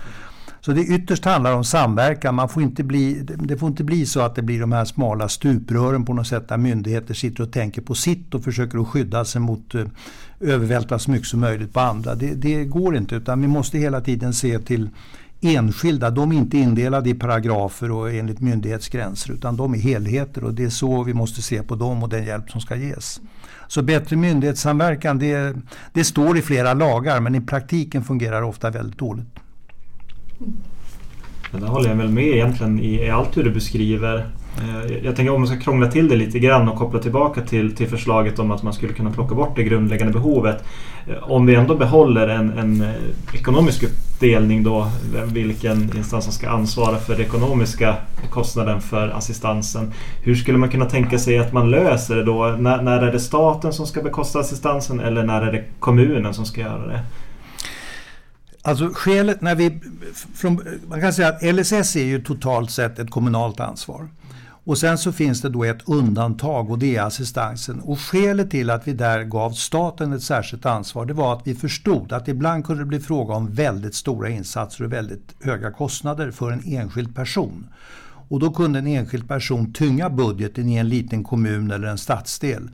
Så 0.65 0.71
det 0.71 0.81
ytterst 0.81 1.25
handlar 1.25 1.53
om 1.53 1.63
samverkan. 1.63 2.35
Man 2.35 2.49
får 2.49 2.63
inte 2.63 2.83
bli, 2.83 3.13
det 3.23 3.57
får 3.57 3.69
inte 3.69 3.83
bli 3.83 4.05
så 4.05 4.21
att 4.21 4.35
det 4.35 4.41
blir 4.41 4.59
de 4.59 4.71
här 4.71 4.85
smala 4.85 5.29
stuprören 5.29 6.05
på 6.05 6.13
något 6.13 6.27
sätt 6.27 6.47
där 6.47 6.57
myndigheter 6.57 7.13
sitter 7.13 7.43
och 7.43 7.51
tänker 7.51 7.81
på 7.81 7.95
sitt 7.95 8.33
och 8.33 8.43
försöker 8.43 8.79
att 8.79 8.87
skydda 8.87 9.25
sig 9.25 9.41
mot 9.41 9.75
eh, 9.75 9.85
övervältra 10.39 10.99
så 10.99 11.11
mycket 11.11 11.27
som 11.27 11.39
möjligt 11.39 11.73
på 11.73 11.79
andra. 11.79 12.15
Det, 12.15 12.33
det 12.33 12.65
går 12.65 12.95
inte 12.95 13.15
utan 13.15 13.41
vi 13.41 13.47
måste 13.47 13.77
hela 13.77 14.01
tiden 14.01 14.33
se 14.33 14.59
till 14.59 14.89
enskilda. 15.41 16.09
De 16.09 16.31
är 16.31 16.35
inte 16.35 16.57
indelade 16.57 17.09
i 17.09 17.13
paragrafer 17.13 17.91
och 17.91 18.11
enligt 18.11 18.39
myndighetsgränser 18.39 19.33
utan 19.33 19.57
de 19.57 19.73
är 19.73 19.79
helheter 19.79 20.43
och 20.43 20.53
det 20.53 20.63
är 20.63 20.69
så 20.69 21.03
vi 21.03 21.13
måste 21.13 21.41
se 21.41 21.63
på 21.63 21.75
dem 21.75 22.03
och 22.03 22.09
den 22.09 22.25
hjälp 22.25 22.51
som 22.51 22.61
ska 22.61 22.75
ges. 22.75 23.21
Så 23.67 23.81
bättre 23.81 24.15
myndighetssamverkan 24.15 25.19
det, 25.19 25.55
det 25.93 26.03
står 26.03 26.37
i 26.37 26.41
flera 26.41 26.73
lagar 26.73 27.19
men 27.19 27.35
i 27.35 27.41
praktiken 27.41 28.03
fungerar 28.03 28.41
det 28.41 28.47
ofta 28.47 28.69
väldigt 28.69 28.99
dåligt. 28.99 29.39
Men 31.51 31.61
där 31.61 31.67
håller 31.67 31.89
jag 31.89 31.95
väl 31.95 32.09
med 32.09 32.27
egentligen 32.27 32.79
i, 32.79 33.09
allt 33.09 33.37
hur 33.37 33.43
du 33.43 33.49
beskriver. 33.49 34.25
Eh, 34.57 34.97
jag 35.03 35.15
tänker 35.15 35.33
om 35.33 35.41
man 35.41 35.47
ska 35.47 35.59
krångla 35.59 35.91
till 35.91 36.07
det 36.07 36.15
lite 36.15 36.39
grann 36.39 36.69
och 36.69 36.77
koppla 36.77 36.99
tillbaka 36.99 37.41
till, 37.41 37.75
till 37.75 37.87
förslaget 37.87 38.39
om 38.39 38.51
att 38.51 38.63
man 38.63 38.73
skulle 38.73 38.93
kunna 38.93 39.11
plocka 39.11 39.35
bort 39.35 39.55
det 39.55 39.63
grundläggande 39.63 40.13
behovet. 40.13 40.63
Eh, 41.07 41.31
om 41.31 41.45
vi 41.45 41.55
ändå 41.55 41.75
behåller 41.75 42.27
en, 42.27 42.57
en 42.57 42.81
eh, 42.81 42.93
ekonomisk 43.33 43.83
uppdelning 43.83 44.63
då, 44.63 44.87
vilken 45.33 45.97
instans 45.97 46.23
som 46.23 46.33
ska 46.33 46.49
ansvara 46.49 46.97
för 46.97 47.13
den 47.13 47.25
ekonomiska 47.25 47.95
kostnaden 48.29 48.81
för 48.81 49.09
assistansen. 49.09 49.91
Hur 50.23 50.35
skulle 50.35 50.57
man 50.57 50.69
kunna 50.69 50.85
tänka 50.85 51.19
sig 51.19 51.37
att 51.37 51.53
man 51.53 51.71
löser 51.71 52.15
det 52.15 52.23
då? 52.23 52.55
När, 52.59 52.81
när 52.81 53.01
är 53.01 53.11
det 53.11 53.19
staten 53.19 53.73
som 53.73 53.87
ska 53.87 54.01
bekosta 54.01 54.39
assistansen 54.39 54.99
eller 54.99 55.23
när 55.23 55.41
är 55.41 55.51
det 55.51 55.63
kommunen 55.79 56.33
som 56.33 56.45
ska 56.45 56.61
göra 56.61 56.87
det? 56.87 56.99
Alltså 58.65 58.89
skälet 58.93 59.41
när 59.41 59.55
vi... 59.55 59.79
Från, 60.35 60.61
man 60.87 61.01
kan 61.01 61.13
säga 61.13 61.27
att 61.27 61.43
LSS 61.43 61.95
är 61.95 62.03
ju 62.03 62.23
totalt 62.23 62.71
sett 62.71 62.99
ett 62.99 63.11
kommunalt 63.11 63.59
ansvar. 63.59 64.07
Och 64.65 64.77
sen 64.77 64.97
så 64.97 65.11
finns 65.11 65.41
det 65.41 65.49
då 65.49 65.63
ett 65.63 65.89
undantag 65.89 66.71
och 66.71 66.79
det 66.79 66.95
är 66.95 67.01
assistansen. 67.01 67.79
Och 67.79 67.99
skälet 67.99 68.51
till 68.51 68.69
att 68.69 68.87
vi 68.87 68.93
där 68.93 69.23
gav 69.23 69.51
staten 69.51 70.13
ett 70.13 70.23
särskilt 70.23 70.65
ansvar 70.65 71.05
det 71.05 71.13
var 71.13 71.33
att 71.33 71.47
vi 71.47 71.55
förstod 71.55 72.13
att 72.13 72.27
ibland 72.27 72.65
kunde 72.65 72.81
det 72.83 72.87
bli 72.87 72.99
fråga 72.99 73.33
om 73.33 73.53
väldigt 73.53 73.95
stora 73.95 74.29
insatser 74.29 74.83
och 74.83 74.93
väldigt 74.93 75.35
höga 75.41 75.71
kostnader 75.71 76.31
för 76.31 76.51
en 76.51 76.63
enskild 76.65 77.15
person. 77.15 77.67
Och 78.27 78.39
då 78.39 78.51
kunde 78.51 78.79
en 78.79 78.87
enskild 78.87 79.27
person 79.27 79.73
tynga 79.73 80.09
budgeten 80.09 80.69
i 80.69 80.75
en 80.75 80.89
liten 80.89 81.23
kommun 81.23 81.71
eller 81.71 81.87
en 81.87 81.97
stadsdel. 81.97 82.69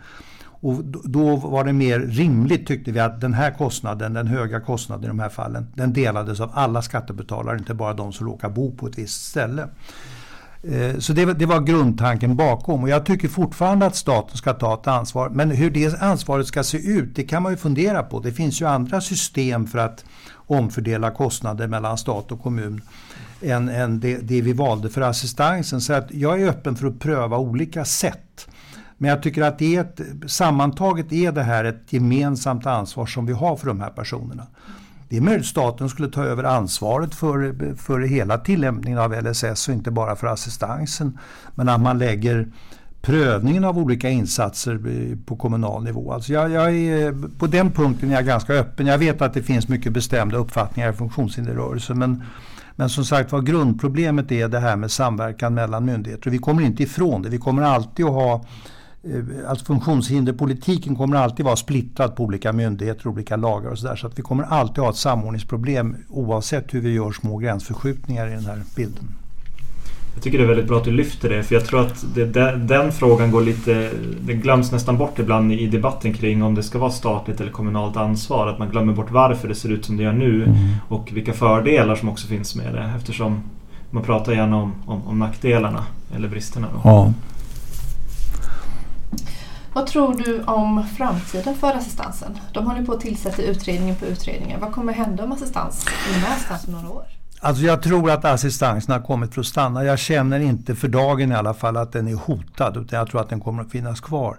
Och 0.61 0.83
då 0.85 1.35
var 1.35 1.63
det 1.63 1.73
mer 1.73 1.99
rimligt 1.99 2.67
tyckte 2.67 2.91
vi 2.91 2.99
att 2.99 3.21
den 3.21 3.33
här 3.33 3.51
kostnaden, 3.51 4.13
den 4.13 4.27
höga 4.27 4.59
kostnaden 4.59 5.05
i 5.05 5.07
de 5.07 5.19
här 5.19 5.29
fallen, 5.29 5.67
den 5.75 5.93
delades 5.93 6.39
av 6.39 6.51
alla 6.53 6.81
skattebetalare, 6.81 7.57
inte 7.57 7.73
bara 7.73 7.93
de 7.93 8.13
som 8.13 8.27
råkar 8.27 8.49
bo 8.49 8.71
på 8.71 8.87
ett 8.87 8.97
visst 8.97 9.23
ställe. 9.23 9.67
Eh, 10.63 10.97
så 10.97 11.13
det, 11.13 11.33
det, 11.33 11.45
var 11.45 11.59
grundtanken 11.59 12.35
bakom 12.35 12.83
och 12.83 12.89
jag 12.89 13.05
tycker 13.05 13.27
fortfarande 13.27 13.85
att 13.85 13.95
staten 13.95 14.37
ska 14.37 14.53
ta 14.53 14.73
ett 14.73 14.87
ansvar. 14.87 15.29
Men 15.29 15.51
hur 15.51 15.69
det 15.69 16.01
ansvaret 16.01 16.47
ska 16.47 16.63
se 16.63 16.77
ut, 16.77 17.15
det 17.15 17.23
kan 17.23 17.43
man 17.43 17.51
ju 17.51 17.57
fundera 17.57 18.03
på. 18.03 18.19
Det 18.19 18.31
finns 18.31 18.61
ju 18.61 18.67
andra 18.67 19.01
system 19.01 19.67
för 19.67 19.79
att 19.79 20.05
omfördela 20.33 21.11
kostnader 21.11 21.67
mellan 21.67 21.97
stat 21.97 22.31
och 22.31 22.41
kommun 22.41 22.81
än, 23.41 23.69
än 23.69 23.99
det, 23.99 24.17
det, 24.17 24.41
vi 24.41 24.53
valde 24.53 24.89
för 24.89 25.01
assistansen. 25.01 25.81
Så 25.81 25.93
att 25.93 26.11
jag 26.11 26.41
är 26.41 26.47
öppen 26.47 26.75
för 26.75 26.87
att 26.87 26.99
pröva 26.99 27.37
olika 27.37 27.85
sätt. 27.85 28.47
Men 29.01 29.09
jag 29.09 29.23
tycker 29.23 29.41
att 29.41 29.59
det 29.59 29.75
är 29.75 29.81
ett, 29.81 30.01
sammantaget 30.31 31.11
är 31.11 31.31
det 31.31 31.43
här 31.43 31.63
ett 31.63 31.93
gemensamt 31.93 32.65
ansvar 32.65 33.05
som 33.05 33.25
vi 33.25 33.33
har 33.33 33.55
för 33.55 33.67
de 33.67 33.81
här 33.81 33.89
personerna. 33.89 34.47
Det 35.09 35.17
är 35.17 35.21
möjligt 35.21 35.41
att 35.41 35.47
staten 35.47 35.89
skulle 35.89 36.09
ta 36.09 36.23
över 36.23 36.43
ansvaret 36.43 37.15
för, 37.15 37.55
för 37.75 37.99
hela 37.99 38.37
tillämpningen 38.37 38.99
av 38.99 39.23
LSS 39.23 39.67
och 39.67 39.73
inte 39.73 39.91
bara 39.91 40.15
för 40.15 40.27
assistansen. 40.27 41.17
Men 41.55 41.69
att 41.69 41.81
man 41.81 41.97
lägger 41.97 42.47
prövningen 43.01 43.63
av 43.63 43.77
olika 43.77 44.09
insatser 44.09 44.79
på 45.25 45.35
kommunal 45.35 45.83
nivå. 45.83 46.13
Alltså 46.13 46.33
jag, 46.33 46.51
jag 46.51 46.75
är, 46.75 47.37
på 47.39 47.47
den 47.47 47.71
punkten 47.71 48.11
är 48.11 48.15
jag 48.15 48.25
ganska 48.25 48.53
öppen. 48.53 48.87
Jag 48.87 48.97
vet 48.97 49.21
att 49.21 49.33
det 49.33 49.43
finns 49.43 49.67
mycket 49.67 49.93
bestämda 49.93 50.37
uppfattningar 50.37 50.89
i 50.89 50.93
funktionshinderrörelsen 50.93 51.99
men, 51.99 52.23
men 52.75 52.89
som 52.89 53.05
sagt 53.05 53.31
var 53.31 53.41
grundproblemet 53.41 54.31
är 54.31 54.47
det 54.47 54.59
här 54.59 54.75
med 54.75 54.91
samverkan 54.91 55.53
mellan 55.53 55.85
myndigheter. 55.85 56.29
vi 56.29 56.37
kommer 56.37 56.63
inte 56.63 56.83
ifrån 56.83 57.21
det. 57.21 57.29
Vi 57.29 57.37
kommer 57.37 57.61
alltid 57.61 58.05
att 58.05 58.11
ha 58.11 58.45
alltså 59.47 59.65
funktionshinderpolitiken 59.65 60.95
kommer 60.95 61.17
alltid 61.17 61.45
vara 61.45 61.55
splittrad 61.55 62.15
på 62.15 62.23
olika 62.23 62.53
myndigheter 62.53 63.07
och 63.07 63.13
olika 63.13 63.35
lagar 63.35 63.71
och 63.71 63.79
sådär. 63.79 63.95
Så 63.95 64.07
att 64.07 64.19
vi 64.19 64.23
kommer 64.23 64.43
alltid 64.43 64.83
ha 64.83 64.89
ett 64.89 64.95
samordningsproblem 64.95 65.95
oavsett 66.09 66.73
hur 66.73 66.81
vi 66.81 66.93
gör 66.93 67.11
små 67.11 67.37
gränsförskjutningar 67.37 68.27
i 68.27 68.31
den 68.31 68.45
här 68.45 68.61
bilden. 68.75 69.03
Jag 70.13 70.23
tycker 70.23 70.37
det 70.37 70.43
är 70.43 70.47
väldigt 70.47 70.67
bra 70.67 70.77
att 70.77 70.83
du 70.83 70.91
lyfter 70.91 71.29
det 71.29 71.43
för 71.43 71.55
jag 71.55 71.65
tror 71.65 71.81
att 71.81 72.05
det, 72.15 72.25
den, 72.25 72.67
den, 72.67 72.91
frågan 72.91 73.31
går 73.31 73.41
lite, 73.41 73.91
det 74.21 74.33
glöms 74.33 74.71
nästan 74.71 74.97
bort 74.97 75.19
ibland 75.19 75.53
i 75.53 75.67
debatten 75.67 76.13
kring 76.13 76.43
om 76.43 76.55
det 76.55 76.63
ska 76.63 76.79
vara 76.79 76.91
statligt 76.91 77.41
eller 77.41 77.51
kommunalt 77.51 77.97
ansvar. 77.97 78.47
Att 78.47 78.59
man 78.59 78.69
glömmer 78.69 78.93
bort 78.93 79.11
varför 79.11 79.47
det 79.47 79.55
ser 79.55 79.69
ut 79.69 79.85
som 79.85 79.97
det 79.97 80.03
gör 80.03 80.13
nu 80.13 80.43
mm. 80.43 80.57
och 80.87 81.09
vilka 81.13 81.33
fördelar 81.33 81.95
som 81.95 82.09
också 82.09 82.27
finns 82.27 82.55
med 82.55 82.73
det 82.73 82.93
eftersom 82.97 83.43
man 83.89 84.03
pratar 84.03 84.33
gärna 84.33 84.57
om, 84.57 84.73
om, 84.85 85.07
om 85.07 85.19
nackdelarna 85.19 85.85
eller 86.15 86.27
bristerna. 86.27 86.67
Då. 86.73 86.81
Ja. 86.83 87.13
Vad 89.73 89.87
tror 89.87 90.13
du 90.13 90.43
om 90.43 90.85
framtiden 90.97 91.55
för 91.55 91.73
assistansen? 91.73 92.37
De 92.53 92.65
håller 92.65 92.85
på 92.85 92.93
att 92.93 93.01
tillsätta 93.01 93.41
utredningen 93.41 93.95
på 93.95 94.05
utredningen. 94.05 94.59
Vad 94.59 94.71
kommer 94.71 94.93
hända 94.93 95.23
om 95.23 95.31
assistans 95.31 95.85
inom 96.09 96.31
assistans 96.31 96.67
om 96.67 96.73
några 96.73 96.89
år? 96.89 97.05
Alltså 97.39 97.63
jag 97.63 97.81
tror 97.81 98.11
att 98.11 98.25
assistansen 98.25 98.93
har 98.93 99.01
kommit 99.01 99.33
för 99.33 99.41
att 99.41 99.47
stanna. 99.47 99.83
Jag 99.83 99.99
känner 99.99 100.39
inte 100.39 100.75
för 100.75 100.87
dagen 100.87 101.31
i 101.31 101.35
alla 101.35 101.53
fall 101.53 101.77
att 101.77 101.91
den 101.91 102.07
är 102.07 102.15
hotad 102.15 102.77
utan 102.77 102.99
jag 102.99 103.09
tror 103.09 103.21
att 103.21 103.29
den 103.29 103.39
kommer 103.39 103.63
att 103.63 103.71
finnas 103.71 103.99
kvar. 103.99 104.37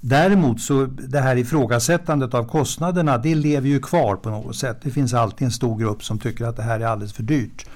Däremot 0.00 0.60
så 0.60 0.86
det 0.86 1.20
här 1.20 1.36
ifrågasättandet 1.36 2.34
av 2.34 2.44
kostnaderna 2.44 3.18
det 3.18 3.34
lever 3.34 3.68
ju 3.68 3.80
kvar 3.80 4.16
på 4.16 4.30
något 4.30 4.56
sätt. 4.56 4.78
Det 4.82 4.90
finns 4.90 5.14
alltid 5.14 5.44
en 5.44 5.52
stor 5.52 5.78
grupp 5.78 6.04
som 6.04 6.18
tycker 6.18 6.44
att 6.44 6.56
det 6.56 6.62
här 6.62 6.80
är 6.80 6.86
alldeles 6.86 7.12
för 7.12 7.22
dyrt 7.22 7.66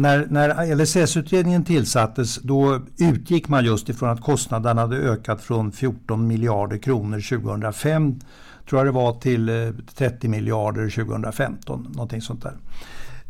när, 0.00 0.26
när 0.30 0.74
LSS-utredningen 0.74 1.64
tillsattes 1.64 2.36
då 2.42 2.80
utgick 2.98 3.48
man 3.48 3.64
just 3.64 3.88
ifrån 3.88 4.10
att 4.10 4.20
kostnaderna 4.20 4.80
hade 4.80 4.96
ökat 4.96 5.40
från 5.40 5.72
14 5.72 6.26
miljarder 6.26 6.78
kronor 6.78 7.38
2005 7.40 8.20
tror 8.68 8.78
jag 8.78 8.86
det 8.86 8.92
var 8.92 9.12
till 9.12 9.48
eh, 9.48 9.54
30 9.94 10.28
miljarder 10.28 10.90
2015. 10.90 11.86
Någonting 11.92 12.22
sånt 12.22 12.42
där. 12.42 12.56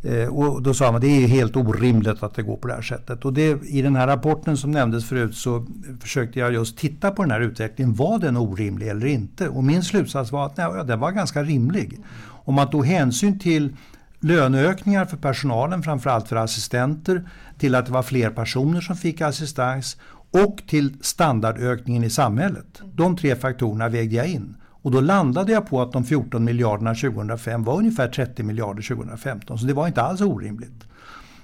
Eh, 0.03 0.29
och 0.29 0.62
då 0.62 0.75
sa 0.75 0.85
man 0.85 0.95
att 0.95 1.01
det 1.01 1.25
är 1.25 1.29
helt 1.29 1.57
orimligt 1.57 2.23
att 2.23 2.35
det 2.35 2.43
går 2.43 2.57
på 2.57 2.68
det 2.68 2.75
här 2.75 2.83
sättet. 2.83 3.25
Och 3.25 3.33
det, 3.33 3.62
I 3.62 3.83
den 3.83 3.97
här 3.97 4.07
rapporten 4.07 4.57
som 4.57 4.71
nämndes 4.71 5.09
förut 5.09 5.35
så 5.35 5.66
försökte 6.01 6.39
jag 6.39 6.53
just 6.53 6.79
titta 6.79 7.11
på 7.11 7.23
den 7.23 7.31
här 7.31 7.41
utvecklingen. 7.41 7.95
Var 7.95 8.18
den 8.18 8.37
orimlig 8.37 8.89
eller 8.89 9.07
inte? 9.07 9.49
Och 9.49 9.64
min 9.64 9.83
slutsats 9.83 10.33
var 10.33 10.47
att 10.47 10.57
nej, 10.57 10.85
den 10.85 11.01
var 11.01 11.11
ganska 11.11 11.43
rimlig. 11.43 11.99
Om 12.45 12.55
man 12.55 12.71
tog 12.71 12.87
hänsyn 12.87 13.39
till 13.39 13.77
löneökningar 14.21 15.05
för 15.05 15.16
personalen, 15.16 15.83
framförallt 15.83 16.29
för 16.29 16.37
assistenter, 16.37 17.29
till 17.59 17.75
att 17.75 17.87
det 17.87 17.93
var 17.93 18.03
fler 18.03 18.31
personer 18.31 18.81
som 18.81 18.97
fick 18.97 19.21
assistans 19.21 19.97
och 20.31 20.62
till 20.66 20.97
standardökningen 21.01 22.05
i 22.05 22.11
samhället. 22.11 22.81
De 22.95 23.16
tre 23.16 23.37
faktorerna 23.37 23.89
vägde 23.89 24.16
jag 24.16 24.29
in. 24.29 24.57
Och 24.83 24.91
då 24.91 25.01
landade 25.01 25.53
jag 25.53 25.66
på 25.66 25.83
att 25.83 25.93
de 25.93 26.05
14 26.05 26.45
miljarderna 26.45 26.95
2005 26.95 27.64
var 27.64 27.77
ungefär 27.77 28.09
30 28.09 28.43
miljarder 28.43 28.83
2015. 28.83 29.59
Så 29.59 29.66
det 29.66 29.73
var 29.73 29.87
inte 29.87 30.03
alls 30.03 30.21
orimligt. 30.21 30.85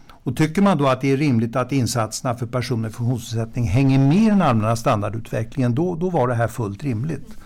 Och 0.08 0.36
tycker 0.36 0.62
man 0.62 0.78
då 0.78 0.86
att 0.86 1.00
det 1.00 1.12
är 1.12 1.16
rimligt 1.16 1.56
att 1.56 1.72
insatserna 1.72 2.34
för 2.34 2.46
personer 2.46 2.82
med 2.82 2.94
funktionsnedsättning 2.94 3.64
hänger 3.64 3.98
med 3.98 4.16
i 4.16 4.26
den 4.26 4.42
allmänna 4.42 4.76
standardutvecklingen, 4.76 5.74
då, 5.74 5.94
då 5.94 6.10
var 6.10 6.28
det 6.28 6.34
här 6.34 6.48
fullt 6.48 6.84
rimligt. 6.84 7.36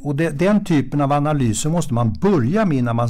Och 0.00 0.16
det, 0.16 0.30
den 0.30 0.64
typen 0.64 1.00
av 1.00 1.12
analyser 1.12 1.70
måste 1.70 1.94
man 1.94 2.12
börja 2.12 2.64
med 2.64 2.78
innan 2.78 2.96
man 2.96 3.08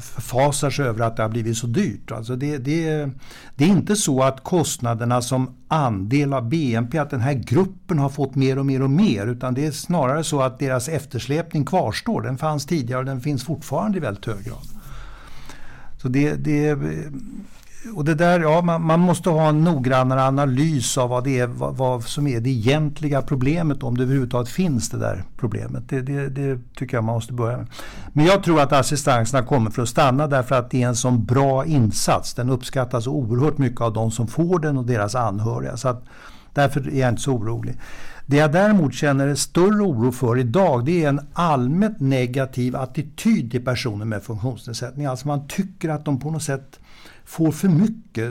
förfasar 0.00 0.68
eh, 0.68 0.70
sig 0.70 0.86
över 0.86 1.06
att 1.06 1.16
det 1.16 1.22
har 1.22 1.30
blivit 1.30 1.56
så 1.56 1.66
dyrt. 1.66 2.12
Alltså 2.12 2.36
det, 2.36 2.58
det, 2.58 3.10
det 3.56 3.64
är 3.64 3.68
inte 3.68 3.96
så 3.96 4.22
att 4.22 4.44
kostnaderna 4.44 5.22
som 5.22 5.50
andel 5.68 6.32
av 6.32 6.48
BNP, 6.48 6.98
att 6.98 7.10
den 7.10 7.20
här 7.20 7.32
gruppen 7.34 7.98
har 7.98 8.08
fått 8.08 8.34
mer 8.34 8.58
och 8.58 8.66
mer 8.66 8.82
och 8.82 8.90
mer. 8.90 9.26
Utan 9.26 9.54
det 9.54 9.66
är 9.66 9.70
snarare 9.70 10.24
så 10.24 10.42
att 10.42 10.58
deras 10.58 10.88
eftersläpning 10.88 11.64
kvarstår. 11.64 12.22
Den 12.22 12.38
fanns 12.38 12.66
tidigare 12.66 13.00
och 13.00 13.06
den 13.06 13.20
finns 13.20 13.44
fortfarande 13.44 13.98
i 13.98 14.00
väldigt 14.00 14.26
hög 14.26 14.44
grad. 14.44 14.66
Så 16.02 16.08
det, 16.08 16.34
det, 16.34 16.78
och 17.92 18.04
det 18.04 18.14
där, 18.14 18.40
ja, 18.40 18.62
man, 18.62 18.82
man, 18.82 19.00
måste 19.00 19.30
ha 19.30 19.48
en 19.48 19.64
noggrannare 19.64 20.22
analys 20.22 20.98
av 20.98 21.10
vad, 21.10 21.24
det 21.24 21.38
är, 21.38 21.46
vad, 21.46 21.76
vad, 21.76 22.04
som 22.04 22.26
är 22.26 22.40
det 22.40 22.50
egentliga 22.50 23.22
problemet, 23.22 23.82
om 23.82 23.96
det 23.96 24.02
överhuvudtaget 24.02 24.48
finns 24.48 24.90
det 24.90 24.98
där 24.98 25.24
problemet. 25.36 25.88
Det, 25.88 26.00
det, 26.00 26.28
det, 26.28 26.58
tycker 26.76 26.96
jag 26.96 27.04
man 27.04 27.14
måste 27.14 27.32
börja 27.32 27.56
med. 27.56 27.66
Men 28.12 28.24
jag 28.24 28.42
tror 28.42 28.60
att 28.60 28.72
assistanserna 28.72 29.46
kommer 29.46 29.70
för 29.70 29.82
att 29.82 29.88
stanna 29.88 30.26
därför 30.26 30.54
att 30.54 30.70
det 30.70 30.82
är 30.82 30.88
en 30.88 30.96
sån 30.96 31.24
bra 31.24 31.66
insats. 31.66 32.34
Den 32.34 32.50
uppskattas 32.50 33.06
oerhört 33.06 33.58
mycket 33.58 33.80
av 33.80 33.92
de 33.92 34.10
som 34.10 34.26
får 34.26 34.58
den 34.58 34.78
och 34.78 34.86
deras 34.86 35.14
anhöriga. 35.14 35.76
Så 35.76 35.88
att, 35.88 36.04
därför 36.52 36.88
är 36.88 37.00
jag 37.00 37.08
inte 37.08 37.22
så 37.22 37.32
orolig. 37.32 37.78
Det 38.26 38.36
jag 38.36 38.52
däremot 38.52 38.94
känner 38.94 39.34
större 39.34 39.82
oro 39.82 40.12
för 40.12 40.38
idag 40.38 40.84
det 40.84 41.04
är 41.04 41.08
en 41.08 41.20
allmänt 41.32 42.00
negativ 42.00 42.76
attityd 42.76 43.50
till 43.50 43.64
personer 43.64 44.04
med 44.04 44.22
funktionsnedsättning. 44.22 45.06
Alltså 45.06 45.28
man 45.28 45.48
tycker 45.48 45.88
att 45.88 46.04
de 46.04 46.20
på 46.20 46.30
något 46.30 46.42
sätt 46.42 46.80
får 47.24 47.52
för 47.52 47.68
mycket. 47.68 48.30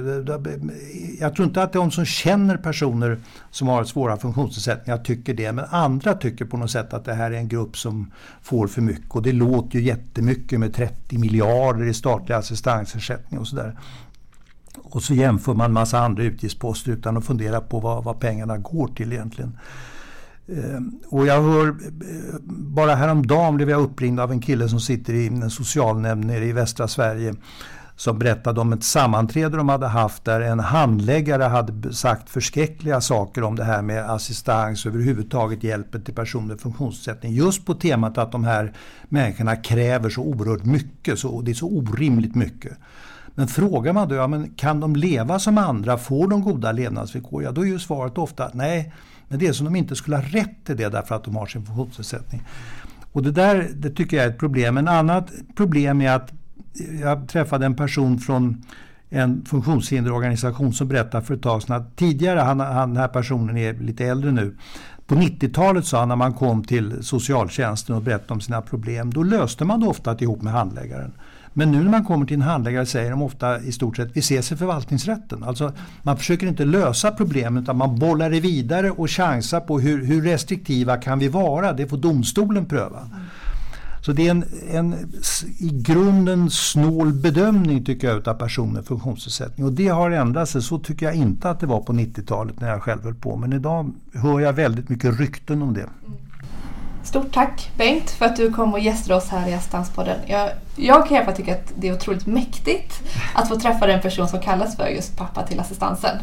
Jag 1.20 1.36
tror 1.36 1.48
inte 1.48 1.64
att 1.64 1.74
de 1.74 1.92
som 1.92 2.06
känner 2.06 2.58
personer 2.58 3.20
som 3.52 3.68
har 3.68 3.84
svåra 3.84 4.18
funktionsnedsättningar 4.18 4.98
tycker 4.98 5.34
det. 5.34 5.52
Men 5.52 5.66
andra 5.70 6.14
tycker 6.14 6.46
på 6.46 6.58
något 6.58 6.72
sätt 6.72 6.94
att 6.94 7.06
det 7.06 7.14
här 7.14 7.32
är 7.32 7.38
en 7.38 7.48
grupp 7.48 7.78
som 7.78 8.12
får 8.42 8.68
för 8.68 8.82
mycket. 8.82 9.12
Och 9.12 9.22
det 9.22 9.32
låter 9.32 9.80
ju 9.80 9.86
jättemycket 9.86 10.60
med 10.60 10.74
30 10.74 11.18
miljarder 11.18 11.86
i 11.86 11.94
statlig 11.94 12.36
assistansersättning 12.36 13.40
och 13.40 13.48
sådär. 13.48 13.80
Och 14.76 15.04
så 15.04 15.14
jämför 15.14 15.54
man 15.54 15.74
massa 15.74 16.00
andra 16.00 16.24
utgiftsposter 16.24 16.92
utan 16.92 17.18
att 17.18 17.26
fundera 17.26 17.62
på 17.62 17.80
vad, 17.80 18.04
vad 18.04 18.20
pengarna 18.20 18.58
går 18.58 18.88
till 18.88 19.14
egentligen. 19.14 19.58
Ehm, 20.48 21.00
och 21.10 21.28
jag 21.28 21.42
hör, 21.42 21.76
bara 22.74 22.96
häromdagen 22.96 23.56
blev 23.56 23.70
jag 23.70 23.82
uppringd 23.82 24.20
av 24.20 24.32
en 24.32 24.42
kille 24.42 24.70
som 24.70 24.80
sitter 24.80 25.14
i 25.14 25.28
en 25.28 25.50
socialnämnd 25.50 26.26
nere 26.26 26.46
i 26.46 26.52
västra 26.52 26.88
Sverige 26.88 27.36
som 27.96 28.20
berättade 28.20 28.62
om 28.62 28.74
ett 28.74 28.84
sammanträde 28.84 29.58
de 29.58 29.70
hade 29.70 29.88
haft 29.88 30.26
där 30.26 30.42
en 30.42 30.60
handläggare 30.60 31.44
hade 31.44 31.94
sagt 31.94 32.30
förskräckliga 32.30 33.02
saker 33.02 33.44
om 33.44 33.56
det 33.56 33.64
här 33.64 33.82
med 33.82 34.10
assistans 34.12 34.86
och 34.86 34.92
överhuvudtaget 34.92 35.64
hjälpen 35.64 36.02
till 36.02 36.14
personer 36.14 36.48
med 36.48 36.62
funktionsnedsättning. 36.62 37.34
Just 37.34 37.66
på 37.66 37.74
temat 37.74 38.18
att 38.18 38.32
de 38.32 38.44
här 38.44 38.74
människorna 39.10 39.56
kräver 39.56 40.10
så 40.10 40.22
oerhört 40.22 40.66
mycket, 40.66 41.20
så, 41.20 41.42
det 41.42 41.52
är 41.52 41.56
så 41.56 41.68
orimligt 41.68 42.36
mycket. 42.36 42.78
Men 43.36 43.48
frågar 43.48 43.94
man 43.94 44.10
då, 44.10 44.16
ja, 44.16 44.28
men 44.28 44.50
kan 44.50 44.80
de 44.80 44.96
leva 44.96 45.40
som 45.40 45.58
andra, 45.58 45.98
får 45.98 46.28
de 46.28 46.42
goda 46.42 46.72
levnadsvillkor? 46.72 47.44
Ja, 47.44 47.52
då 47.52 47.62
är 47.62 47.66
ju 47.66 47.80
svaret 47.80 48.18
ofta 48.18 48.50
nej, 48.54 48.94
men 49.28 49.40
det 49.40 49.48
är 49.48 49.54
som 49.54 49.66
de 49.66 49.76
inte 49.76 49.96
skulle 49.96 50.16
ha 50.16 50.24
rätt 50.24 50.66
till 50.66 50.78
det 50.78 50.90
därför 50.90 51.16
att 51.16 51.24
de 51.24 51.36
har 51.36 51.46
sin 51.46 51.66
funktionsnedsättning. 51.66 52.42
Och 53.12 53.24
det 53.24 53.32
där 53.32 53.70
det 53.76 53.90
tycker 53.90 54.18
jag 54.18 54.26
är 54.26 54.30
ett 54.30 54.40
problem. 54.40 54.78
En 54.78 54.88
annat 54.88 55.32
problem 55.56 56.02
är 56.02 56.12
att 56.12 56.32
jag 57.02 57.28
träffade 57.28 57.66
en 57.66 57.76
person 57.76 58.20
från 58.20 58.64
en 59.10 59.46
funktionshinderorganisation 59.46 60.74
som 60.74 60.88
berättade 60.88 61.26
för 61.26 61.34
ett 61.34 61.42
tag 61.42 61.64
sedan 61.64 61.76
att 61.76 61.96
tidigare, 61.96 62.40
han, 62.40 62.60
han, 62.60 62.90
den 62.90 62.98
här 62.98 63.08
personen 63.08 63.58
är 63.58 63.74
lite 63.74 64.06
äldre 64.06 64.32
nu, 64.32 64.58
på 65.08 65.16
90-talet 65.16 65.86
sa 65.86 66.00
han 66.00 66.10
när 66.10 66.16
man 66.16 66.34
kom 66.34 66.64
till 66.64 67.04
socialtjänsten 67.04 67.96
och 67.96 68.02
berättade 68.02 68.34
om 68.34 68.42
sina 68.42 68.62
problem, 68.62 69.14
då 69.14 69.24
löste 69.24 69.66
man 69.66 69.80
det 69.80 69.88
ofta 69.88 70.18
ihop 70.20 70.42
med 70.42 70.54
handläggaren. 70.54 71.14
Men 71.54 71.72
nu 71.72 71.84
när 71.84 71.92
man 71.92 72.06
kommer 72.06 72.26
till 72.26 72.36
en 72.36 72.42
handläggare 72.42 72.86
säger 72.86 73.12
de 73.12 73.22
ofta 73.22 73.60
i 73.60 73.72
stort 73.72 73.98
sett 73.98 74.18
vi 74.18 74.20
ses 74.20 74.52
i 74.52 74.56
förvaltningsrätten. 74.56 75.44
Alltså 75.44 75.74
man 76.04 76.18
försöker 76.18 76.48
inte 76.48 76.66
lösa 76.66 77.12
problemet 77.12 77.64
utan 77.64 77.78
man 77.78 78.00
bollar 78.00 78.30
det 78.30 78.40
vidare 78.40 78.92
och 78.92 79.10
chansar 79.10 79.60
på 79.60 79.80
hur, 79.80 80.06
hur 80.06 80.22
restriktiva 80.22 80.98
kan 80.98 81.20
vi 81.20 81.28
vara? 81.28 81.74
Det 81.74 81.88
får 81.88 81.98
domstolen 81.98 82.66
pröva. 82.66 83.10
Så 84.06 84.12
det 84.12 84.28
är 84.28 84.32
en, 84.32 84.46
en 84.72 84.94
i 85.60 85.70
grunden 85.70 86.50
snål 86.50 87.14
bedömning 87.14 87.86
tycker 87.86 88.08
jag 88.08 88.28
av 88.28 88.34
personer 88.34 88.74
med 88.74 88.86
funktionsnedsättning. 88.86 89.66
Och 89.66 89.74
det 89.74 89.88
har 89.88 90.12
ändrat 90.12 90.50
sig. 90.50 90.62
Så 90.62 90.80
tycker 90.80 91.06
jag 91.06 91.16
inte 91.16 91.50
att 91.50 91.60
det 91.60 91.66
var 91.66 91.82
på 91.82 91.94
90-talet 91.94 92.60
när 92.62 92.70
jag 92.70 92.84
själv 92.84 93.04
höll 93.04 93.16
på. 93.16 93.36
Men 93.36 93.54
idag 93.54 93.92
hör 94.14 94.40
jag 94.40 94.54
väldigt 94.54 94.90
mycket 94.90 95.20
rykten 95.20 95.62
om 95.62 95.74
det. 95.74 95.90
Stort 97.04 97.34
tack 97.34 97.72
Bengt 97.78 98.10
för 98.12 98.26
att 98.26 98.36
du 98.36 98.54
kom 98.54 98.74
och 98.74 98.80
gästade 98.80 99.16
oss 99.16 99.28
här 99.28 99.50
i 99.50 99.54
Assistanspodden. 99.54 100.20
Jag, 100.28 100.50
jag 100.76 101.08
kan 101.08 101.14
i 101.14 101.18
alla 101.18 101.26
fall 101.26 101.36
tycka 101.36 101.54
att 101.54 101.74
det 101.76 101.88
är 101.88 101.94
otroligt 101.94 102.26
mäktigt 102.26 103.04
att 103.34 103.48
få 103.48 103.60
träffa 103.60 103.88
den 103.88 104.02
person 104.02 104.28
som 104.28 104.40
kallas 104.40 104.76
för 104.76 104.88
just 104.88 105.18
pappa 105.18 105.48
till 105.48 105.60
assistansen. 105.60 106.18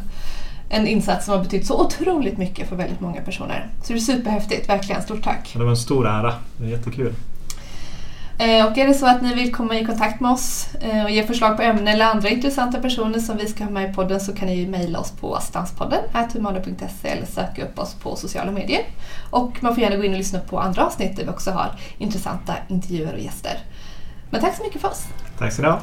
En 0.69 0.87
insats 0.87 1.25
som 1.25 1.35
har 1.35 1.45
betytt 1.45 1.67
så 1.67 1.85
otroligt 1.85 2.39
mycket 2.39 2.69
för 2.69 2.77
väldigt 2.77 3.01
många 3.01 3.21
personer. 3.21 3.69
Så 3.83 3.93
det 3.93 3.99
är 3.99 4.01
superhäftigt, 4.01 4.69
verkligen. 4.69 5.03
Stort 5.03 5.23
tack! 5.25 5.51
Det 5.53 5.65
var 5.65 5.71
en 5.71 5.77
stor 5.77 6.07
ära. 6.07 6.35
Det 6.57 6.65
är 6.65 6.69
jättekul. 6.69 7.15
Eh, 8.41 8.67
och 8.67 8.79
är 8.79 8.87
det 8.87 8.95
så 8.95 9.07
att 9.07 9.23
ni 9.23 9.35
vill 9.35 9.55
komma 9.55 9.79
i 9.79 9.85
kontakt 9.85 10.21
med 10.21 10.31
oss 10.31 10.75
eh, 10.81 11.05
och 11.05 11.11
ge 11.11 11.27
förslag 11.27 11.57
på 11.57 11.63
ämnen 11.63 11.89
eller 11.89 12.05
andra 12.05 12.29
intressanta 12.29 12.81
personer 12.81 13.19
som 13.19 13.37
vi 13.37 13.47
ska 13.47 13.65
ha 13.65 13.71
med 13.71 13.91
i 13.91 13.95
podden 13.95 14.21
så 14.21 14.35
kan 14.35 14.49
ni 14.49 14.67
mejla 14.67 14.99
oss 14.99 15.11
på 15.11 15.37
assistanspodden 15.37 16.01
humana.se 16.33 17.09
eller 17.09 17.27
söka 17.27 17.65
upp 17.65 17.79
oss 17.79 17.95
på 17.95 18.17
sociala 18.17 18.51
medier. 18.51 18.83
Och 19.31 19.63
man 19.63 19.75
får 19.75 19.83
gärna 19.83 19.97
gå 19.97 20.05
in 20.05 20.13
och 20.13 20.19
lyssna 20.19 20.39
på 20.39 20.61
andra 20.61 20.87
avsnitt 20.87 21.17
där 21.17 21.25
vi 21.25 21.31
också 21.31 21.51
har 21.51 21.73
intressanta 21.99 22.55
intervjuer 22.69 23.13
och 23.13 23.21
gäster. 23.21 23.59
Men 24.31 24.41
tack 24.41 24.57
så 24.57 24.63
mycket 24.63 24.81
för 24.81 24.89
oss! 24.89 25.05
Tack 25.39 25.53
så 25.53 25.63
du 25.63 25.69
ha! 25.69 25.81